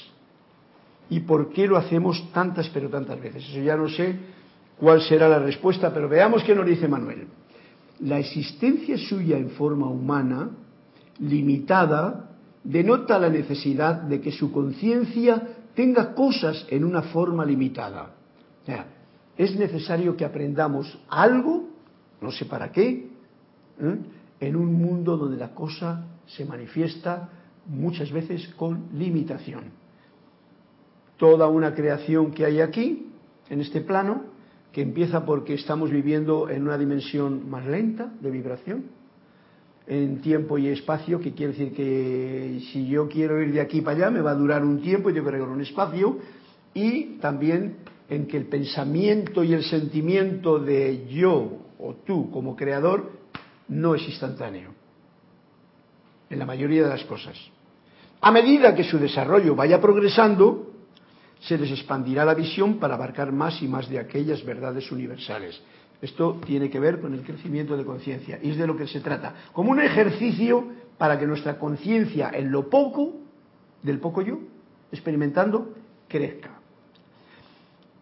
¿Y 1.09 1.19
por 1.21 1.51
qué 1.51 1.67
lo 1.67 1.75
hacemos 1.75 2.31
tantas 2.31 2.69
pero 2.69 2.89
tantas 2.89 3.19
veces? 3.19 3.43
Eso 3.49 3.59
ya 3.59 3.75
no 3.75 3.89
sé 3.89 4.15
cuál 4.77 5.01
será 5.01 5.27
la 5.27 5.39
respuesta, 5.39 5.93
pero 5.93 6.07
veamos 6.07 6.43
qué 6.43 6.55
nos 6.55 6.65
dice 6.65 6.87
Manuel. 6.87 7.27
La 7.99 8.17
existencia 8.17 8.97
suya 8.97 9.37
en 9.37 9.49
forma 9.51 9.87
humana, 9.87 10.49
limitada, 11.19 12.31
denota 12.63 13.19
la 13.19 13.29
necesidad 13.29 14.01
de 14.03 14.21
que 14.21 14.31
su 14.31 14.51
conciencia 14.51 15.49
tenga 15.75 16.13
cosas 16.13 16.65
en 16.69 16.85
una 16.85 17.01
forma 17.01 17.45
limitada. 17.45 18.15
Es 19.37 19.55
necesario 19.55 20.15
que 20.15 20.25
aprendamos 20.25 20.99
algo, 21.09 21.69
no 22.21 22.31
sé 22.31 22.45
para 22.45 22.71
qué, 22.71 23.09
en 24.39 24.55
un 24.55 24.73
mundo 24.73 25.17
donde 25.17 25.37
la 25.37 25.53
cosa 25.53 26.05
se 26.27 26.45
manifiesta 26.45 27.29
muchas 27.67 28.11
veces 28.11 28.47
con 28.55 28.89
limitación. 28.93 29.65
Toda 31.17 31.47
una 31.47 31.73
creación 31.73 32.31
que 32.31 32.45
hay 32.45 32.61
aquí, 32.61 33.07
en 33.49 33.61
este 33.61 33.81
plano, 33.81 34.23
que 34.71 34.81
empieza 34.81 35.25
porque 35.25 35.53
estamos 35.53 35.91
viviendo 35.91 36.49
en 36.49 36.63
una 36.63 36.77
dimensión 36.77 37.49
más 37.49 37.65
lenta 37.65 38.13
de 38.21 38.31
vibración, 38.31 38.85
en 39.87 40.21
tiempo 40.21 40.57
y 40.57 40.67
espacio, 40.67 41.19
que 41.19 41.33
quiere 41.33 41.53
decir 41.53 41.73
que 41.73 42.61
si 42.71 42.87
yo 42.87 43.09
quiero 43.09 43.41
ir 43.41 43.51
de 43.51 43.59
aquí 43.61 43.81
para 43.81 43.97
allá, 43.97 44.11
me 44.11 44.21
va 44.21 44.31
a 44.31 44.35
durar 44.35 44.63
un 44.63 44.81
tiempo 44.81 45.09
y 45.09 45.13
tengo 45.13 45.25
que 45.25 45.31
recorrer 45.31 45.53
un 45.53 45.61
espacio, 45.61 46.19
y 46.73 47.17
también 47.17 47.75
en 48.11 48.27
que 48.27 48.35
el 48.35 48.47
pensamiento 48.47 49.41
y 49.41 49.53
el 49.53 49.63
sentimiento 49.63 50.59
de 50.59 51.07
yo 51.07 51.59
o 51.79 51.95
tú 52.05 52.29
como 52.29 52.57
creador 52.57 53.09
no 53.69 53.95
es 53.95 54.05
instantáneo, 54.05 54.71
en 56.29 56.37
la 56.37 56.45
mayoría 56.45 56.83
de 56.83 56.89
las 56.89 57.05
cosas. 57.05 57.37
A 58.19 58.29
medida 58.29 58.75
que 58.75 58.83
su 58.83 58.99
desarrollo 58.99 59.55
vaya 59.55 59.79
progresando, 59.79 60.73
se 61.39 61.57
les 61.57 61.71
expandirá 61.71 62.25
la 62.25 62.33
visión 62.33 62.79
para 62.79 62.95
abarcar 62.95 63.31
más 63.31 63.61
y 63.61 63.67
más 63.69 63.87
de 63.87 63.99
aquellas 63.99 64.43
verdades 64.43 64.91
universales. 64.91 65.61
Esto 66.01 66.37
tiene 66.45 66.69
que 66.69 66.81
ver 66.81 66.99
con 66.99 67.13
el 67.13 67.23
crecimiento 67.23 67.77
de 67.77 67.85
conciencia 67.85 68.39
y 68.43 68.49
es 68.49 68.57
de 68.57 68.67
lo 68.67 68.75
que 68.75 68.87
se 68.87 68.99
trata, 68.99 69.35
como 69.53 69.71
un 69.71 69.79
ejercicio 69.79 70.67
para 70.97 71.17
que 71.17 71.25
nuestra 71.25 71.57
conciencia 71.57 72.29
en 72.33 72.51
lo 72.51 72.69
poco, 72.69 73.21
del 73.81 73.99
poco 73.99 74.21
yo, 74.21 74.37
experimentando, 74.91 75.73
crezca. 76.09 76.60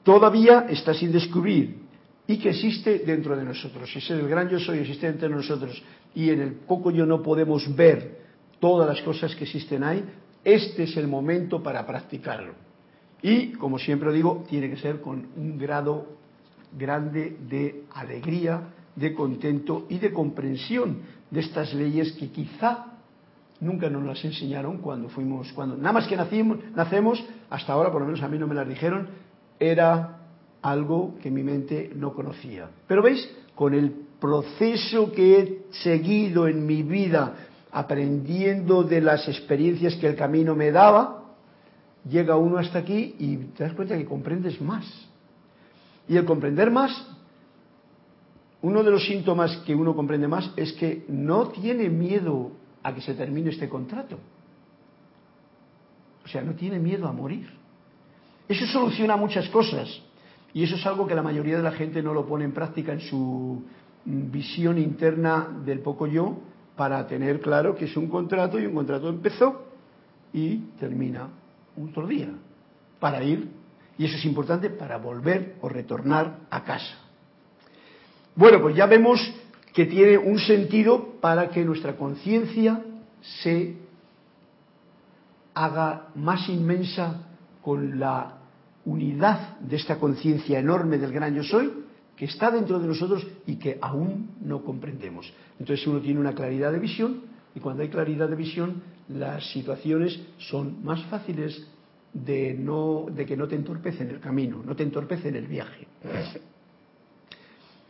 Todavía 0.10 0.66
está 0.68 0.96
sin 0.96 1.12
descubrir 1.12 1.84
y 2.26 2.40
que 2.40 2.50
existe 2.50 2.98
dentro 3.06 3.38
de 3.38 3.44
nosotros. 3.44 3.92
Si 3.94 4.00
es 4.00 4.10
el 4.10 4.28
gran 4.28 4.50
yo 4.50 4.60
soy, 4.60 4.80
existe 4.80 5.06
dentro 5.06 5.30
de 5.30 5.36
nosotros 5.36 5.84
y 6.16 6.32
en 6.32 6.42
el 6.42 6.54
poco 6.54 6.90
yo 6.90 7.06
no 7.06 7.22
podemos 7.22 7.76
ver 7.76 8.18
todas 8.60 8.88
las 8.88 9.04
cosas 9.04 9.36
que 9.36 9.44
existen 9.44 9.84
ahí, 9.84 10.04
este 10.44 10.86
es 10.86 10.98
el 10.98 11.08
momento 11.08 11.62
para 11.62 11.86
practicarlo. 11.86 12.54
Y, 13.22 13.52
como 13.52 13.78
siempre 13.78 14.12
digo, 14.12 14.44
tiene 14.50 14.72
que 14.72 14.78
ser 14.78 15.00
con 15.00 15.28
un 15.38 15.60
grado 15.60 16.08
grande 16.76 17.38
de 17.48 17.84
alegría, 17.94 18.64
de 18.96 19.14
contento 19.14 19.86
y 19.90 20.00
de 20.00 20.12
comprensión 20.12 21.02
de 21.30 21.42
estas 21.42 21.72
leyes 21.76 22.14
que 22.14 22.32
quizá 22.32 22.98
nunca 23.60 23.92
nos 23.92 24.04
las 24.04 24.26
enseñaron 24.26 24.80
cuando 24.80 25.08
fuimos, 25.10 25.54
cuando 25.54 25.78
nada 25.78 25.94
más 25.94 26.08
que 26.08 26.16
nacimos, 26.16 26.58
nacemos, 26.76 27.24
hasta 27.52 27.74
ahora 27.74 27.92
por 27.92 28.02
lo 28.02 28.08
menos 28.08 28.24
a 28.24 28.28
mí 28.28 28.40
no 28.40 28.48
me 28.48 28.56
las 28.56 28.68
dijeron, 28.68 29.29
era 29.60 30.20
algo 30.62 31.16
que 31.22 31.32
mi 31.32 31.44
mente 31.44 31.92
no 31.96 32.14
conocía. 32.14 32.70
Pero 32.88 33.02
veis, 33.02 33.30
con 33.56 33.74
el 33.74 33.92
proceso 34.20 35.12
que 35.12 35.40
he 35.40 35.62
seguido 35.84 36.48
en 36.48 36.66
mi 36.66 36.84
vida 36.84 37.36
aprendiendo 37.72 38.84
de 38.84 39.02
las 39.02 39.28
experiencias 39.28 39.96
que 39.96 40.08
el 40.08 40.16
camino 40.16 40.56
me 40.56 40.72
daba, 40.72 41.36
llega 42.08 42.36
uno 42.36 42.58
hasta 42.58 42.80
aquí 42.80 43.16
y 43.20 43.38
te 43.38 43.64
das 43.64 43.74
cuenta 43.74 43.98
que 43.98 44.06
comprendes 44.06 44.60
más. 44.62 44.86
Y 46.08 46.18
el 46.18 46.26
comprender 46.26 46.72
más, 46.72 46.92
uno 48.62 48.84
de 48.84 48.92
los 48.92 49.06
síntomas 49.06 49.56
que 49.58 49.76
uno 49.76 49.96
comprende 49.96 50.28
más 50.28 50.52
es 50.56 50.74
que 50.74 51.06
no 51.08 51.50
tiene 51.50 51.90
miedo 51.90 52.52
a 52.84 52.94
que 52.94 53.02
se 53.02 53.14
termine 53.14 53.52
este 53.52 53.70
contrato. 53.70 54.18
O 56.26 56.28
sea, 56.28 56.42
no 56.42 56.54
tiene 56.54 56.80
miedo 56.80 57.08
a 57.08 57.12
morir. 57.12 57.59
Eso 58.50 58.66
soluciona 58.66 59.16
muchas 59.16 59.48
cosas. 59.50 59.88
Y 60.54 60.64
eso 60.64 60.76
es 60.76 60.86
algo 60.86 61.08
que 61.08 61.16
la 61.16 61.22
mayoría 61.22 61.56
de 61.58 61.64
la 61.64 61.72
gente 61.72 62.02
no 62.02 62.14
lo 62.14 62.26
pone 62.26 62.44
en 62.44 62.52
práctica 62.52 62.92
en 62.92 63.02
su 63.02 63.64
visión 64.04 64.78
interna 64.80 65.48
del 65.64 65.80
poco 65.80 66.08
yo, 66.08 66.40
para 66.76 67.06
tener 67.08 67.42
claro 67.42 67.76
que 67.76 67.86
es 67.86 67.96
un 67.96 68.08
contrato 68.08 68.58
y 68.58 68.66
un 68.66 68.74
contrato 68.74 69.10
empezó 69.10 69.66
y 70.34 70.58
termina 70.80 71.28
otro 71.78 72.08
día 72.08 72.30
para 73.00 73.22
ir 73.22 73.50
y 73.98 74.06
eso 74.06 74.16
es 74.16 74.24
importante 74.24 74.70
para 74.70 74.98
volver 74.98 75.58
o 75.60 75.68
retornar 75.68 76.38
a 76.50 76.64
casa. 76.64 76.96
Bueno, 78.34 78.62
pues 78.62 78.78
ya 78.78 78.86
vemos 78.86 79.20
que 79.74 79.86
tiene 79.86 80.18
un 80.18 80.40
sentido 80.40 81.16
para 81.20 81.50
que 81.50 81.66
nuestra 81.66 81.98
conciencia 81.98 82.82
se 83.42 83.76
haga 85.54 86.08
más 86.16 86.48
inmensa 86.48 87.28
con 87.62 88.00
la 88.00 88.39
unidad 88.90 89.60
de 89.60 89.76
esta 89.76 90.00
conciencia 90.00 90.60
enorme 90.60 90.98
del 90.98 91.12
gran 91.12 91.36
yo 91.36 91.44
soy 91.44 91.72
que 92.16 92.26
está 92.26 92.52
dentro 92.52 92.80
de 92.80 92.88
nosotros 92.88 93.26
y 93.46 93.56
que 93.56 93.78
aún 93.82 94.32
no 94.42 94.64
comprendemos. 94.64 95.32
Entonces 95.58 95.86
uno 95.88 96.02
tiene 96.02 96.20
una 96.20 96.34
claridad 96.34 96.72
de 96.72 96.80
visión 96.80 97.22
y 97.56 97.60
cuando 97.60 97.82
hay 97.82 97.90
claridad 97.90 98.28
de 98.28 98.36
visión 98.36 98.82
las 99.08 99.50
situaciones 99.52 100.20
son 100.38 100.84
más 100.84 101.02
fáciles 101.06 101.66
de, 102.14 102.56
no, 102.56 103.06
de 103.10 103.26
que 103.26 103.38
no 103.38 103.48
te 103.48 103.56
entorpecen 103.56 104.10
el 104.10 104.20
camino, 104.20 104.62
no 104.66 104.76
te 104.76 104.84
entorpecen 104.84 105.36
el 105.36 105.48
viaje. 105.48 105.88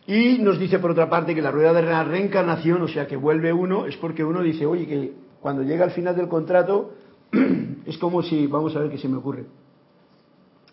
Y 0.06 0.38
nos 0.40 0.60
dice 0.60 0.80
por 0.80 0.92
otra 0.92 1.10
parte 1.10 1.34
que 1.34 1.42
la 1.42 1.52
rueda 1.52 1.74
de 1.74 1.84
la 1.84 2.04
reencarnación, 2.04 2.82
o 2.82 2.88
sea 2.88 3.08
que 3.08 3.16
vuelve 3.16 3.52
uno, 3.54 3.86
es 3.86 3.98
porque 3.98 4.24
uno 4.24 4.42
dice, 4.42 4.66
oye, 4.66 4.86
que 4.86 5.14
cuando 5.40 5.64
llega 5.64 5.86
al 5.86 5.92
final 5.92 6.16
del 6.16 6.28
contrato 6.28 6.94
es 7.86 7.98
como 7.98 8.22
si, 8.22 8.48
vamos 8.48 8.76
a 8.76 8.80
ver 8.80 8.92
qué 8.92 8.98
se 8.98 9.08
me 9.08 9.18
ocurre, 9.18 9.46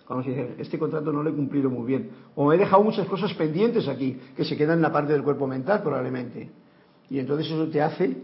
Vamos 0.09 0.25
a 0.27 0.31
decir, 0.31 0.55
este 0.59 0.79
contrato 0.79 1.13
no 1.13 1.23
lo 1.23 1.31
he 1.31 1.35
cumplido 1.35 1.69
muy 1.69 1.87
bien. 1.87 2.11
O 2.37 2.53
he 2.53 2.59
dejado 2.59 2.83
muchas 2.83 3.07
cosas 3.09 3.35
pendientes 3.35 3.89
aquí, 3.89 4.19
que 4.37 4.45
se 4.45 4.57
quedan 4.57 4.79
en 4.79 4.83
la 4.83 4.93
parte 4.93 5.13
del 5.13 5.23
cuerpo 5.23 5.47
mental 5.47 5.83
probablemente. 5.83 6.49
Y 7.11 7.19
entonces 7.19 7.47
eso 7.47 7.69
te 7.69 7.83
hace 7.83 8.17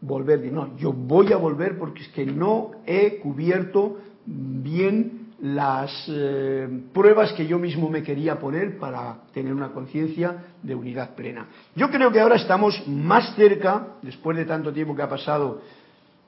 volver. 0.00 0.40
No, 0.52 0.76
yo 0.76 0.92
voy 0.92 1.32
a 1.32 1.36
volver 1.36 1.78
porque 1.78 2.02
es 2.02 2.08
que 2.08 2.26
no 2.26 2.72
he 2.86 3.18
cubierto 3.18 3.98
bien 4.26 5.20
las 5.40 5.90
eh, 6.08 6.68
pruebas 6.92 7.32
que 7.32 7.46
yo 7.46 7.58
mismo 7.58 7.88
me 7.88 8.02
quería 8.02 8.38
poner 8.38 8.78
para 8.78 9.22
tener 9.32 9.54
una 9.54 9.72
conciencia 9.72 10.52
de 10.62 10.74
unidad 10.74 11.14
plena. 11.14 11.46
Yo 11.74 11.90
creo 11.90 12.12
que 12.12 12.20
ahora 12.20 12.36
estamos 12.36 12.86
más 12.86 13.34
cerca, 13.34 13.94
después 14.02 14.36
de 14.36 14.44
tanto 14.44 14.72
tiempo 14.72 14.94
que 14.94 15.02
ha 15.02 15.08
pasado 15.08 15.62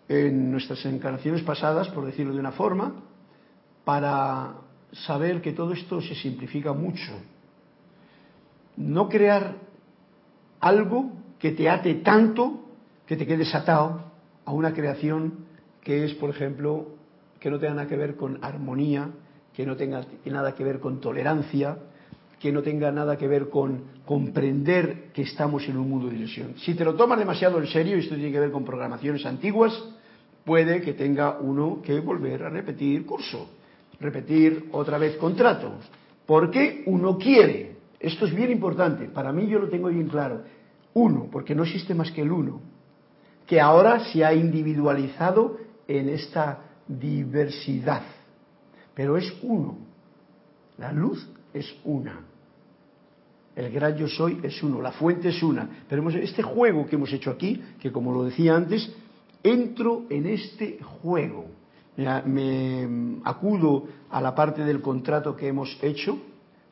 en 0.08 0.50
nuestras 0.50 0.84
encarnaciones 0.86 1.42
pasadas, 1.42 1.88
por 1.88 2.06
decirlo 2.06 2.32
de 2.32 2.40
una 2.40 2.52
forma, 2.52 2.94
para 3.84 4.54
saber 4.92 5.40
que 5.40 5.52
todo 5.52 5.72
esto 5.72 6.00
se 6.00 6.14
simplifica 6.14 6.72
mucho. 6.72 7.12
No 8.76 9.08
crear 9.08 9.56
algo 10.60 11.12
que 11.38 11.52
te 11.52 11.68
ate 11.68 11.94
tanto 11.96 12.60
que 13.06 13.16
te 13.16 13.26
quedes 13.26 13.54
atado 13.54 14.04
a 14.44 14.52
una 14.52 14.72
creación 14.72 15.46
que 15.82 16.04
es, 16.04 16.14
por 16.14 16.30
ejemplo, 16.30 16.88
que 17.40 17.50
no 17.50 17.58
tenga 17.58 17.74
nada 17.74 17.88
que 17.88 17.96
ver 17.96 18.16
con 18.16 18.38
armonía, 18.42 19.10
que 19.52 19.66
no 19.66 19.76
tenga 19.76 20.04
nada 20.24 20.54
que 20.54 20.64
ver 20.64 20.78
con 20.78 21.00
tolerancia, 21.00 21.76
que 22.38 22.52
no 22.52 22.62
tenga 22.62 22.90
nada 22.90 23.16
que 23.16 23.28
ver 23.28 23.50
con 23.50 23.82
comprender 24.04 25.10
que 25.12 25.22
estamos 25.22 25.68
en 25.68 25.76
un 25.76 25.88
mundo 25.88 26.08
de 26.08 26.16
ilusión. 26.16 26.54
Si 26.58 26.74
te 26.74 26.84
lo 26.84 26.94
tomas 26.94 27.18
demasiado 27.18 27.58
en 27.58 27.66
serio, 27.66 27.96
y 27.96 28.00
esto 28.00 28.14
tiene 28.14 28.32
que 28.32 28.40
ver 28.40 28.52
con 28.52 28.64
programaciones 28.64 29.26
antiguas, 29.26 29.72
puede 30.44 30.80
que 30.80 30.94
tenga 30.94 31.38
uno 31.38 31.80
que 31.82 32.00
volver 32.00 32.44
a 32.44 32.50
repetir 32.50 33.04
curso 33.04 33.48
repetir 34.02 34.68
otra 34.72 34.98
vez 34.98 35.16
contrato. 35.16 35.72
Porque 36.26 36.82
uno 36.86 37.16
quiere. 37.18 37.76
Esto 37.98 38.26
es 38.26 38.34
bien 38.34 38.50
importante. 38.50 39.06
Para 39.06 39.32
mí 39.32 39.46
yo 39.46 39.58
lo 39.58 39.68
tengo 39.68 39.88
bien 39.88 40.08
claro. 40.08 40.42
Uno, 40.94 41.28
porque 41.30 41.54
no 41.54 41.62
existe 41.62 41.94
más 41.94 42.10
que 42.10 42.22
el 42.22 42.32
uno. 42.32 42.60
Que 43.46 43.60
ahora 43.60 44.00
se 44.12 44.24
ha 44.24 44.34
individualizado 44.34 45.58
en 45.88 46.08
esta 46.08 46.60
diversidad. 46.86 48.02
Pero 48.94 49.16
es 49.16 49.32
uno. 49.42 49.78
La 50.78 50.92
luz 50.92 51.28
es 51.54 51.74
una. 51.84 52.20
El 53.54 53.70
gran 53.70 53.96
yo 53.96 54.08
soy 54.08 54.40
es 54.42 54.62
uno, 54.62 54.80
la 54.80 54.92
fuente 54.92 55.28
es 55.28 55.42
una. 55.42 55.68
Pero 55.88 56.08
este 56.10 56.42
juego 56.42 56.86
que 56.86 56.96
hemos 56.96 57.12
hecho 57.12 57.30
aquí, 57.30 57.62
que 57.80 57.92
como 57.92 58.12
lo 58.12 58.24
decía 58.24 58.56
antes, 58.56 58.90
entro 59.42 60.04
en 60.08 60.26
este 60.26 60.78
juego. 61.02 61.46
Me, 61.96 63.20
acudo 63.24 63.84
a 64.10 64.20
la 64.20 64.34
parte 64.34 64.64
del 64.64 64.80
contrato 64.80 65.36
que 65.36 65.48
hemos 65.48 65.78
hecho 65.82 66.18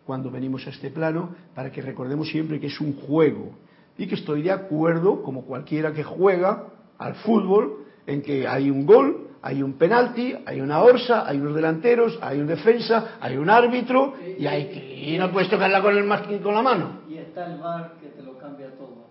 cuando 0.06 0.30
venimos 0.30 0.66
a 0.66 0.70
este 0.70 0.90
plano 0.90 1.34
para 1.54 1.70
que 1.70 1.82
recordemos 1.82 2.28
siempre 2.28 2.58
que 2.58 2.68
es 2.68 2.80
un 2.80 2.94
juego 2.94 3.50
y 3.98 4.06
que 4.06 4.14
estoy 4.14 4.40
de 4.42 4.50
acuerdo, 4.50 5.22
como 5.22 5.44
cualquiera 5.44 5.92
que 5.92 6.02
juega 6.02 6.68
al 6.96 7.16
fútbol, 7.16 7.84
en 8.06 8.22
que 8.22 8.48
hay 8.48 8.70
un 8.70 8.86
gol, 8.86 9.28
hay 9.42 9.62
un 9.62 9.74
penalti, 9.74 10.34
hay 10.46 10.60
una 10.60 10.82
orsa, 10.82 11.28
hay 11.28 11.38
unos 11.38 11.54
delanteros, 11.54 12.18
hay 12.22 12.40
un 12.40 12.46
defensa, 12.46 13.18
hay 13.20 13.36
un 13.36 13.50
árbitro 13.50 14.14
y 14.38 14.46
hay 14.46 14.68
que 14.68 14.90
y 15.00 15.18
no 15.18 15.30
puedes 15.30 15.48
tocarla 15.50 15.82
con 15.82 15.96
el 15.96 16.40
con 16.42 16.54
la 16.54 16.62
mano. 16.62 17.00
Y 17.08 17.18
está 17.18 17.46
el 17.46 17.58
bar 17.58 17.94
que 18.00 18.08
te 18.08 18.22
lo 18.22 18.38
cambia 18.38 18.70
todo, 18.76 19.06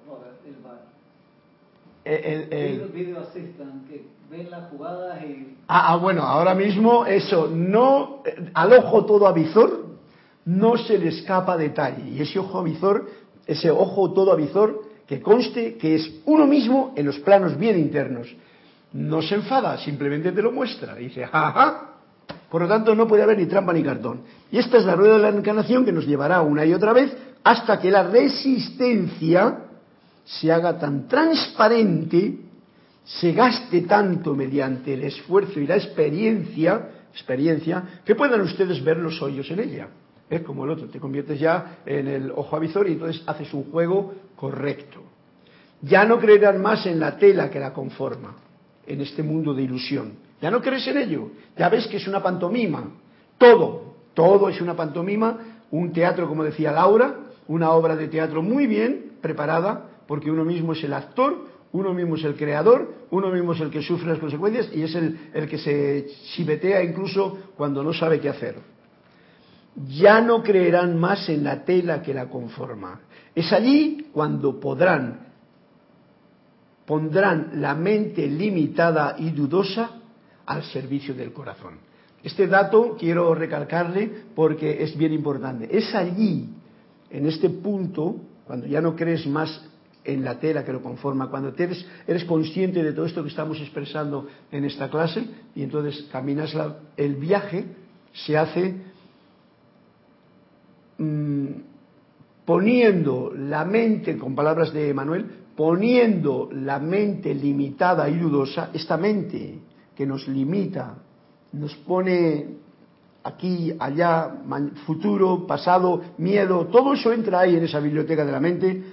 el 0.46 0.56
bar. 0.64 0.82
El, 2.04 2.54
el, 2.54 2.90
video 2.90 3.22
assistant 3.22 3.88
que 3.88 4.08
y 5.26 5.58
ah, 5.68 5.94
ah, 5.94 5.96
bueno, 5.98 6.24
ahora 6.24 6.54
mismo 6.54 7.06
eso 7.06 7.50
no 7.52 8.24
al 8.54 8.74
ojo 8.74 9.06
todo 9.06 9.28
avizor 9.28 9.88
no 10.46 10.78
se 10.78 10.98
le 10.98 11.10
escapa 11.10 11.58
detalle 11.58 12.10
y 12.10 12.22
ese 12.22 12.40
ojo 12.40 12.60
avizor, 12.60 13.08
ese 13.46 13.72
ojo 13.72 14.12
todo 14.14 14.32
avizor 14.32 14.82
que 15.08 15.22
conste 15.22 15.78
que 15.78 15.96
es 15.96 16.22
uno 16.26 16.46
mismo 16.46 16.94
en 16.96 17.06
los 17.06 17.20
planos 17.20 17.58
bien 17.58 17.80
internos 17.80 18.28
no 18.94 19.22
se 19.22 19.36
enfada, 19.36 19.78
simplemente 19.78 20.32
te 20.32 20.42
lo 20.42 20.52
muestra. 20.52 20.96
Dice, 20.96 21.26
jaja. 21.26 21.86
Por 22.50 22.64
lo 22.64 22.68
tanto, 22.68 22.96
no 22.96 23.08
puede 23.08 23.24
haber 23.24 23.38
ni 23.38 23.46
trampa 23.46 23.74
ni 23.74 23.84
cartón. 23.84 24.22
Y 24.52 24.58
esta 24.58 24.78
es 24.78 24.86
la 24.86 24.96
rueda 24.96 25.18
de 25.18 25.20
la 25.20 25.30
encarnación 25.30 25.86
que 25.86 25.92
nos 25.92 26.06
llevará 26.06 26.42
una 26.42 26.66
y 26.66 26.74
otra 26.74 26.94
vez 26.94 27.16
hasta 27.44 27.80
que 27.80 27.92
la 27.92 28.04
resistencia 28.04 29.66
se 30.26 30.52
haga 30.52 30.78
tan 30.78 31.08
transparente, 31.08 32.40
se 33.10 33.32
gaste 33.32 33.82
tanto 33.82 34.36
mediante 34.36 34.94
el 34.94 35.04
esfuerzo 35.04 35.60
y 35.60 35.66
la 35.66 35.78
experiencia, 35.78 36.90
experiencia 37.12 38.02
que 38.06 38.14
puedan 38.14 38.42
ustedes 38.42 38.84
ver 38.84 38.98
los 38.98 39.20
hoyos 39.22 39.50
en 39.50 39.60
ella. 39.62 39.88
Es 40.30 40.42
como 40.44 40.64
el 40.64 40.70
otro, 40.70 40.88
te 40.90 41.00
conviertes 41.00 41.40
ya 41.40 41.80
en 41.88 42.08
el 42.08 42.32
ojo 42.32 42.56
avisor 42.56 42.88
y 42.88 42.94
entonces 42.94 43.24
haces 43.26 43.52
un 43.56 43.64
juego 43.72 44.14
correcto. 44.36 45.02
Ya 45.82 46.06
no 46.06 46.20
creerán 46.20 46.62
más 46.62 46.86
en 46.86 47.00
la 47.00 47.18
tela 47.18 47.50
que 47.50 47.60
la 47.60 47.74
conforma 47.74 48.36
en 48.86 49.02
este 49.02 49.24
mundo 49.24 49.56
de 49.56 49.64
ilusión. 49.64 50.14
Ya 50.40 50.52
no 50.52 50.62
crees 50.62 50.88
en 50.88 50.98
ello, 50.98 51.32
ya 51.58 51.68
ves 51.68 51.88
que 51.88 51.98
es 51.98 52.08
una 52.08 52.22
pantomima. 52.22 52.92
Todo, 53.40 53.96
todo 54.14 54.50
es 54.50 54.62
una 54.62 54.76
pantomima, 54.76 55.64
un 55.72 55.92
teatro, 55.94 56.28
como 56.28 56.44
decía 56.44 56.72
Laura, 56.72 57.16
una 57.48 57.72
obra 57.72 57.96
de 57.96 58.08
teatro 58.08 58.44
muy 58.44 58.68
bien 58.68 59.14
preparada, 59.20 59.88
porque 60.08 60.30
uno 60.30 60.46
mismo 60.46 60.74
es 60.74 60.84
el 60.84 60.94
actor, 60.94 61.49
uno 61.72 61.94
mismo 61.94 62.16
es 62.16 62.24
el 62.24 62.36
creador, 62.36 62.94
uno 63.12 63.30
mismo 63.32 63.54
es 63.54 63.62
el 63.62 63.70
que 63.70 63.82
sufre 63.82 64.08
las 64.08 64.20
consecuencias 64.20 64.70
y 64.74 64.84
es 64.84 64.96
el, 64.96 65.30
el 65.34 65.48
que 65.48 65.58
se 65.58 66.08
chivetea 66.34 66.84
incluso 66.84 67.38
cuando 67.56 67.84
no 67.84 67.94
sabe 67.94 68.20
qué 68.20 68.30
hacer. 68.30 68.56
Ya 69.88 70.20
no 70.20 70.42
creerán 70.42 71.00
más 71.00 71.30
en 71.30 71.44
la 71.44 71.64
tela 71.64 72.02
que 72.02 72.14
la 72.14 72.28
conforma. 72.28 73.02
Es 73.36 73.54
allí 73.54 74.08
cuando 74.12 74.60
podrán 74.60 75.30
pondrán 76.90 77.52
la 77.62 77.76
mente 77.76 78.26
limitada 78.26 79.16
y 79.20 79.30
dudosa 79.30 79.92
al 80.48 80.64
servicio 80.64 81.14
del 81.14 81.32
corazón. 81.32 81.76
Este 82.24 82.48
dato 82.48 82.98
quiero 83.00 83.36
recalcarle 83.36 84.24
porque 84.34 84.82
es 84.82 84.98
bien 84.98 85.14
importante. 85.14 85.70
Es 85.70 85.94
allí, 85.94 86.50
en 87.12 87.28
este 87.28 87.52
punto, 87.52 88.16
cuando 88.44 88.66
ya 88.66 88.82
no 88.82 88.96
crees 88.96 89.28
más 89.28 89.70
en 90.10 90.24
la 90.24 90.40
tela 90.40 90.66
que 90.66 90.74
lo 90.74 90.82
conforma, 90.82 91.30
cuando 91.30 91.54
eres, 91.58 92.26
consciente 92.26 92.84
de 92.84 92.94
todo 92.94 93.06
esto 93.06 93.24
que 93.24 93.30
estamos 93.30 93.60
expresando 93.60 94.28
en 94.52 94.66
esta 94.66 94.90
clase 94.90 95.24
y 95.56 95.64
entonces 95.64 96.08
caminas 96.12 96.56
el 96.98 97.16
viaje, 97.16 97.66
se 98.14 98.38
hace 98.38 98.76
mm, 100.98 101.48
poniendo 102.46 103.32
la 103.36 103.64
mente, 103.66 104.18
con 104.18 104.36
palabras 104.36 104.74
de 104.74 104.94
Manuel, 104.94 105.26
poniendo 105.56 106.50
la 106.52 106.80
mente 106.80 107.34
limitada 107.34 108.10
y 108.10 108.18
dudosa, 108.18 108.72
esta 108.74 108.98
mente 108.98 109.60
que 109.96 110.06
nos 110.06 110.28
limita, 110.28 110.98
nos 111.54 111.76
pone 111.76 112.60
aquí, 113.24 113.74
allá, 113.78 114.42
futuro, 114.86 115.46
pasado, 115.46 116.02
miedo, 116.18 116.68
todo 116.68 116.94
eso 116.94 117.12
entra 117.12 117.42
ahí 117.42 117.56
en 117.56 117.64
esa 117.64 117.80
biblioteca 117.80 118.26
de 118.26 118.32
la 118.32 118.40
mente 118.40 118.84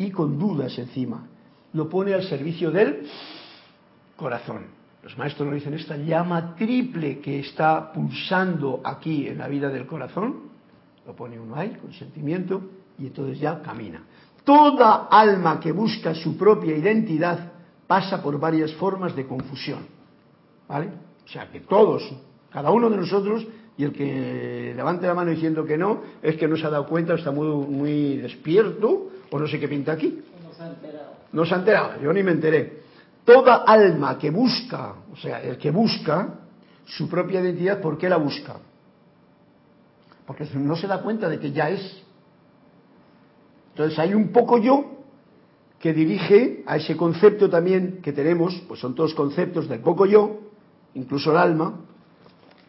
y 0.00 0.10
con 0.10 0.38
dudas 0.38 0.78
encima. 0.78 1.26
Lo 1.74 1.86
pone 1.86 2.14
al 2.14 2.22
servicio 2.22 2.70
del 2.70 3.06
corazón. 4.16 4.62
Los 5.02 5.16
maestros 5.18 5.46
nos 5.46 5.56
dicen 5.56 5.74
esta 5.74 5.96
llama 5.96 6.54
triple 6.56 7.20
que 7.20 7.40
está 7.40 7.92
pulsando 7.92 8.80
aquí 8.82 9.28
en 9.28 9.36
la 9.36 9.46
vida 9.46 9.68
del 9.68 9.86
corazón, 9.86 10.50
lo 11.06 11.14
pone 11.14 11.38
uno 11.38 11.54
ahí 11.54 11.76
con 11.80 11.92
sentimiento 11.92 12.62
y 12.98 13.08
entonces 13.08 13.38
ya 13.40 13.60
camina. 13.60 14.02
Toda 14.42 15.08
alma 15.10 15.60
que 15.60 15.70
busca 15.70 16.14
su 16.14 16.36
propia 16.36 16.74
identidad 16.74 17.52
pasa 17.86 18.22
por 18.22 18.40
varias 18.40 18.72
formas 18.74 19.14
de 19.14 19.26
confusión. 19.26 19.80
¿Vale? 20.66 20.88
O 21.26 21.28
sea 21.28 21.50
que 21.50 21.60
todos, 21.60 22.10
cada 22.50 22.70
uno 22.70 22.88
de 22.88 22.96
nosotros, 22.96 23.46
y 23.76 23.84
el 23.84 23.92
que 23.92 24.72
levante 24.74 25.06
la 25.06 25.14
mano 25.14 25.30
diciendo 25.30 25.66
que 25.66 25.76
no, 25.76 26.00
es 26.22 26.36
que 26.36 26.48
no 26.48 26.56
se 26.56 26.66
ha 26.66 26.70
dado 26.70 26.86
cuenta, 26.86 27.14
está 27.14 27.30
muy, 27.32 27.48
muy 27.66 28.16
despierto, 28.16 29.10
o 29.30 29.38
no 29.38 29.46
sé 29.46 29.58
qué 29.58 29.68
pinta 29.68 29.92
aquí. 29.92 30.22
No 30.42 30.52
se 30.52 30.62
ha 30.62 30.68
enterado. 30.68 31.12
No 31.32 31.44
se 31.44 31.54
ha 31.54 31.58
enterado, 31.58 32.00
yo 32.02 32.12
ni 32.12 32.22
me 32.22 32.32
enteré. 32.32 32.80
Toda 33.24 33.64
alma 33.66 34.18
que 34.18 34.30
busca, 34.30 34.94
o 35.12 35.16
sea, 35.16 35.42
el 35.42 35.58
que 35.58 35.70
busca 35.70 36.40
su 36.84 37.08
propia 37.08 37.40
identidad, 37.40 37.80
¿por 37.80 37.96
qué 37.96 38.08
la 38.08 38.16
busca? 38.16 38.56
Porque 40.26 40.46
no 40.54 40.76
se 40.76 40.86
da 40.86 41.00
cuenta 41.02 41.28
de 41.28 41.38
que 41.38 41.52
ya 41.52 41.70
es. 41.70 42.02
Entonces 43.70 43.98
hay 43.98 44.14
un 44.14 44.32
poco 44.32 44.58
yo 44.58 44.98
que 45.78 45.94
dirige 45.94 46.62
a 46.66 46.76
ese 46.76 46.96
concepto 46.96 47.48
también 47.48 48.00
que 48.02 48.12
tenemos, 48.12 48.54
pues 48.68 48.80
son 48.80 48.94
todos 48.94 49.14
conceptos 49.14 49.68
del 49.68 49.80
poco 49.80 50.06
yo, 50.06 50.40
incluso 50.94 51.30
el 51.30 51.38
alma, 51.38 51.80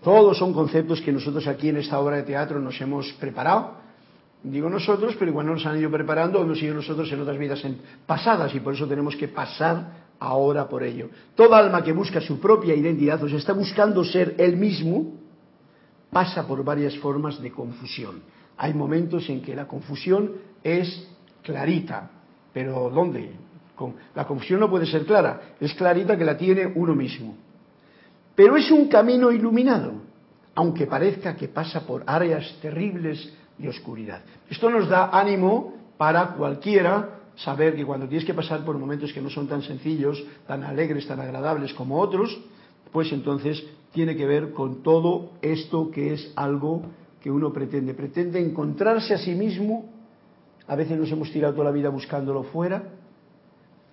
todos 0.04 0.38
son 0.38 0.54
conceptos 0.54 1.02
que 1.02 1.12
nosotros 1.12 1.46
aquí 1.48 1.70
en 1.70 1.78
esta 1.78 2.00
obra 2.00 2.18
de 2.18 2.24
teatro 2.24 2.60
nos 2.60 2.80
hemos 2.82 3.12
preparado. 3.14 3.76
Digo 4.44 4.70
nosotros, 4.70 5.16
pero 5.20 5.30
igual 5.30 5.46
nos 5.46 5.66
han 5.66 5.80
ido 5.80 5.92
preparando, 5.92 6.42
hemos 6.42 6.62
ido 6.62 6.74
nosotros 6.74 7.12
en 7.12 7.22
otras 7.22 7.38
vidas 7.38 7.64
pasadas 8.08 8.54
y 8.56 8.60
por 8.60 8.74
eso 8.74 8.88
tenemos 8.88 9.16
que 9.16 9.28
pasar 9.28 10.10
ahora 10.20 10.68
por 10.68 10.84
ello. 10.84 11.10
Toda 11.36 11.60
alma 11.60 11.84
que 11.84 11.92
busca 11.92 12.20
su 12.22 12.40
propia 12.40 12.74
identidad, 12.74 13.24
o 13.24 13.30
sea, 13.30 13.38
está 13.38 13.54
buscando 13.54 14.04
ser 14.04 14.36
él 14.40 14.58
mismo, 14.58 15.14
pasa 16.10 16.48
por 16.48 16.64
varias 16.64 16.98
formas 16.98 17.40
de 17.40 17.52
confusión. 17.52 18.22
Hay 18.58 18.74
momentos 18.74 19.30
en 19.30 19.42
que 19.42 19.56
la 19.56 19.68
confusión 19.68 20.32
es 20.64 21.08
clarita, 21.44 22.10
pero 22.52 22.90
¿dónde? 22.90 23.32
La 24.16 24.26
confusión 24.26 24.60
no 24.60 24.70
puede 24.70 24.86
ser 24.86 25.06
clara, 25.06 25.56
es 25.60 25.74
clarita 25.76 26.18
que 26.18 26.26
la 26.26 26.38
tiene 26.38 26.72
uno 26.76 26.96
mismo. 26.96 27.36
Pero 28.36 28.58
es 28.58 28.72
un 28.72 28.88
camino 28.88 29.32
iluminado, 29.32 29.94
aunque 30.56 30.88
parezca 30.88 31.36
que 31.36 31.48
pasa 31.48 31.86
por 31.86 32.04
áreas 32.06 32.58
terribles 32.62 33.34
de 33.62 33.70
oscuridad. 33.70 34.22
Esto 34.50 34.70
nos 34.70 34.90
da 34.90 35.10
ánimo 35.18 35.74
para 35.98 36.34
cualquiera 36.34 37.22
saber 37.36 37.76
que 37.76 37.86
cuando 37.86 38.08
tienes 38.08 38.26
que 38.26 38.34
pasar 38.34 38.66
por 38.66 38.78
momentos 38.78 39.14
que 39.14 39.22
no 39.22 39.30
son 39.30 39.48
tan 39.48 39.62
sencillos, 39.62 40.24
tan 40.48 40.64
alegres, 40.64 41.08
tan 41.08 41.20
agradables 41.20 41.74
como 41.74 42.00
otros, 42.00 42.40
pues 42.92 43.12
entonces 43.12 43.64
tiene 43.94 44.16
que 44.16 44.26
ver 44.26 44.52
con 44.52 44.84
todo 44.84 45.32
esto 45.42 45.92
que 45.92 46.14
es 46.14 46.32
algo 46.36 46.84
que 47.22 47.32
uno 47.32 47.54
pretende. 47.54 47.94
Pretende 47.94 48.40
encontrarse 48.40 49.14
a 49.14 49.18
sí 49.18 49.34
mismo. 49.36 49.86
A 50.68 50.76
veces 50.76 50.98
nos 50.98 51.12
hemos 51.12 51.32
tirado 51.32 51.54
toda 51.54 51.66
la 51.66 51.72
vida 51.72 51.90
buscándolo 51.90 52.44
fuera. 52.44 52.84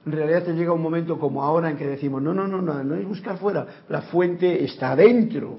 En 0.07 0.13
realidad 0.13 0.45
te 0.45 0.55
llega 0.55 0.73
un 0.73 0.83
momento 0.83 1.19
como 1.19 1.43
ahora 1.43 1.71
en 1.71 1.77
que 1.77 1.87
decimos, 1.87 2.23
no, 2.23 2.33
no, 2.33 2.47
no, 2.47 2.63
no, 2.63 2.83
no 2.83 2.95
es 2.95 3.07
buscar 3.07 3.39
fuera. 3.39 3.67
La 3.89 4.03
fuente 4.03 4.65
está 4.65 4.93
adentro. 4.93 5.59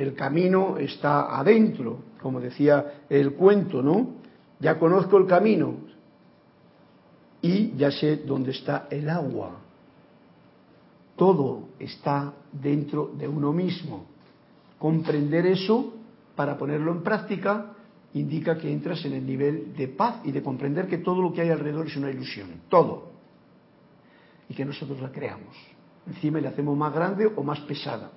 El 0.00 0.14
camino 0.14 0.78
está 0.78 1.38
adentro, 1.38 1.98
como 2.22 2.40
decía 2.40 3.02
el 3.10 3.34
cuento, 3.34 3.82
¿no? 3.82 4.14
Ya 4.58 4.78
conozco 4.78 5.18
el 5.18 5.26
camino 5.26 5.74
y 7.42 7.76
ya 7.76 7.90
sé 7.90 8.16
dónde 8.16 8.52
está 8.52 8.86
el 8.90 9.10
agua. 9.10 9.58
Todo 11.16 11.68
está 11.78 12.32
dentro 12.50 13.12
de 13.14 13.28
uno 13.28 13.52
mismo. 13.52 14.06
Comprender 14.78 15.44
eso 15.44 15.92
para 16.34 16.56
ponerlo 16.56 16.92
en 16.92 17.02
práctica 17.02 17.72
indica 18.14 18.56
que 18.56 18.72
entras 18.72 19.04
en 19.04 19.12
el 19.12 19.26
nivel 19.26 19.76
de 19.76 19.88
paz 19.88 20.22
y 20.24 20.32
de 20.32 20.42
comprender 20.42 20.88
que 20.88 20.96
todo 20.96 21.20
lo 21.20 21.30
que 21.30 21.42
hay 21.42 21.50
alrededor 21.50 21.88
es 21.88 21.96
una 21.98 22.10
ilusión, 22.10 22.62
todo, 22.70 23.10
y 24.48 24.54
que 24.54 24.64
nosotros 24.64 24.98
la 25.02 25.12
creamos. 25.12 25.54
Encima 26.06 26.40
le 26.40 26.48
hacemos 26.48 26.74
más 26.74 26.94
grande 26.94 27.30
o 27.36 27.42
más 27.42 27.60
pesada. 27.60 28.12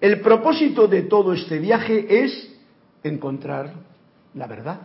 El 0.00 0.20
propósito 0.20 0.86
de 0.86 1.02
todo 1.02 1.32
este 1.32 1.58
viaje 1.58 2.24
es 2.24 2.54
encontrar 3.02 3.72
la 4.34 4.46
verdad. 4.46 4.80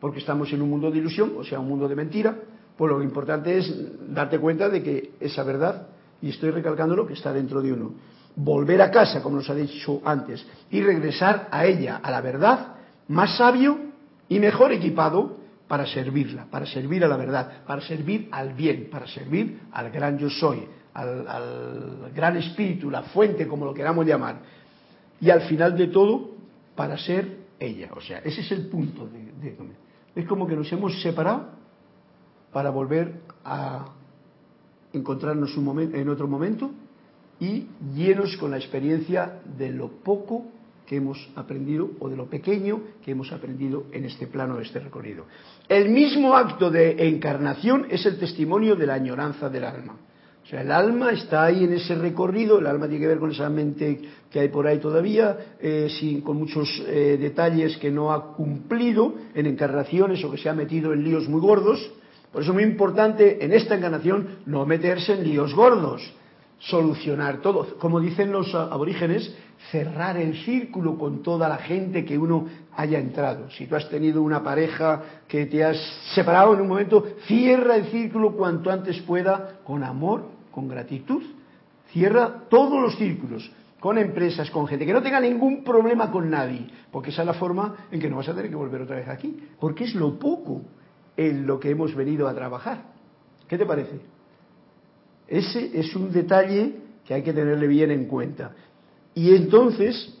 Porque 0.00 0.18
estamos 0.18 0.52
en 0.52 0.62
un 0.62 0.70
mundo 0.70 0.90
de 0.90 0.98
ilusión, 0.98 1.34
o 1.38 1.44
sea, 1.44 1.60
un 1.60 1.68
mundo 1.68 1.88
de 1.88 1.94
mentira, 1.94 2.36
pues 2.76 2.90
lo 2.90 3.02
importante 3.02 3.58
es 3.58 3.72
darte 4.12 4.38
cuenta 4.38 4.68
de 4.68 4.82
que 4.82 5.12
esa 5.20 5.44
verdad, 5.44 5.86
y 6.20 6.30
estoy 6.30 6.50
recalcando 6.50 6.96
lo 6.96 7.06
que 7.06 7.14
está 7.14 7.32
dentro 7.32 7.62
de 7.62 7.72
uno, 7.72 7.92
volver 8.36 8.82
a 8.82 8.90
casa, 8.90 9.22
como 9.22 9.36
nos 9.36 9.48
ha 9.48 9.54
dicho 9.54 10.02
antes, 10.04 10.44
y 10.70 10.82
regresar 10.82 11.48
a 11.50 11.64
ella, 11.66 12.00
a 12.02 12.10
la 12.10 12.20
verdad, 12.20 12.74
más 13.08 13.36
sabio 13.36 13.78
y 14.28 14.40
mejor 14.40 14.72
equipado 14.72 15.36
para 15.68 15.86
servirla, 15.86 16.46
para 16.50 16.66
servir 16.66 17.04
a 17.04 17.08
la 17.08 17.16
verdad, 17.16 17.64
para 17.66 17.80
servir 17.80 18.28
al 18.32 18.54
bien, 18.54 18.88
para 18.90 19.06
servir 19.06 19.60
al 19.72 19.90
gran 19.90 20.18
yo 20.18 20.28
soy, 20.28 20.66
al, 20.94 22.12
gran 22.14 22.36
espíritu, 22.36 22.90
la 22.90 23.02
fuente, 23.02 23.46
como 23.46 23.64
lo 23.64 23.74
queramos 23.74 24.06
llamar. 24.06 24.38
Y 25.20 25.30
al 25.30 25.42
final 25.42 25.76
de 25.76 25.88
todo, 25.88 26.30
para 26.74 26.96
ser 26.96 27.44
ella. 27.58 27.90
O 27.96 28.00
sea, 28.00 28.18
ese 28.18 28.40
es 28.40 28.52
el 28.52 28.66
punto 28.68 29.06
de, 29.06 29.56
es 30.14 30.26
como 30.26 30.46
que 30.46 30.56
nos 30.56 30.70
hemos 30.72 31.00
separado 31.02 31.48
para 32.52 32.70
volver 32.70 33.20
a 33.44 33.86
encontrarnos 34.92 35.56
un 35.56 35.94
en 35.94 36.08
otro 36.08 36.28
momento 36.28 36.70
y 37.40 37.66
llenos 37.94 38.36
con 38.36 38.52
la 38.52 38.58
experiencia 38.58 39.40
de 39.58 39.70
lo 39.70 39.88
poco 39.88 40.46
que 40.86 40.96
hemos 40.96 41.30
aprendido 41.34 41.90
o 41.98 42.08
de 42.08 42.16
lo 42.16 42.26
pequeño 42.26 42.80
que 43.02 43.12
hemos 43.12 43.32
aprendido 43.32 43.86
en 43.90 44.04
este 44.04 44.26
plano, 44.26 44.56
de 44.56 44.62
este 44.62 44.78
recorrido. 44.78 45.24
El 45.68 45.88
mismo 45.88 46.36
acto 46.36 46.70
de 46.70 47.08
encarnación 47.08 47.86
es 47.90 48.04
el 48.06 48.18
testimonio 48.18 48.76
de 48.76 48.86
la 48.86 48.94
añoranza 48.94 49.48
del 49.48 49.64
alma. 49.64 49.96
O 50.44 50.46
sea, 50.46 50.60
el 50.60 50.70
alma 50.70 51.10
está 51.12 51.44
ahí 51.44 51.64
en 51.64 51.72
ese 51.72 51.94
recorrido, 51.94 52.58
el 52.58 52.66
alma 52.66 52.86
tiene 52.86 53.00
que 53.00 53.08
ver 53.08 53.18
con 53.18 53.30
esa 53.30 53.48
mente 53.48 53.98
que 54.30 54.40
hay 54.40 54.48
por 54.48 54.66
ahí 54.66 54.78
todavía, 54.78 55.38
eh, 55.58 55.88
sin, 55.98 56.20
con 56.20 56.36
muchos 56.36 56.68
eh, 56.86 57.16
detalles 57.18 57.78
que 57.78 57.90
no 57.90 58.12
ha 58.12 58.34
cumplido 58.34 59.14
en 59.34 59.46
encarnaciones 59.46 60.22
o 60.22 60.30
que 60.30 60.36
se 60.36 60.50
ha 60.50 60.52
metido 60.52 60.92
en 60.92 61.02
líos 61.02 61.30
muy 61.30 61.40
gordos. 61.40 61.90
Por 62.30 62.42
eso 62.42 62.50
es 62.50 62.54
muy 62.54 62.64
importante 62.64 63.42
en 63.42 63.54
esta 63.54 63.74
encarnación 63.74 64.40
no 64.44 64.66
meterse 64.66 65.14
en 65.14 65.24
líos 65.24 65.54
gordos, 65.54 66.02
solucionar 66.58 67.40
todo. 67.40 67.78
Como 67.78 67.98
dicen 67.98 68.30
los 68.30 68.54
aborígenes, 68.54 69.34
cerrar 69.70 70.18
el 70.18 70.36
círculo 70.44 70.98
con 70.98 71.22
toda 71.22 71.48
la 71.48 71.56
gente 71.56 72.04
que 72.04 72.18
uno 72.18 72.46
haya 72.76 72.98
entrado. 72.98 73.50
Si 73.50 73.66
tú 73.66 73.76
has 73.76 73.88
tenido 73.88 74.20
una 74.20 74.42
pareja 74.42 75.02
que 75.26 75.46
te 75.46 75.64
has 75.64 75.78
separado 76.14 76.52
en 76.52 76.60
un 76.60 76.68
momento, 76.68 77.02
cierra 77.26 77.76
el 77.76 77.86
círculo 77.86 78.32
cuanto 78.32 78.70
antes 78.70 79.00
pueda 79.02 79.60
con 79.64 79.82
amor, 79.82 80.33
con 80.54 80.68
gratitud. 80.68 81.22
Cierra 81.90 82.44
todos 82.48 82.80
los 82.80 82.96
círculos, 82.96 83.50
con 83.80 83.98
empresas, 83.98 84.50
con 84.50 84.66
gente, 84.66 84.86
que 84.86 84.92
no 84.92 85.02
tenga 85.02 85.20
ningún 85.20 85.64
problema 85.64 86.10
con 86.10 86.30
nadie, 86.30 86.66
porque 86.90 87.10
esa 87.10 87.22
es 87.22 87.26
la 87.26 87.34
forma 87.34 87.88
en 87.90 88.00
que 88.00 88.08
no 88.08 88.16
vas 88.16 88.28
a 88.28 88.34
tener 88.34 88.48
que 88.48 88.56
volver 88.56 88.82
otra 88.82 88.96
vez 88.96 89.08
aquí, 89.08 89.36
porque 89.58 89.84
es 89.84 89.94
lo 89.94 90.18
poco 90.18 90.62
en 91.16 91.46
lo 91.46 91.58
que 91.58 91.70
hemos 91.70 91.94
venido 91.94 92.28
a 92.28 92.34
trabajar. 92.34 92.82
¿Qué 93.48 93.58
te 93.58 93.66
parece? 93.66 94.00
Ese 95.26 95.78
es 95.78 95.94
un 95.96 96.12
detalle 96.12 96.76
que 97.04 97.14
hay 97.14 97.22
que 97.22 97.32
tenerle 97.32 97.66
bien 97.66 97.90
en 97.90 98.06
cuenta. 98.06 98.52
Y 99.14 99.34
entonces, 99.34 100.18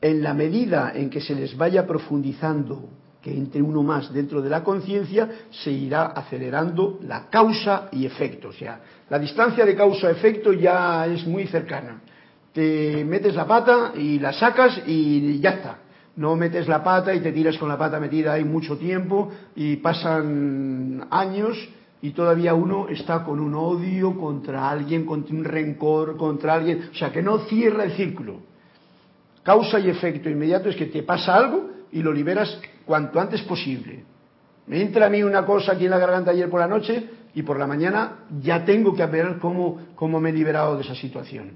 en 0.00 0.22
la 0.22 0.34
medida 0.34 0.92
en 0.94 1.10
que 1.10 1.20
se 1.20 1.34
les 1.34 1.56
vaya 1.56 1.86
profundizando, 1.86 2.88
que 3.24 3.32
entre 3.32 3.62
uno 3.62 3.82
más 3.82 4.12
dentro 4.12 4.42
de 4.42 4.50
la 4.50 4.62
conciencia, 4.62 5.30
se 5.50 5.70
irá 5.72 6.08
acelerando 6.08 6.98
la 7.04 7.30
causa 7.30 7.88
y 7.90 8.04
efecto. 8.04 8.48
O 8.48 8.52
sea, 8.52 8.80
la 9.08 9.18
distancia 9.18 9.64
de 9.64 9.74
causa-efecto 9.74 10.52
ya 10.52 11.06
es 11.06 11.26
muy 11.26 11.46
cercana. 11.46 12.02
Te 12.52 13.02
metes 13.02 13.34
la 13.34 13.46
pata 13.46 13.92
y 13.96 14.18
la 14.18 14.34
sacas 14.34 14.82
y 14.86 15.40
ya 15.40 15.50
está. 15.52 15.78
No 16.16 16.36
metes 16.36 16.68
la 16.68 16.84
pata 16.84 17.14
y 17.14 17.20
te 17.20 17.32
tiras 17.32 17.56
con 17.56 17.70
la 17.70 17.78
pata 17.78 17.98
metida 17.98 18.34
ahí 18.34 18.44
mucho 18.44 18.76
tiempo 18.76 19.32
y 19.56 19.76
pasan 19.76 21.06
años 21.10 21.56
y 22.02 22.10
todavía 22.10 22.52
uno 22.52 22.88
está 22.90 23.24
con 23.24 23.40
un 23.40 23.54
odio 23.54 24.20
contra 24.20 24.68
alguien, 24.68 25.06
contra 25.06 25.34
un 25.34 25.44
rencor 25.44 26.18
contra 26.18 26.52
alguien, 26.52 26.90
o 26.92 26.94
sea, 26.94 27.10
que 27.10 27.22
no 27.22 27.38
cierra 27.46 27.84
el 27.84 27.92
círculo. 27.92 28.40
Causa 29.42 29.80
y 29.80 29.88
efecto 29.88 30.28
inmediato 30.28 30.68
es 30.68 30.76
que 30.76 30.86
te 30.86 31.02
pasa 31.02 31.34
algo 31.34 31.73
y 31.94 32.02
lo 32.02 32.12
liberas 32.12 32.60
cuanto 32.84 33.20
antes 33.20 33.40
posible. 33.42 34.04
Me 34.66 34.82
entra 34.82 35.06
a 35.06 35.10
mí 35.10 35.22
una 35.22 35.46
cosa 35.46 35.72
aquí 35.72 35.84
en 35.84 35.92
la 35.92 35.98
garganta 35.98 36.32
ayer 36.32 36.50
por 36.50 36.60
la 36.60 36.66
noche 36.66 37.08
y 37.34 37.42
por 37.42 37.58
la 37.58 37.66
mañana 37.66 38.24
ya 38.42 38.64
tengo 38.64 38.94
que 38.94 39.06
ver 39.06 39.38
cómo, 39.38 39.78
cómo 39.94 40.20
me 40.20 40.30
he 40.30 40.32
liberado 40.32 40.76
de 40.76 40.82
esa 40.82 40.94
situación 40.94 41.52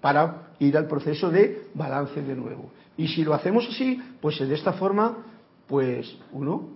para 0.00 0.48
ir 0.58 0.76
al 0.76 0.86
proceso 0.86 1.30
de 1.30 1.68
balance 1.74 2.22
de 2.22 2.34
nuevo. 2.34 2.70
Y 2.96 3.08
si 3.08 3.24
lo 3.24 3.34
hacemos 3.34 3.66
así, 3.68 4.00
pues 4.20 4.38
de 4.38 4.54
esta 4.54 4.72
forma, 4.72 5.18
pues 5.66 6.16
uno 6.32 6.70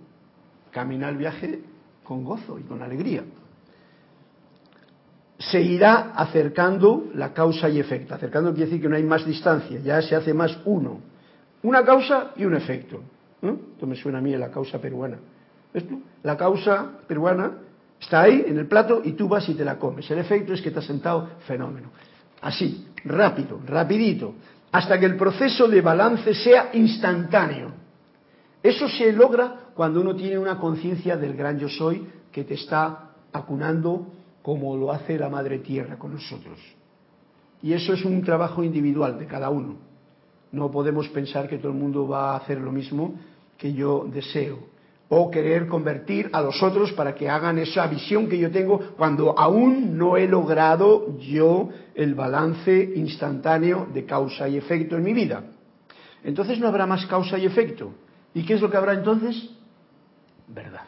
camina 0.71 1.09
el 1.09 1.17
viaje 1.17 1.61
con 2.03 2.23
gozo 2.23 2.59
y 2.59 2.63
con 2.63 2.81
alegría. 2.81 3.23
Se 5.39 5.61
irá 5.61 6.11
acercando 6.15 7.05
la 7.15 7.33
causa 7.33 7.69
y 7.69 7.79
efecto. 7.79 8.13
Acercando 8.13 8.51
quiere 8.51 8.65
decir 8.65 8.81
que 8.81 8.89
no 8.89 8.95
hay 8.95 9.03
más 9.03 9.25
distancia, 9.25 9.79
ya 9.79 10.01
se 10.01 10.15
hace 10.15 10.33
más 10.33 10.59
uno. 10.65 11.12
Una 11.63 11.83
causa 11.83 12.31
y 12.35 12.45
un 12.45 12.55
efecto. 12.55 13.01
Esto 13.41 13.87
me 13.87 13.95
suena 13.95 14.19
a 14.19 14.21
mí 14.21 14.33
en 14.33 14.39
la 14.39 14.51
causa 14.51 14.79
peruana. 14.79 15.17
¿Ves 15.73 15.85
La 16.21 16.37
causa 16.37 16.91
peruana 17.07 17.51
está 17.99 18.21
ahí 18.21 18.45
en 18.47 18.57
el 18.57 18.67
plato 18.67 19.01
y 19.03 19.13
tú 19.13 19.27
vas 19.27 19.47
y 19.49 19.53
te 19.53 19.65
la 19.65 19.77
comes. 19.77 20.09
El 20.11 20.19
efecto 20.19 20.53
es 20.53 20.61
que 20.61 20.71
te 20.71 20.79
has 20.79 20.85
sentado 20.85 21.29
fenómeno. 21.47 21.89
Así, 22.41 22.87
rápido, 23.05 23.59
rapidito, 23.65 24.35
hasta 24.71 24.99
que 24.99 25.05
el 25.05 25.15
proceso 25.15 25.67
de 25.67 25.81
balance 25.81 26.33
sea 26.33 26.69
instantáneo. 26.73 27.71
Eso 28.61 28.87
se 28.87 29.11
logra 29.11 29.71
cuando 29.73 30.01
uno 30.01 30.15
tiene 30.15 30.37
una 30.37 30.57
conciencia 30.57 31.17
del 31.17 31.35
gran 31.35 31.59
yo 31.59 31.67
soy 31.67 32.07
que 32.31 32.43
te 32.43 32.53
está 32.53 33.11
acunando 33.31 34.07
como 34.41 34.75
lo 34.75 34.91
hace 34.91 35.17
la 35.17 35.29
Madre 35.29 35.59
Tierra 35.59 35.97
con 35.97 36.13
nosotros. 36.13 36.59
Y 37.61 37.73
eso 37.73 37.93
es 37.93 38.03
un 38.03 38.21
trabajo 38.23 38.63
individual 38.63 39.17
de 39.17 39.25
cada 39.25 39.49
uno. 39.49 39.92
No 40.53 40.71
podemos 40.71 41.09
pensar 41.09 41.49
que 41.49 41.57
todo 41.57 41.73
el 41.73 41.77
mundo 41.77 42.07
va 42.07 42.31
a 42.31 42.37
hacer 42.37 42.61
lo 42.61 42.71
mismo 42.71 43.15
que 43.57 43.73
yo 43.73 44.07
deseo. 44.09 44.59
O 45.09 45.29
querer 45.29 45.67
convertir 45.67 46.29
a 46.31 46.41
los 46.41 46.63
otros 46.63 46.93
para 46.93 47.13
que 47.13 47.29
hagan 47.29 47.57
esa 47.57 47.85
visión 47.87 48.29
que 48.29 48.37
yo 48.37 48.49
tengo 48.49 48.79
cuando 48.95 49.37
aún 49.37 49.97
no 49.97 50.15
he 50.15 50.27
logrado 50.27 51.17
yo 51.19 51.69
el 51.93 52.15
balance 52.15 52.93
instantáneo 52.95 53.87
de 53.93 54.05
causa 54.05 54.47
y 54.47 54.55
efecto 54.55 54.95
en 54.95 55.03
mi 55.03 55.13
vida. 55.13 55.43
Entonces 56.23 56.57
no 56.59 56.69
habrá 56.69 56.85
más 56.85 57.05
causa 57.07 57.37
y 57.37 57.45
efecto. 57.45 57.91
¿Y 58.33 58.45
qué 58.45 58.53
es 58.53 58.61
lo 58.61 58.71
que 58.71 58.77
habrá 58.77 58.93
entonces? 58.93 59.49
verdad, 60.47 60.85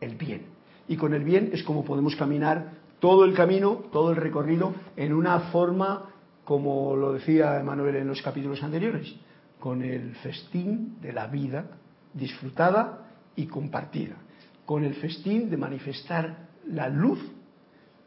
el 0.00 0.14
bien. 0.14 0.42
Y 0.88 0.96
con 0.96 1.14
el 1.14 1.24
bien 1.24 1.50
es 1.52 1.62
como 1.62 1.84
podemos 1.84 2.16
caminar 2.16 2.72
todo 3.00 3.24
el 3.24 3.34
camino, 3.34 3.84
todo 3.92 4.10
el 4.10 4.16
recorrido, 4.16 4.74
en 4.96 5.12
una 5.12 5.38
forma, 5.40 6.10
como 6.44 6.94
lo 6.96 7.12
decía 7.12 7.58
Emanuel 7.58 7.96
en 7.96 8.08
los 8.08 8.22
capítulos 8.22 8.62
anteriores, 8.62 9.14
con 9.58 9.82
el 9.82 10.14
festín 10.16 10.96
de 11.00 11.12
la 11.12 11.26
vida 11.26 11.66
disfrutada 12.12 13.08
y 13.34 13.46
compartida, 13.46 14.16
con 14.64 14.84
el 14.84 14.94
festín 14.94 15.50
de 15.50 15.56
manifestar 15.56 16.48
la 16.68 16.88
luz 16.88 17.20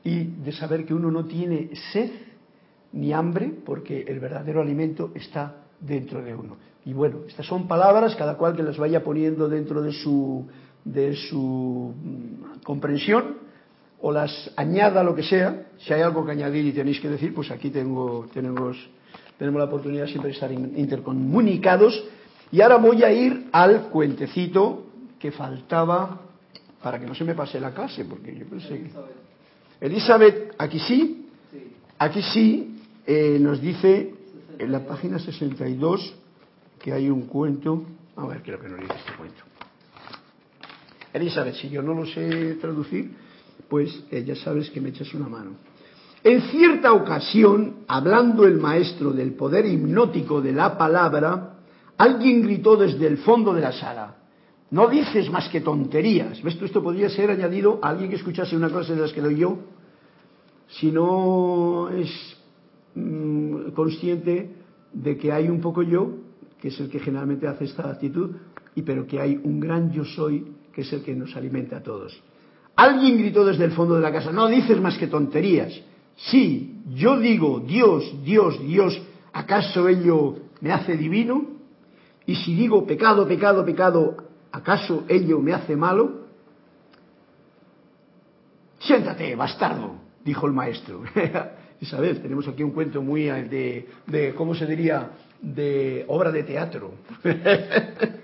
y 0.03 0.23
de 0.23 0.51
saber 0.51 0.85
que 0.85 0.93
uno 0.93 1.11
no 1.11 1.25
tiene 1.25 1.69
sed 1.91 2.11
ni 2.93 3.11
hambre, 3.11 3.51
porque 3.65 4.01
el 4.01 4.19
verdadero 4.19 4.61
alimento 4.61 5.11
está 5.13 5.63
dentro 5.79 6.23
de 6.23 6.33
uno. 6.33 6.57
Y 6.85 6.93
bueno, 6.93 7.19
estas 7.27 7.45
son 7.45 7.67
palabras, 7.67 8.15
cada 8.15 8.37
cual 8.37 8.55
que 8.55 8.63
las 8.63 8.77
vaya 8.77 9.03
poniendo 9.03 9.49
dentro 9.49 9.81
de 9.81 9.91
su 9.91 10.47
de 10.85 11.15
su 11.15 11.93
mm, 12.01 12.63
comprensión 12.63 13.46
o 14.01 14.11
las 14.11 14.51
añada 14.55 15.03
lo 15.03 15.15
que 15.15 15.23
sea. 15.23 15.67
Si 15.79 15.93
hay 15.93 16.01
algo 16.01 16.25
que 16.25 16.31
añadir 16.31 16.65
y 16.65 16.71
tenéis 16.71 16.99
que 16.99 17.09
decir, 17.09 17.33
pues 17.33 17.51
aquí 17.51 17.69
tengo, 17.69 18.27
tenemos, 18.33 18.77
tenemos 19.37 19.59
la 19.59 19.65
oportunidad 19.65 20.07
siempre 20.07 20.29
de 20.29 20.33
estar 20.33 20.51
intercomunicados. 20.51 22.03
Y 22.51 22.61
ahora 22.61 22.77
voy 22.77 23.03
a 23.03 23.11
ir 23.11 23.47
al 23.51 23.89
cuentecito 23.89 24.85
que 25.19 25.31
faltaba 25.31 26.21
para 26.81 26.99
que 26.99 27.05
no 27.05 27.15
se 27.15 27.23
me 27.23 27.33
pase 27.33 27.59
la 27.59 27.73
clase, 27.73 28.05
porque 28.05 28.35
yo 28.35 28.45
pensé 28.45 28.69
que... 28.69 28.91
Elizabeth, 29.79 30.55
aquí 30.57 30.79
sí, 30.79 31.27
aquí 31.99 32.21
sí, 32.21 32.79
eh, 33.05 33.37
nos 33.39 33.61
dice 33.61 34.13
en 34.57 34.71
la 34.71 34.85
página 34.85 35.19
62 35.19 36.15
que 36.79 36.93
hay 36.93 37.09
un 37.09 37.23
cuento. 37.27 37.83
A 38.15 38.25
ver, 38.25 38.41
creo 38.41 38.59
que 38.59 38.69
nos 38.69 38.79
dice 38.79 38.93
este 38.95 39.13
cuento. 39.13 39.43
Elizabeth, 41.13 41.55
si 41.55 41.69
yo 41.69 41.81
no 41.81 41.93
lo 41.93 42.05
sé 42.05 42.55
traducir, 42.55 43.11
pues 43.69 44.03
ya 44.09 44.35
sabes 44.35 44.69
que 44.69 44.81
me 44.81 44.89
echas 44.89 45.13
una 45.13 45.27
mano. 45.27 45.51
En 46.23 46.41
cierta 46.41 46.93
ocasión, 46.93 47.83
hablando 47.87 48.45
el 48.45 48.57
maestro 48.57 49.11
del 49.11 49.33
poder 49.33 49.65
hipnótico 49.65 50.41
de 50.41 50.51
la 50.51 50.77
palabra, 50.77 51.59
alguien 51.97 52.41
gritó 52.41 52.75
desde 52.75 53.07
el 53.07 53.17
fondo 53.19 53.53
de 53.53 53.61
la 53.61 53.71
sala, 53.71 54.15
no 54.71 54.87
dices 54.89 55.29
más 55.29 55.47
que 55.49 55.61
tonterías. 55.61 56.41
¿Ves? 56.43 56.61
Esto 56.61 56.83
podría 56.83 57.09
ser 57.09 57.31
añadido 57.31 57.79
a 57.81 57.89
alguien 57.89 58.09
que 58.09 58.17
escuchase 58.17 58.55
una 58.57 58.69
clase 58.69 58.95
de 58.95 59.01
las 59.01 59.13
que 59.13 59.21
doy 59.21 59.37
yo, 59.37 59.57
si 60.67 60.91
no 60.91 61.89
es 61.89 62.09
mm, 62.95 63.69
consciente 63.71 64.53
de 64.91 65.17
que 65.17 65.31
hay 65.31 65.47
un 65.47 65.61
poco 65.61 65.83
yo 65.83 66.27
que 66.59 66.69
es 66.69 66.79
el 66.79 66.89
que 66.89 66.99
generalmente 66.99 67.47
hace 67.47 67.65
esta 67.65 67.89
actitud, 67.89 68.31
y 68.75 68.81
pero 68.81 69.05
que 69.05 69.19
hay 69.19 69.39
un 69.43 69.59
gran 69.59 69.91
yo 69.91 70.03
soy, 70.03 70.45
que 70.73 70.81
es 70.81 70.93
el 70.93 71.03
que 71.03 71.15
nos 71.15 71.35
alimenta 71.35 71.77
a 71.77 71.83
todos. 71.83 72.19
Alguien 72.77 73.17
gritó 73.17 73.43
desde 73.43 73.65
el 73.65 73.71
fondo 73.71 73.95
de 73.95 74.01
la 74.01 74.11
casa, 74.11 74.31
no 74.31 74.47
dices 74.47 74.79
más 74.79 74.97
que 74.99 75.07
tonterías. 75.07 75.73
Sí, 76.15 76.83
yo 76.93 77.17
digo, 77.17 77.59
Dios, 77.59 78.23
Dios, 78.23 78.61
Dios, 78.61 79.01
¿acaso 79.33 79.87
ello 79.89 80.35
me 80.61 80.71
hace 80.71 80.95
divino? 80.95 81.43
Y 82.27 82.35
si 82.35 82.53
digo 82.53 82.85
pecado, 82.85 83.27
pecado, 83.27 83.65
pecado, 83.65 84.17
¿acaso 84.51 85.05
ello 85.07 85.39
me 85.39 85.53
hace 85.53 85.75
malo? 85.75 86.27
Siéntate, 88.77 89.35
bastardo, 89.35 89.95
dijo 90.23 90.45
el 90.45 90.53
maestro. 90.53 91.01
Isabel, 91.81 92.21
tenemos 92.21 92.47
aquí 92.47 92.61
un 92.61 92.71
cuento 92.71 93.01
muy 93.01 93.23
de, 93.23 93.87
de 94.05 94.35
¿cómo 94.35 94.53
se 94.53 94.67
diría?, 94.67 95.11
de 95.41 96.05
obra 96.07 96.31
de 96.31 96.43
teatro. 96.43 96.91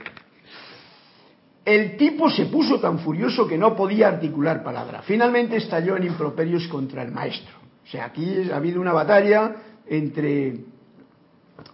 El 1.66 1.95
tipo 1.95 2.30
se 2.30 2.47
puso 2.47 2.80
tan 2.80 2.99
furioso 2.99 3.47
que 3.47 3.57
no 3.57 3.76
podía 3.76 4.09
articular 4.09 4.64
palabra. 4.64 5.01
Finalmente 5.03 5.55
estalló 5.57 5.95
en 5.95 6.03
improperios 6.03 6.68
contra 6.68 7.03
el 7.03 7.11
maestro. 7.11 7.55
O 7.86 7.88
sea, 7.88 8.05
aquí 8.05 8.49
ha 8.51 8.57
habido 8.57 8.82
una 8.82 8.91
batalla 8.91 9.55
entre 9.88 10.66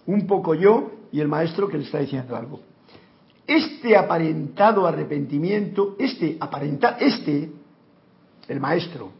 un 0.05 0.27
poco 0.27 0.53
yo 0.53 0.91
y 1.11 1.19
el 1.19 1.27
maestro 1.27 1.67
que 1.67 1.77
le 1.77 1.85
está 1.85 1.99
diciendo 1.99 2.35
algo. 2.35 2.61
Este 3.47 3.97
aparentado 3.97 4.85
arrepentimiento, 4.85 5.95
este 5.97 6.37
aparenta, 6.39 6.97
este, 6.99 7.51
el 8.47 8.59
maestro, 8.59 9.11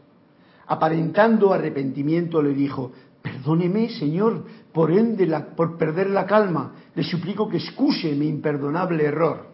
aparentando 0.68 1.52
arrepentimiento 1.52 2.40
le 2.40 2.54
dijo, 2.54 2.92
perdóneme, 3.20 3.88
señor, 3.88 4.44
por, 4.72 4.92
ende 4.92 5.26
por 5.56 5.76
perder 5.76 6.10
la 6.10 6.26
calma, 6.26 6.74
le 6.94 7.02
suplico 7.02 7.48
que 7.48 7.56
excuse 7.56 8.14
mi 8.14 8.28
imperdonable 8.28 9.04
error. 9.04 9.49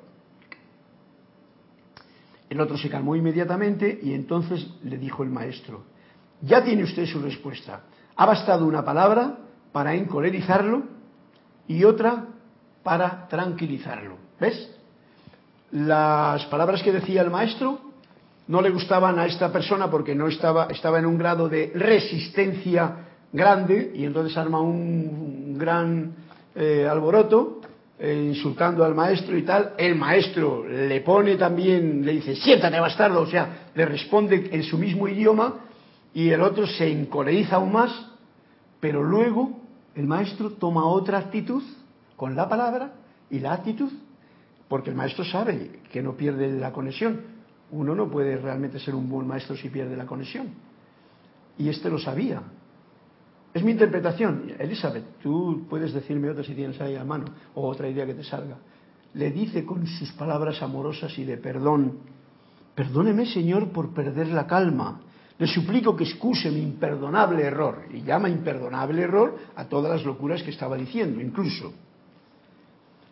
El 2.48 2.60
otro 2.60 2.76
se 2.76 2.88
calmó 2.88 3.16
inmediatamente 3.16 3.98
y 4.02 4.14
entonces 4.14 4.66
le 4.84 4.98
dijo 4.98 5.22
el 5.22 5.30
maestro, 5.30 5.84
ya 6.40 6.62
tiene 6.62 6.84
usted 6.84 7.06
su 7.06 7.20
respuesta. 7.20 7.82
Ha 8.16 8.26
bastado 8.26 8.66
una 8.66 8.84
palabra 8.84 9.38
para 9.72 9.94
encolerizarlo 9.94 10.84
y 11.66 11.84
otra 11.84 12.26
para 12.82 13.26
tranquilizarlo. 13.28 14.16
¿Ves? 14.38 14.70
Las 15.72 16.44
palabras 16.46 16.82
que 16.82 16.92
decía 16.92 17.22
el 17.22 17.30
maestro 17.30 17.80
no 18.48 18.60
le 18.62 18.70
gustaban 18.70 19.18
a 19.18 19.26
esta 19.26 19.50
persona 19.50 19.90
porque 19.90 20.14
no 20.14 20.28
estaba, 20.28 20.66
estaba 20.66 20.98
en 20.98 21.06
un 21.06 21.18
grado 21.18 21.48
de 21.48 21.72
resistencia 21.74 23.06
grande 23.32 23.90
y 23.94 24.04
entonces 24.04 24.36
arma 24.36 24.60
un 24.60 25.58
gran 25.58 26.14
eh, 26.54 26.86
alboroto 26.88 27.60
insultando 28.00 28.84
al 28.84 28.94
maestro 28.94 29.36
y 29.36 29.42
tal, 29.42 29.72
el 29.78 29.94
maestro 29.94 30.66
le 30.68 31.00
pone 31.00 31.36
también, 31.36 32.04
le 32.04 32.12
dice, 32.12 32.36
siéntate 32.36 32.78
bastardo, 32.78 33.22
o 33.22 33.26
sea, 33.26 33.70
le 33.74 33.86
responde 33.86 34.50
en 34.52 34.62
su 34.62 34.76
mismo 34.76 35.08
idioma 35.08 35.54
y 36.12 36.28
el 36.30 36.42
otro 36.42 36.66
se 36.66 36.90
encoleriza 36.90 37.56
aún 37.56 37.72
más, 37.72 38.10
pero 38.80 39.02
luego 39.02 39.60
el 39.94 40.06
maestro 40.06 40.50
toma 40.52 40.84
otra 40.86 41.18
actitud 41.18 41.62
con 42.16 42.36
la 42.36 42.48
palabra 42.48 42.92
y 43.30 43.38
la 43.38 43.54
actitud, 43.54 43.90
porque 44.68 44.90
el 44.90 44.96
maestro 44.96 45.24
sabe 45.24 45.80
que 45.90 46.02
no 46.02 46.16
pierde 46.16 46.48
la 46.58 46.72
conexión. 46.72 47.20
Uno 47.70 47.94
no 47.94 48.08
puede 48.08 48.36
realmente 48.36 48.78
ser 48.78 48.94
un 48.94 49.08
buen 49.08 49.26
maestro 49.26 49.56
si 49.56 49.68
pierde 49.68 49.96
la 49.96 50.06
conexión. 50.06 50.48
Y 51.58 51.68
este 51.68 51.88
lo 51.88 51.98
sabía, 51.98 52.42
es 53.56 53.64
mi 53.64 53.72
interpretación. 53.72 54.52
Elizabeth, 54.58 55.18
tú 55.22 55.64
puedes 55.68 55.94
decirme 55.94 56.28
otra 56.28 56.44
si 56.44 56.54
tienes 56.54 56.78
ahí 56.78 56.94
a 56.94 57.04
mano, 57.04 57.24
o 57.54 57.66
otra 57.66 57.88
idea 57.88 58.04
que 58.04 58.12
te 58.12 58.22
salga. 58.22 58.58
Le 59.14 59.30
dice 59.30 59.64
con 59.64 59.86
sus 59.86 60.12
palabras 60.12 60.60
amorosas 60.62 61.18
y 61.18 61.24
de 61.24 61.38
perdón, 61.38 62.00
perdóneme 62.74 63.24
Señor 63.24 63.70
por 63.70 63.94
perder 63.94 64.28
la 64.28 64.46
calma. 64.46 65.00
Le 65.38 65.46
suplico 65.46 65.96
que 65.96 66.04
excuse 66.04 66.50
mi 66.50 66.60
imperdonable 66.60 67.42
error. 67.42 67.84
Y 67.94 68.02
llama 68.02 68.28
imperdonable 68.28 69.00
error 69.00 69.38
a 69.54 69.64
todas 69.64 69.90
las 69.90 70.04
locuras 70.04 70.42
que 70.42 70.50
estaba 70.50 70.76
diciendo, 70.76 71.22
incluso. 71.22 71.72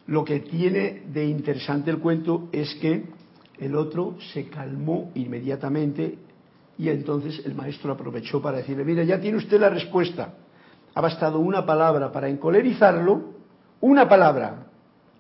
Lo 0.09 0.26
que 0.26 0.40
tiene 0.40 1.05
de 1.11 1.24
interesante 1.24 1.90
el 1.90 2.01
cuento 2.01 2.51
es 2.53 2.74
que 2.74 3.05
el 3.59 3.74
otro 3.76 4.16
se 4.34 4.49
calmó 4.49 5.11
inmediatamente 5.14 6.18
y 6.79 6.89
entonces 6.89 7.43
el 7.45 7.55
maestro 7.55 7.93
aprovechó 7.93 8.43
para 8.43 8.59
decirle, 8.59 8.85
mire, 8.85 9.07
ya 9.07 9.20
tiene 9.20 9.39
usted 9.39 9.61
la 9.61 9.68
respuesta. 9.68 10.35
Ha 10.95 11.01
bastado 11.01 11.39
una 11.39 11.64
palabra 11.64 12.11
para 12.11 12.29
encolerizarlo, 12.29 13.35
una 13.81 14.09
palabra 14.09 14.66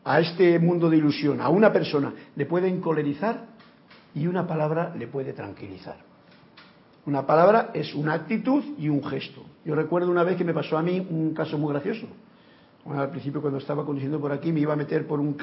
a 0.04 0.20
este 0.20 0.58
mundo 0.58 0.90
de 0.90 0.98
ilusión, 0.98 1.40
a 1.40 1.48
una 1.48 1.72
persona, 1.72 2.12
le 2.34 2.46
puede 2.46 2.68
encolerizar 2.68 3.46
y 4.14 4.26
una 4.26 4.46
palabra 4.46 4.94
le 4.96 5.06
puede 5.06 5.32
tranquilizar. 5.32 5.96
Una 7.06 7.26
palabra 7.26 7.70
es 7.74 7.94
una 7.94 8.14
actitud 8.14 8.64
y 8.78 8.88
un 8.88 9.04
gesto. 9.04 9.44
Yo 9.64 9.74
recuerdo 9.74 10.10
una 10.10 10.24
vez 10.24 10.36
que 10.36 10.44
me 10.44 10.54
pasó 10.54 10.78
a 10.78 10.82
mí 10.82 11.06
un 11.10 11.34
caso 11.34 11.58
muy 11.58 11.72
gracioso. 11.72 12.06
al 12.86 13.10
principio 13.10 13.40
cuando 13.40 13.58
estaba 13.58 13.84
conduciendo 13.84 14.20
por 14.20 14.32
aquí 14.32 14.52
me 14.52 14.60
iba 14.60 14.72
a 14.72 14.76
meter 14.76 15.06
por 15.06 15.20
un, 15.20 15.36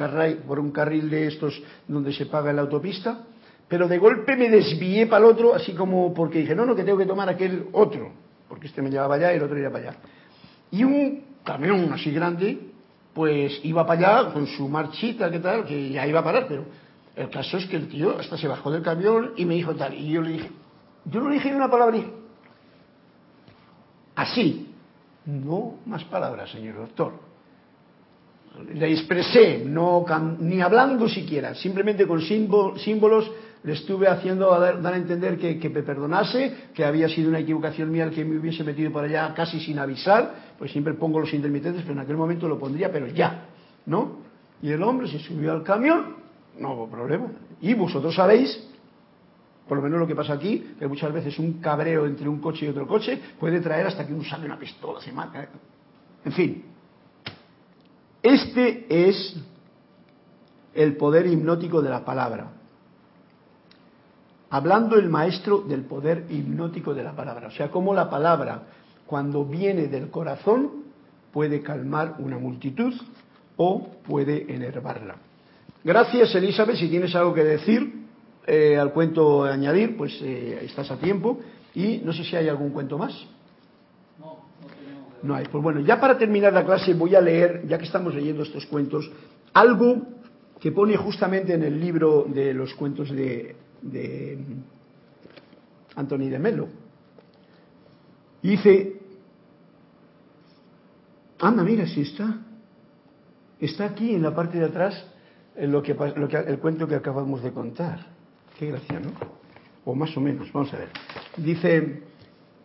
por 0.47 0.59
un 0.59 0.71
carril 0.71 1.09
de 1.09 1.27
estos 1.27 1.61
donde 1.87 2.13
se 2.13 2.25
paga 2.25 2.51
la 2.53 2.61
autopista 2.61 3.25
pero 3.71 3.87
de 3.87 3.99
golpe 3.99 4.35
me 4.35 4.49
desvié 4.49 5.07
para 5.07 5.23
el 5.25 5.31
otro, 5.31 5.55
así 5.55 5.71
como 5.71 6.13
porque 6.13 6.39
dije, 6.39 6.53
no, 6.53 6.65
no, 6.65 6.75
que 6.75 6.83
tengo 6.83 6.97
que 6.97 7.05
tomar 7.05 7.29
aquel 7.29 7.69
otro, 7.71 8.11
porque 8.49 8.67
este 8.67 8.81
me 8.81 8.89
llevaba 8.89 9.15
allá 9.15 9.31
y 9.31 9.37
el 9.37 9.43
otro 9.43 9.57
iba 9.57 9.69
para 9.69 9.91
allá. 9.91 9.99
Y 10.71 10.83
un 10.83 11.23
camión 11.41 11.93
así 11.93 12.11
grande, 12.11 12.59
pues 13.13 13.61
iba 13.63 13.87
para 13.87 14.23
allá 14.23 14.33
con 14.33 14.45
su 14.45 14.67
marchita, 14.67 15.31
¿qué 15.31 15.39
tal? 15.39 15.63
Que 15.63 15.89
ya 15.89 16.05
iba 16.05 16.19
a 16.19 16.23
parar, 16.23 16.47
pero 16.49 16.65
el 17.15 17.29
caso 17.29 17.55
es 17.55 17.65
que 17.67 17.77
el 17.77 17.87
tío 17.87 18.19
hasta 18.19 18.37
se 18.37 18.45
bajó 18.45 18.71
del 18.71 18.81
camión 18.81 19.31
y 19.37 19.45
me 19.45 19.55
dijo 19.55 19.73
tal. 19.73 19.93
Y 19.93 20.11
yo 20.11 20.21
le 20.21 20.31
dije, 20.31 20.49
yo 21.05 21.21
no 21.21 21.29
le 21.29 21.35
dije 21.35 21.55
una 21.55 21.71
palabra, 21.71 21.97
así, 24.15 24.75
no 25.25 25.75
más 25.85 26.03
palabras, 26.03 26.51
señor 26.51 26.75
doctor. 26.75 27.13
Le 28.73 28.91
expresé, 28.91 29.63
no 29.65 30.05
ni 30.39 30.59
hablando 30.59 31.07
siquiera, 31.07 31.55
simplemente 31.55 32.05
con 32.05 32.19
símbolos 32.19 33.31
le 33.63 33.73
estuve 33.73 34.07
haciendo 34.07 34.49
dar, 34.59 34.83
a 34.83 34.97
entender 34.97 35.37
que, 35.37 35.69
me 35.69 35.83
perdonase, 35.83 36.69
que 36.73 36.83
había 36.83 37.07
sido 37.07 37.29
una 37.29 37.39
equivocación 37.39 37.91
mía 37.91 38.05
el 38.05 38.11
que 38.11 38.25
me 38.25 38.37
hubiese 38.37 38.63
metido 38.63 38.91
por 38.91 39.03
allá 39.03 39.33
casi 39.35 39.59
sin 39.59 39.77
avisar, 39.77 40.53
pues 40.57 40.71
siempre 40.71 40.93
pongo 40.95 41.19
los 41.19 41.33
intermitentes, 41.33 41.83
pero 41.83 41.93
en 41.93 41.99
aquel 41.99 42.17
momento 42.17 42.47
lo 42.47 42.57
pondría, 42.57 42.91
pero 42.91 43.07
ya, 43.07 43.45
¿no? 43.85 44.19
Y 44.61 44.71
el 44.71 44.81
hombre 44.81 45.07
se 45.07 45.19
subió 45.19 45.51
al 45.51 45.63
camión, 45.63 46.15
no 46.59 46.73
hubo 46.73 46.89
problema. 46.89 47.27
Y 47.61 47.73
vosotros 47.75 48.15
sabéis, 48.15 48.67
por 49.67 49.77
lo 49.77 49.83
menos 49.83 49.99
lo 49.99 50.07
que 50.07 50.15
pasa 50.15 50.33
aquí, 50.33 50.73
que 50.79 50.87
muchas 50.87 51.13
veces 51.13 51.37
un 51.37 51.61
cabreo 51.61 52.07
entre 52.07 52.27
un 52.27 52.39
coche 52.39 52.65
y 52.65 52.69
otro 52.69 52.87
coche 52.87 53.19
puede 53.39 53.59
traer 53.59 53.87
hasta 53.87 54.07
que 54.07 54.13
uno 54.13 54.23
sale 54.23 54.45
una 54.45 54.57
pistola, 54.57 54.99
se 54.99 55.11
mata. 55.11 55.43
¿eh? 55.43 55.47
En 56.25 56.31
fin, 56.31 56.63
este 58.23 59.09
es 59.09 59.35
el 60.73 60.95
poder 60.97 61.27
hipnótico 61.27 61.81
de 61.81 61.89
la 61.89 62.03
palabra 62.03 62.60
hablando 64.51 64.97
el 64.97 65.09
maestro 65.09 65.61
del 65.61 65.81
poder 65.85 66.25
hipnótico 66.29 66.93
de 66.93 67.03
la 67.03 67.13
palabra. 67.13 67.47
O 67.47 67.51
sea, 67.51 67.71
cómo 67.71 67.93
la 67.93 68.09
palabra, 68.09 68.63
cuando 69.07 69.45
viene 69.45 69.87
del 69.87 70.09
corazón, 70.09 70.83
puede 71.31 71.61
calmar 71.61 72.15
una 72.19 72.37
multitud 72.37 72.93
o 73.55 73.87
puede 74.05 74.53
enervarla. 74.53 75.15
Gracias, 75.83 76.35
Elizabeth. 76.35 76.75
Si 76.75 76.89
tienes 76.89 77.15
algo 77.15 77.33
que 77.33 77.43
decir 77.43 78.01
eh, 78.45 78.77
al 78.77 78.91
cuento 78.91 79.45
añadir, 79.45 79.95
pues 79.97 80.19
eh, 80.21 80.59
estás 80.63 80.91
a 80.91 80.97
tiempo. 80.97 81.39
Y 81.73 82.01
no 82.03 82.11
sé 82.11 82.25
si 82.25 82.35
hay 82.35 82.49
algún 82.49 82.71
cuento 82.71 82.97
más. 82.97 83.13
No, 84.19 84.25
no 84.61 84.67
tenemos. 84.67 85.23
No 85.23 85.35
hay. 85.35 85.45
Pues 85.45 85.63
bueno, 85.63 85.79
ya 85.79 85.99
para 85.99 86.17
terminar 86.17 86.51
la 86.51 86.65
clase 86.65 86.93
voy 86.93 87.15
a 87.15 87.21
leer, 87.21 87.65
ya 87.67 87.77
que 87.77 87.85
estamos 87.85 88.13
leyendo 88.13 88.43
estos 88.43 88.65
cuentos, 88.65 89.09
algo 89.53 90.01
que 90.59 90.73
pone 90.73 90.97
justamente 90.97 91.53
en 91.53 91.63
el 91.63 91.79
libro 91.79 92.25
de 92.27 92.53
los 92.53 92.73
cuentos 92.73 93.09
de 93.09 93.55
de 93.81 94.37
Anthony 95.95 96.29
de 96.29 96.39
Melo. 96.39 96.67
dice, 98.41 98.99
anda, 101.39 101.63
mira, 101.63 101.85
si 101.87 102.01
está. 102.01 102.39
Está 103.59 103.85
aquí 103.85 104.15
en 104.15 104.23
la 104.23 104.33
parte 104.33 104.57
de 104.57 104.65
atrás 104.65 105.05
en 105.55 105.71
lo 105.71 105.83
que, 105.83 105.93
lo 105.93 106.27
que, 106.27 106.37
el 106.37 106.59
cuento 106.59 106.87
que 106.87 106.95
acabamos 106.95 107.43
de 107.43 107.51
contar. 107.51 108.07
Qué 108.57 108.67
gracia, 108.67 108.99
¿no? 108.99 109.11
O 109.85 109.93
más 109.95 110.15
o 110.17 110.21
menos, 110.21 110.51
vamos 110.51 110.73
a 110.73 110.77
ver. 110.77 110.89
Dice, 111.37 112.03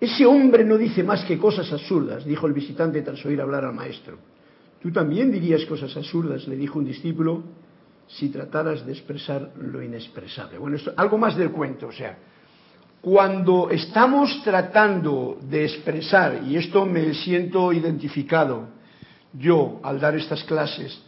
ese 0.00 0.26
hombre 0.26 0.64
no 0.64 0.76
dice 0.76 1.02
más 1.02 1.24
que 1.24 1.38
cosas 1.38 1.70
absurdas, 1.72 2.24
dijo 2.24 2.46
el 2.46 2.52
visitante 2.52 3.02
tras 3.02 3.24
oír 3.24 3.40
hablar 3.40 3.64
al 3.64 3.74
maestro. 3.74 4.18
Tú 4.80 4.92
también 4.92 5.30
dirías 5.30 5.64
cosas 5.66 5.96
absurdas, 5.96 6.46
le 6.46 6.56
dijo 6.56 6.78
un 6.78 6.84
discípulo 6.84 7.42
si 8.08 8.28
trataras 8.28 8.86
de 8.86 8.92
expresar 8.92 9.50
lo 9.56 9.82
inexpresable. 9.82 10.58
Bueno, 10.58 10.76
esto, 10.76 10.92
algo 10.96 11.18
más 11.18 11.36
del 11.36 11.50
cuento, 11.50 11.88
o 11.88 11.92
sea, 11.92 12.16
cuando 13.00 13.70
estamos 13.70 14.42
tratando 14.42 15.38
de 15.42 15.64
expresar, 15.64 16.42
y 16.44 16.56
esto 16.56 16.86
me 16.86 17.14
siento 17.14 17.72
identificado 17.72 18.68
yo 19.32 19.80
al 19.82 20.00
dar 20.00 20.16
estas 20.16 20.42
clases, 20.44 21.00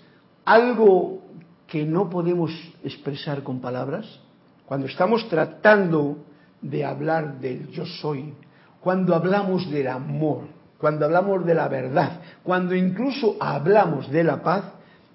algo 0.45 1.23
que 1.67 1.85
no 1.85 2.09
podemos 2.09 2.53
expresar 2.85 3.43
con 3.43 3.61
palabras, 3.61 4.07
cuando 4.67 4.87
estamos 4.87 5.29
tratando 5.29 6.25
de 6.61 6.85
hablar 6.85 7.41
del 7.41 7.69
yo 7.71 7.87
soy, 7.87 8.35
cuando 8.81 9.15
hablamos 9.15 9.71
del 9.71 9.89
amor, 9.89 10.43
cuando 10.79 11.05
hablamos 11.05 11.45
de 11.45 11.55
la 11.55 11.69
verdad, 11.69 12.21
cuando 12.43 12.75
incluso 12.75 13.37
hablamos 13.41 14.11
de 14.11 14.25
la 14.25 14.43
paz, 14.43 14.65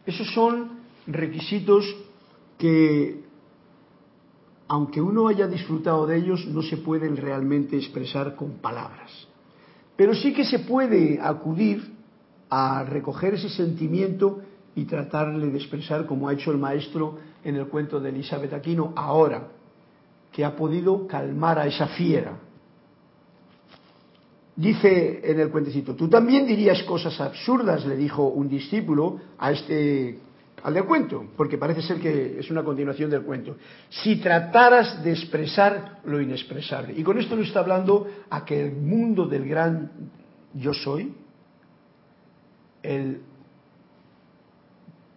esos 0.06 0.32
son 0.34 0.73
requisitos 1.08 1.86
que, 2.58 3.24
aunque 4.68 5.02
uno 5.02 5.28
haya 5.28 5.48
disfrutado 5.48 6.06
de 6.08 6.18
ellos, 6.18 6.46
no 6.48 6.62
se 6.62 6.78
pueden 6.78 7.18
realmente 7.18 7.78
expresar 7.78 8.36
con 8.36 8.54
palabras. 8.60 9.12
Pero 9.96 10.16
sí 10.16 10.34
que 10.34 10.46
se 10.46 10.60
puede 10.60 11.20
acudir 11.22 11.94
a 12.50 12.84
recoger 12.84 13.36
ese 13.36 13.50
sentimiento 13.50 14.42
y 14.76 14.86
tratarle 14.86 15.48
de 15.48 15.58
expresar 15.58 16.06
como 16.06 16.28
ha 16.28 16.34
hecho 16.34 16.52
el 16.52 16.58
maestro 16.58 17.20
en 17.44 17.56
el 17.56 17.68
cuento 17.68 18.00
de 18.00 18.10
Elizabeth 18.10 18.54
Aquino 18.54 18.94
ahora, 18.96 19.50
que 20.32 20.44
ha 20.44 20.56
podido 20.56 21.06
calmar 21.08 21.60
a 21.60 21.68
esa 21.68 21.88
fiera. 21.88 22.40
Dice 24.56 25.22
en 25.24 25.40
el 25.40 25.50
cuentecito, 25.50 25.96
tú 25.96 26.08
también 26.08 26.46
dirías 26.46 26.84
cosas 26.84 27.20
absurdas, 27.20 27.86
le 27.86 27.96
dijo 27.96 28.28
un 28.28 28.48
discípulo 28.48 29.20
a 29.38 29.52
este 29.52 30.20
al 30.64 30.74
del 30.74 30.86
cuento, 30.86 31.28
porque 31.36 31.58
parece 31.58 31.82
ser 31.82 32.00
que 32.00 32.40
es 32.40 32.50
una 32.50 32.64
continuación 32.64 33.10
del 33.10 33.24
cuento. 33.24 33.58
Si 33.90 34.16
trataras 34.16 35.04
de 35.04 35.12
expresar 35.12 36.00
lo 36.06 36.22
inexpresable. 36.22 36.94
Y 36.98 37.04
con 37.04 37.20
esto 37.20 37.36
lo 37.36 37.44
está 37.44 37.60
hablando 37.60 38.08
a 38.30 38.46
que 38.46 38.66
el 38.66 38.72
mundo 38.72 39.28
del 39.28 39.48
gran 39.48 39.92
yo 40.54 40.74
soy, 40.74 41.14
el 42.82 43.22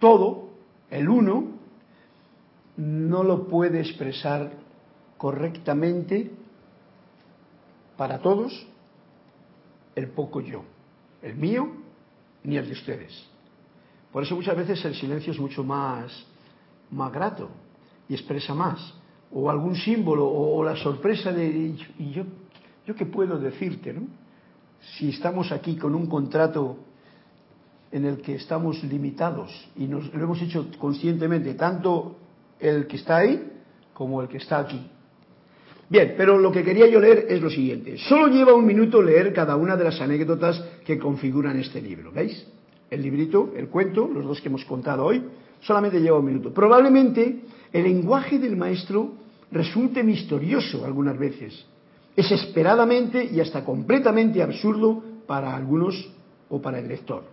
todo, 0.01 0.51
el 0.91 1.09
uno, 1.09 1.53
no 2.77 3.23
lo 3.23 3.47
puede 3.47 3.81
expresar 3.81 4.51
correctamente 5.17 6.33
para 7.97 8.19
todos 8.19 8.67
el 9.95 10.09
poco 10.09 10.41
yo, 10.41 10.65
el 11.23 11.37
mío 11.37 11.71
ni 12.43 12.57
el 12.57 12.67
de 12.67 12.73
ustedes. 12.73 13.36
Por 14.17 14.23
eso 14.23 14.35
muchas 14.35 14.57
veces 14.57 14.83
el 14.87 14.95
silencio 14.95 15.31
es 15.31 15.39
mucho 15.39 15.63
más, 15.63 16.11
más 16.91 17.13
grato 17.13 17.51
y 18.09 18.15
expresa 18.15 18.55
más. 18.55 18.95
O 19.31 19.51
algún 19.51 19.77
símbolo, 19.77 20.27
o, 20.27 20.65
la 20.65 20.75
sorpresa 20.75 21.31
de, 21.33 21.75
¿y 21.99 22.13
yo, 22.13 22.23
yo 22.87 22.95
qué 22.95 23.05
puedo 23.05 23.39
decirte? 23.39 23.93
¿no? 23.93 24.07
Si 24.97 25.11
estamos 25.11 25.53
aquí 25.53 25.77
con 25.77 25.95
un 25.95 26.07
contrato 26.07 26.79
en 27.93 28.07
el 28.07 28.23
que 28.23 28.37
estamos 28.37 28.83
limitados 28.85 29.53
y 29.77 29.87
nos 29.87 30.11
lo 30.15 30.25
hemos 30.25 30.41
hecho 30.41 30.67
conscientemente, 30.79 31.53
tanto 31.53 32.17
el 32.59 32.87
que 32.87 32.97
está 32.97 33.19
ahí 33.19 33.53
como 33.93 34.23
el 34.23 34.29
que 34.29 34.39
está 34.39 34.61
aquí. 34.61 34.81
Bien, 35.91 36.15
pero 36.17 36.39
lo 36.39 36.51
que 36.51 36.65
quería 36.65 36.89
yo 36.89 37.01
leer 37.01 37.27
es 37.29 37.43
lo 37.43 37.51
siguiente. 37.51 37.99
Solo 37.99 38.29
lleva 38.29 38.55
un 38.55 38.65
minuto 38.65 39.03
leer 39.03 39.35
cada 39.35 39.57
una 39.57 39.77
de 39.77 39.85
las 39.85 40.01
anécdotas 40.01 40.59
que 40.87 40.99
configuran 40.99 41.61
este 41.61 41.83
libro. 41.83 42.13
¿Veis? 42.13 42.56
El 42.91 43.03
librito, 43.03 43.53
el 43.57 43.69
cuento, 43.69 44.09
los 44.13 44.25
dos 44.25 44.41
que 44.41 44.49
hemos 44.49 44.65
contado 44.65 45.05
hoy, 45.05 45.23
solamente 45.61 46.01
lleva 46.01 46.19
un 46.19 46.25
minuto. 46.25 46.53
Probablemente 46.53 47.43
el 47.73 47.83
lenguaje 47.83 48.39
del 48.39 48.57
maestro 48.57 49.13
resulte 49.51 50.03
misterioso 50.03 50.85
algunas 50.85 51.19
veces, 51.19 51.67
desesperadamente 52.15 53.25
y 53.25 53.41
hasta 53.41 53.65
completamente 53.65 54.43
absurdo 54.43 55.03
para 55.27 55.55
algunos 55.57 56.09
o 56.49 56.61
para 56.61 56.79
el 56.79 56.89
lector. 56.89 57.25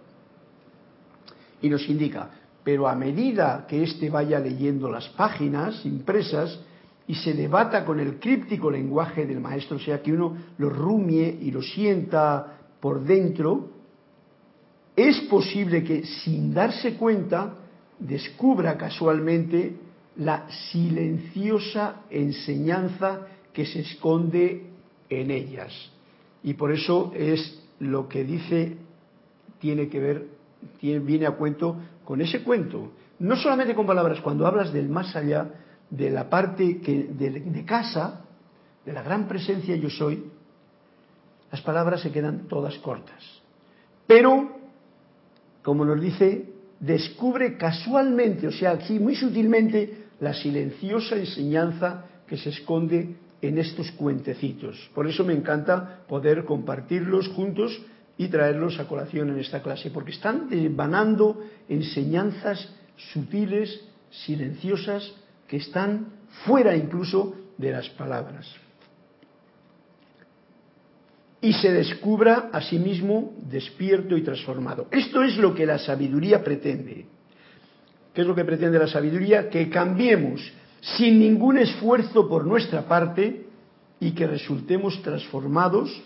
Y 1.61 1.69
nos 1.69 1.87
indica, 1.87 2.29
pero 2.63 2.87
a 2.87 2.95
medida 2.95 3.65
que 3.67 3.83
éste 3.83 4.09
vaya 4.09 4.39
leyendo 4.39 4.89
las 4.89 5.07
páginas 5.09 5.85
impresas 5.85 6.59
y 7.07 7.15
se 7.15 7.33
debata 7.33 7.83
con 7.85 7.99
el 7.99 8.19
críptico 8.19 8.71
lenguaje 8.71 9.25
del 9.25 9.39
maestro, 9.39 9.77
o 9.77 9.79
sea, 9.79 10.01
que 10.01 10.13
uno 10.13 10.35
lo 10.57 10.69
rumie 10.69 11.37
y 11.41 11.51
lo 11.51 11.61
sienta 11.61 12.59
por 12.79 13.01
dentro, 13.03 13.69
es 14.95 15.19
posible 15.21 15.83
que 15.83 16.05
sin 16.05 16.53
darse 16.53 16.95
cuenta 16.95 17.55
descubra 17.99 18.77
casualmente 18.77 19.75
la 20.17 20.47
silenciosa 20.71 22.03
enseñanza 22.09 23.27
que 23.51 23.65
se 23.65 23.79
esconde 23.79 24.67
en 25.09 25.31
ellas. 25.31 25.73
Y 26.43 26.53
por 26.53 26.71
eso 26.71 27.11
es 27.15 27.63
lo 27.79 28.07
que 28.07 28.23
dice, 28.23 28.77
tiene 29.59 29.87
que 29.89 29.99
ver, 29.99 30.27
viene 30.81 31.25
a 31.25 31.31
cuento 31.31 31.77
con 32.03 32.21
ese 32.21 32.43
cuento. 32.43 32.91
No 33.19 33.35
solamente 33.35 33.73
con 33.73 33.87
palabras, 33.87 34.21
cuando 34.21 34.45
hablas 34.45 34.73
del 34.73 34.89
más 34.89 35.15
allá, 35.15 35.49
de 35.89 36.09
la 36.09 36.29
parte 36.29 36.81
que, 36.81 37.03
de, 37.03 37.29
de 37.29 37.65
casa, 37.65 38.25
de 38.85 38.93
la 38.93 39.01
gran 39.01 39.27
presencia 39.27 39.75
yo 39.75 39.89
soy, 39.89 40.23
las 41.51 41.61
palabras 41.61 42.01
se 42.01 42.11
quedan 42.11 42.47
todas 42.47 42.77
cortas. 42.79 43.23
Pero 44.07 44.62
como 45.63 45.85
nos 45.85 45.99
dice, 45.99 46.45
descubre 46.79 47.57
casualmente, 47.57 48.47
o 48.47 48.51
sea, 48.51 48.71
aquí 48.71 48.99
muy 48.99 49.15
sutilmente, 49.15 50.03
la 50.19 50.33
silenciosa 50.33 51.15
enseñanza 51.15 52.05
que 52.27 52.37
se 52.37 52.49
esconde 52.49 53.15
en 53.41 53.57
estos 53.57 53.91
cuentecitos. 53.91 54.89
Por 54.93 55.07
eso 55.07 55.23
me 55.23 55.33
encanta 55.33 56.03
poder 56.07 56.45
compartirlos 56.45 57.27
juntos 57.29 57.81
y 58.17 58.27
traerlos 58.27 58.79
a 58.79 58.87
colación 58.87 59.29
en 59.29 59.39
esta 59.39 59.61
clase, 59.61 59.89
porque 59.89 60.11
están 60.11 60.49
desvanando 60.49 61.41
enseñanzas 61.67 62.69
sutiles, 63.11 63.81
silenciosas, 64.11 65.13
que 65.47 65.57
están 65.57 66.07
fuera 66.45 66.75
incluso 66.75 67.35
de 67.57 67.71
las 67.71 67.89
palabras 67.89 68.62
y 71.43 71.51
se 71.51 71.73
descubra 71.73 72.49
a 72.53 72.61
sí 72.61 72.79
mismo 72.79 73.33
despierto 73.49 74.15
y 74.15 74.21
transformado. 74.21 74.87
Esto 74.89 75.21
es 75.23 75.35
lo 75.35 75.53
que 75.53 75.65
la 75.65 75.77
sabiduría 75.77 76.41
pretende. 76.41 77.05
¿Qué 78.13 78.21
es 78.21 78.27
lo 78.27 78.33
que 78.33 78.45
pretende 78.45 78.79
la 78.79 78.87
sabiduría? 78.87 79.49
Que 79.49 79.69
cambiemos 79.69 80.41
sin 80.79 81.19
ningún 81.19 81.57
esfuerzo 81.57 82.29
por 82.29 82.45
nuestra 82.45 82.83
parte 82.83 83.45
y 83.99 84.11
que 84.11 84.25
resultemos 84.25 85.01
transformados, 85.01 86.01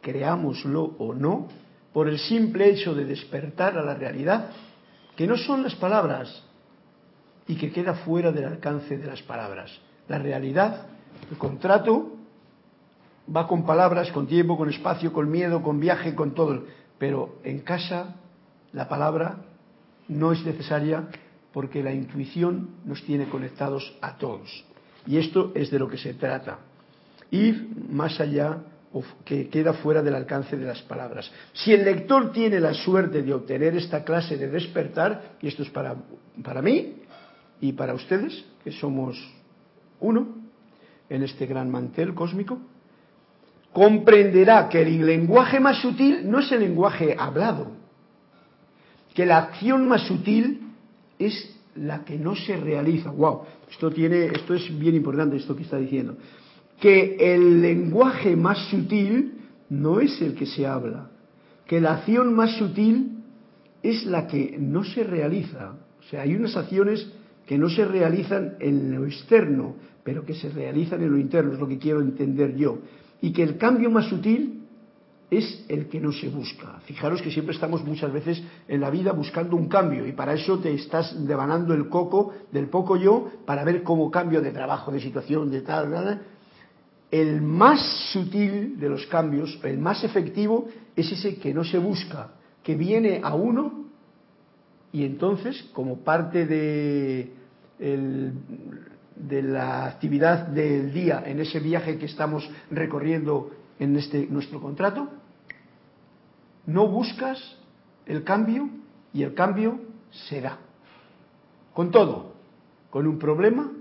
creámoslo 0.00 0.94
o 0.98 1.12
no, 1.12 1.48
por 1.92 2.08
el 2.08 2.20
simple 2.20 2.70
hecho 2.70 2.94
de 2.94 3.06
despertar 3.06 3.76
a 3.76 3.82
la 3.82 3.94
realidad, 3.94 4.50
que 5.16 5.26
no 5.26 5.36
son 5.36 5.64
las 5.64 5.74
palabras 5.74 6.44
y 7.48 7.56
que 7.56 7.72
queda 7.72 7.94
fuera 7.94 8.30
del 8.30 8.44
alcance 8.44 8.96
de 8.96 9.06
las 9.06 9.22
palabras. 9.22 9.76
La 10.06 10.20
realidad, 10.20 10.86
el 11.28 11.38
contrato, 11.38 12.15
va 13.34 13.46
con 13.46 13.64
palabras, 13.64 14.10
con 14.12 14.26
tiempo, 14.26 14.56
con 14.56 14.68
espacio, 14.68 15.12
con 15.12 15.30
miedo, 15.30 15.62
con 15.62 15.80
viaje, 15.80 16.14
con 16.14 16.34
todo. 16.34 16.64
Pero 16.98 17.36
en 17.44 17.60
casa 17.60 18.16
la 18.72 18.88
palabra 18.88 19.38
no 20.08 20.32
es 20.32 20.44
necesaria 20.44 21.08
porque 21.52 21.82
la 21.82 21.92
intuición 21.92 22.70
nos 22.84 23.02
tiene 23.04 23.28
conectados 23.28 23.96
a 24.00 24.16
todos. 24.16 24.64
Y 25.06 25.18
esto 25.18 25.52
es 25.54 25.70
de 25.70 25.78
lo 25.78 25.88
que 25.88 25.98
se 25.98 26.14
trata. 26.14 26.58
Ir 27.30 27.70
más 27.88 28.20
allá 28.20 28.58
o 28.92 29.02
que 29.24 29.48
queda 29.48 29.72
fuera 29.74 30.02
del 30.02 30.14
alcance 30.14 30.56
de 30.56 30.64
las 30.64 30.82
palabras. 30.82 31.30
Si 31.52 31.72
el 31.72 31.84
lector 31.84 32.32
tiene 32.32 32.60
la 32.60 32.74
suerte 32.74 33.22
de 33.22 33.34
obtener 33.34 33.76
esta 33.76 34.04
clase 34.04 34.36
de 34.36 34.48
despertar, 34.48 35.36
y 35.40 35.48
esto 35.48 35.62
es 35.62 35.70
para, 35.70 35.96
para 36.42 36.62
mí 36.62 36.94
y 37.60 37.72
para 37.72 37.94
ustedes, 37.94 38.44
que 38.62 38.72
somos 38.72 39.16
uno 40.00 40.28
en 41.08 41.22
este 41.22 41.46
gran 41.46 41.70
mantel 41.70 42.14
cósmico, 42.14 42.58
comprenderá 43.76 44.70
que 44.70 44.80
el 44.80 45.04
lenguaje 45.04 45.60
más 45.60 45.82
sutil 45.82 46.30
no 46.30 46.38
es 46.38 46.50
el 46.50 46.60
lenguaje 46.60 47.14
hablado, 47.18 47.72
que 49.12 49.26
la 49.26 49.36
acción 49.36 49.86
más 49.86 50.06
sutil 50.06 50.62
es 51.18 51.54
la 51.74 52.02
que 52.02 52.16
no 52.16 52.34
se 52.34 52.56
realiza. 52.56 53.10
Wow, 53.10 53.42
esto 53.70 53.90
tiene, 53.90 54.28
esto 54.28 54.54
es 54.54 54.78
bien 54.78 54.94
importante 54.94 55.36
esto 55.36 55.54
que 55.54 55.64
está 55.64 55.76
diciendo. 55.76 56.16
Que 56.80 57.18
el 57.20 57.60
lenguaje 57.60 58.34
más 58.34 58.56
sutil 58.70 59.42
no 59.68 60.00
es 60.00 60.22
el 60.22 60.34
que 60.34 60.46
se 60.46 60.66
habla, 60.66 61.10
que 61.66 61.78
la 61.78 61.96
acción 61.96 62.32
más 62.32 62.56
sutil 62.56 63.18
es 63.82 64.06
la 64.06 64.26
que 64.26 64.56
no 64.58 64.84
se 64.84 65.04
realiza. 65.04 65.74
O 66.00 66.02
sea, 66.04 66.22
hay 66.22 66.34
unas 66.34 66.56
acciones 66.56 67.12
que 67.44 67.58
no 67.58 67.68
se 67.68 67.84
realizan 67.84 68.54
en 68.58 68.94
lo 68.94 69.04
externo, 69.04 69.76
pero 70.02 70.24
que 70.24 70.32
se 70.32 70.48
realizan 70.48 71.02
en 71.02 71.10
lo 71.10 71.18
interno, 71.18 71.52
es 71.52 71.58
lo 71.58 71.68
que 71.68 71.76
quiero 71.76 72.00
entender 72.00 72.56
yo 72.56 72.78
y 73.20 73.32
que 73.32 73.42
el 73.42 73.56
cambio 73.56 73.90
más 73.90 74.06
sutil 74.06 74.62
es 75.30 75.64
el 75.68 75.88
que 75.88 76.00
no 76.00 76.12
se 76.12 76.28
busca. 76.28 76.80
Fijaros 76.84 77.20
que 77.20 77.30
siempre 77.30 77.54
estamos 77.54 77.84
muchas 77.84 78.12
veces 78.12 78.42
en 78.68 78.80
la 78.80 78.90
vida 78.90 79.12
buscando 79.12 79.56
un 79.56 79.68
cambio 79.68 80.06
y 80.06 80.12
para 80.12 80.34
eso 80.34 80.58
te 80.58 80.72
estás 80.72 81.26
devanando 81.26 81.74
el 81.74 81.88
coco 81.88 82.32
del 82.52 82.68
poco 82.68 82.96
yo 82.96 83.30
para 83.44 83.64
ver 83.64 83.82
cómo 83.82 84.10
cambio 84.10 84.40
de 84.40 84.52
trabajo, 84.52 84.92
de 84.92 85.00
situación, 85.00 85.50
de 85.50 85.62
tal, 85.62 85.90
tal. 85.90 86.22
El 87.10 87.42
más 87.42 87.80
sutil 88.12 88.78
de 88.78 88.88
los 88.88 89.06
cambios, 89.06 89.58
el 89.64 89.78
más 89.78 90.04
efectivo, 90.04 90.68
es 90.94 91.10
ese 91.10 91.36
que 91.36 91.52
no 91.52 91.64
se 91.64 91.78
busca, 91.78 92.30
que 92.62 92.74
viene 92.74 93.20
a 93.22 93.34
uno 93.34 93.86
y 94.92 95.04
entonces, 95.04 95.62
como 95.72 95.98
parte 95.98 96.46
de, 96.46 97.32
de 99.16 99.42
la 99.42 99.86
actividad 99.86 100.46
del 100.48 100.92
día 100.92 101.22
en 101.24 101.40
ese 101.40 101.60
viaje 101.60 101.98
que 101.98 102.06
estamos 102.06 102.48
recorriendo 102.70 103.50
en 103.78 103.96
este 103.96 104.26
nuestro 104.26 104.60
contrato, 104.60 105.08
no 106.66 106.88
buscas 106.88 107.56
el 108.06 108.24
cambio 108.24 108.68
y 109.12 109.22
el 109.22 109.34
cambio 109.34 109.80
será. 110.28 110.58
Con 111.72 111.90
todo, 111.90 112.34
con 112.90 113.06
un 113.06 113.18
problema, 113.18 113.72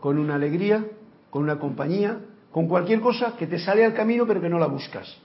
con 0.00 0.18
una 0.18 0.34
alegría, 0.34 0.84
con 1.30 1.42
una 1.42 1.58
compañía, 1.58 2.20
con 2.50 2.68
cualquier 2.68 3.00
cosa 3.00 3.36
que 3.36 3.46
te 3.46 3.58
sale 3.58 3.84
al 3.84 3.94
camino 3.94 4.26
pero 4.26 4.40
que 4.40 4.48
no 4.48 4.58
la 4.58 4.66
buscas. 4.66 5.16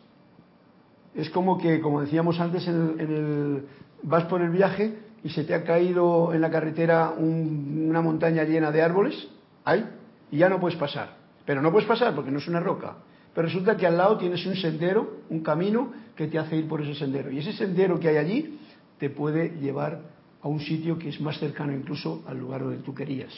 Es 1.14 1.30
como 1.30 1.58
que, 1.58 1.82
como 1.82 2.02
decíamos 2.02 2.40
antes, 2.40 2.68
en 2.68 3.00
el, 3.00 3.66
vas 4.04 4.26
por 4.26 4.42
el 4.42 4.50
viaje 4.50 4.98
y 5.24 5.30
se 5.30 5.44
te 5.44 5.54
ha 5.54 5.64
caído 5.64 6.34
en 6.34 6.42
la 6.42 6.50
carretera 6.50 7.12
una 7.12 8.02
montaña 8.02 8.44
llena 8.44 8.72
de 8.72 8.82
árboles, 8.82 9.28
ahí, 9.64 9.86
y 10.32 10.38
ya 10.38 10.50
no 10.50 10.60
puedes 10.60 10.78
pasar. 10.78 11.16
Pero 11.46 11.62
no 11.62 11.72
puedes 11.72 11.88
pasar 11.88 12.16
porque 12.16 12.32
no 12.32 12.40
es 12.40 12.48
una 12.48 12.60
roca. 12.60 12.96
Pero 13.34 13.48
resulta 13.48 13.78
que 13.78 13.88
al 13.88 13.98
lado 13.98 14.18
tienes 14.18 14.46
un 14.46 14.56
sendero, 14.56 15.22
un 15.30 15.42
camino 15.42 15.92
que 16.16 16.28
te 16.28 16.38
hace 16.38 16.58
ir 16.58 16.68
por 16.68 16.82
ese 16.82 16.96
sendero. 16.96 17.32
Y 17.32 17.40
ese 17.40 17.54
sendero 17.54 18.00
que 18.00 18.10
hay 18.10 18.18
allí 18.18 18.60
te 18.98 19.10
puede 19.10 19.58
llevar 19.60 20.02
a 20.42 20.48
un 20.48 20.60
sitio 20.60 20.98
que 20.98 21.10
es 21.10 21.22
más 21.22 21.40
cercano 21.40 21.74
incluso 21.74 22.24
al 22.28 22.38
lugar 22.38 22.62
donde 22.62 22.78
tú 22.78 22.94
querías. 22.94 23.34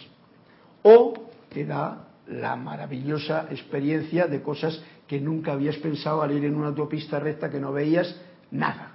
O 0.83 1.13
te 1.49 1.65
da 1.65 2.07
la 2.27 2.55
maravillosa 2.55 3.47
experiencia 3.51 4.27
de 4.27 4.41
cosas 4.41 4.81
que 5.07 5.19
nunca 5.19 5.53
habías 5.53 5.75
pensado 5.77 6.21
al 6.21 6.31
ir 6.31 6.45
en 6.45 6.55
una 6.55 6.67
autopista 6.67 7.19
recta 7.19 7.49
que 7.49 7.59
no 7.59 7.73
veías 7.73 8.19
nada, 8.51 8.93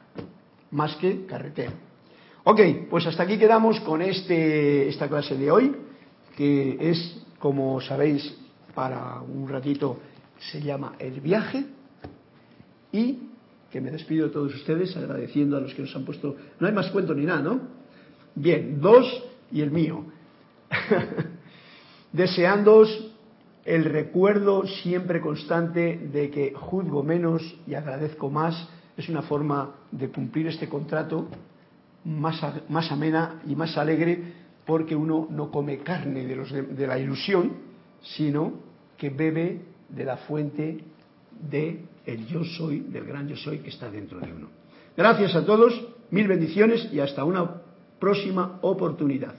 más 0.71 0.97
que 0.97 1.27
carretera. 1.27 1.73
Ok, 2.51 2.61
pues 2.89 3.07
hasta 3.07 3.25
aquí 3.25 3.37
quedamos 3.37 3.79
con 3.81 4.01
este, 4.01 4.89
esta 4.89 5.07
clase 5.07 5.37
de 5.37 5.51
hoy, 5.51 5.77
que 6.35 6.79
es, 6.81 7.23
como 7.39 7.79
sabéis, 7.83 8.35
para 8.75 9.21
un 9.21 9.47
ratito 9.51 9.99
se 10.51 10.63
llama 10.63 10.95
El 10.99 11.21
viaje 11.21 11.67
y 12.91 13.19
que 13.71 13.83
me 13.83 13.91
despido 13.91 14.29
de 14.29 14.33
todos 14.33 14.55
ustedes 14.55 14.97
agradeciendo 14.97 15.59
a 15.59 15.61
los 15.61 15.75
que 15.75 15.83
nos 15.83 15.95
han 15.95 16.07
puesto... 16.07 16.37
No 16.59 16.67
hay 16.67 16.73
más 16.73 16.91
cuento 16.91 17.13
ni 17.13 17.27
nada, 17.27 17.43
¿no? 17.43 17.61
Bien, 18.35 18.81
dos 18.81 19.05
y 19.53 19.61
el 19.61 19.71
mío. 19.71 20.07
Deseándoos 22.13 23.13
el 23.67 23.85
recuerdo 23.85 24.67
siempre 24.67 25.21
constante 25.21 25.99
de 25.99 26.31
que 26.31 26.55
juzgo 26.55 27.03
menos 27.03 27.43
y 27.67 27.75
agradezco 27.75 28.31
más 28.31 28.71
es 28.97 29.07
una 29.11 29.21
forma 29.21 29.75
de 29.93 30.09
cumplir 30.09 30.47
este 30.47 30.67
contrato 30.67 31.29
más, 32.09 32.41
más 32.69 32.91
amena 32.91 33.41
y 33.47 33.55
más 33.55 33.77
alegre 33.77 34.39
porque 34.67 34.97
uno 34.97 35.29
no 35.31 35.51
come 35.51 35.79
carne 35.79 36.27
de, 36.27 36.37
los 36.37 36.53
de 36.53 36.87
la 36.87 36.99
ilusión, 36.99 37.53
sino 38.03 38.55
que 38.97 39.11
bebe 39.11 39.61
de 39.89 40.05
la 40.05 40.17
fuente 40.17 40.85
de 41.51 41.85
el 42.05 42.27
yo 42.27 42.45
soy, 42.45 42.81
del 42.81 43.05
gran 43.05 43.29
yo 43.29 43.37
soy 43.37 43.59
que 43.59 43.71
está 43.71 43.91
dentro 43.91 44.19
de 44.21 44.33
uno. 44.33 44.49
Gracias 44.97 45.35
a 45.37 45.45
todos, 45.45 45.73
mil 46.11 46.27
bendiciones 46.27 46.89
y 46.93 47.01
hasta 47.01 47.25
una 47.25 47.63
próxima 47.99 48.59
oportunidad. 48.63 49.35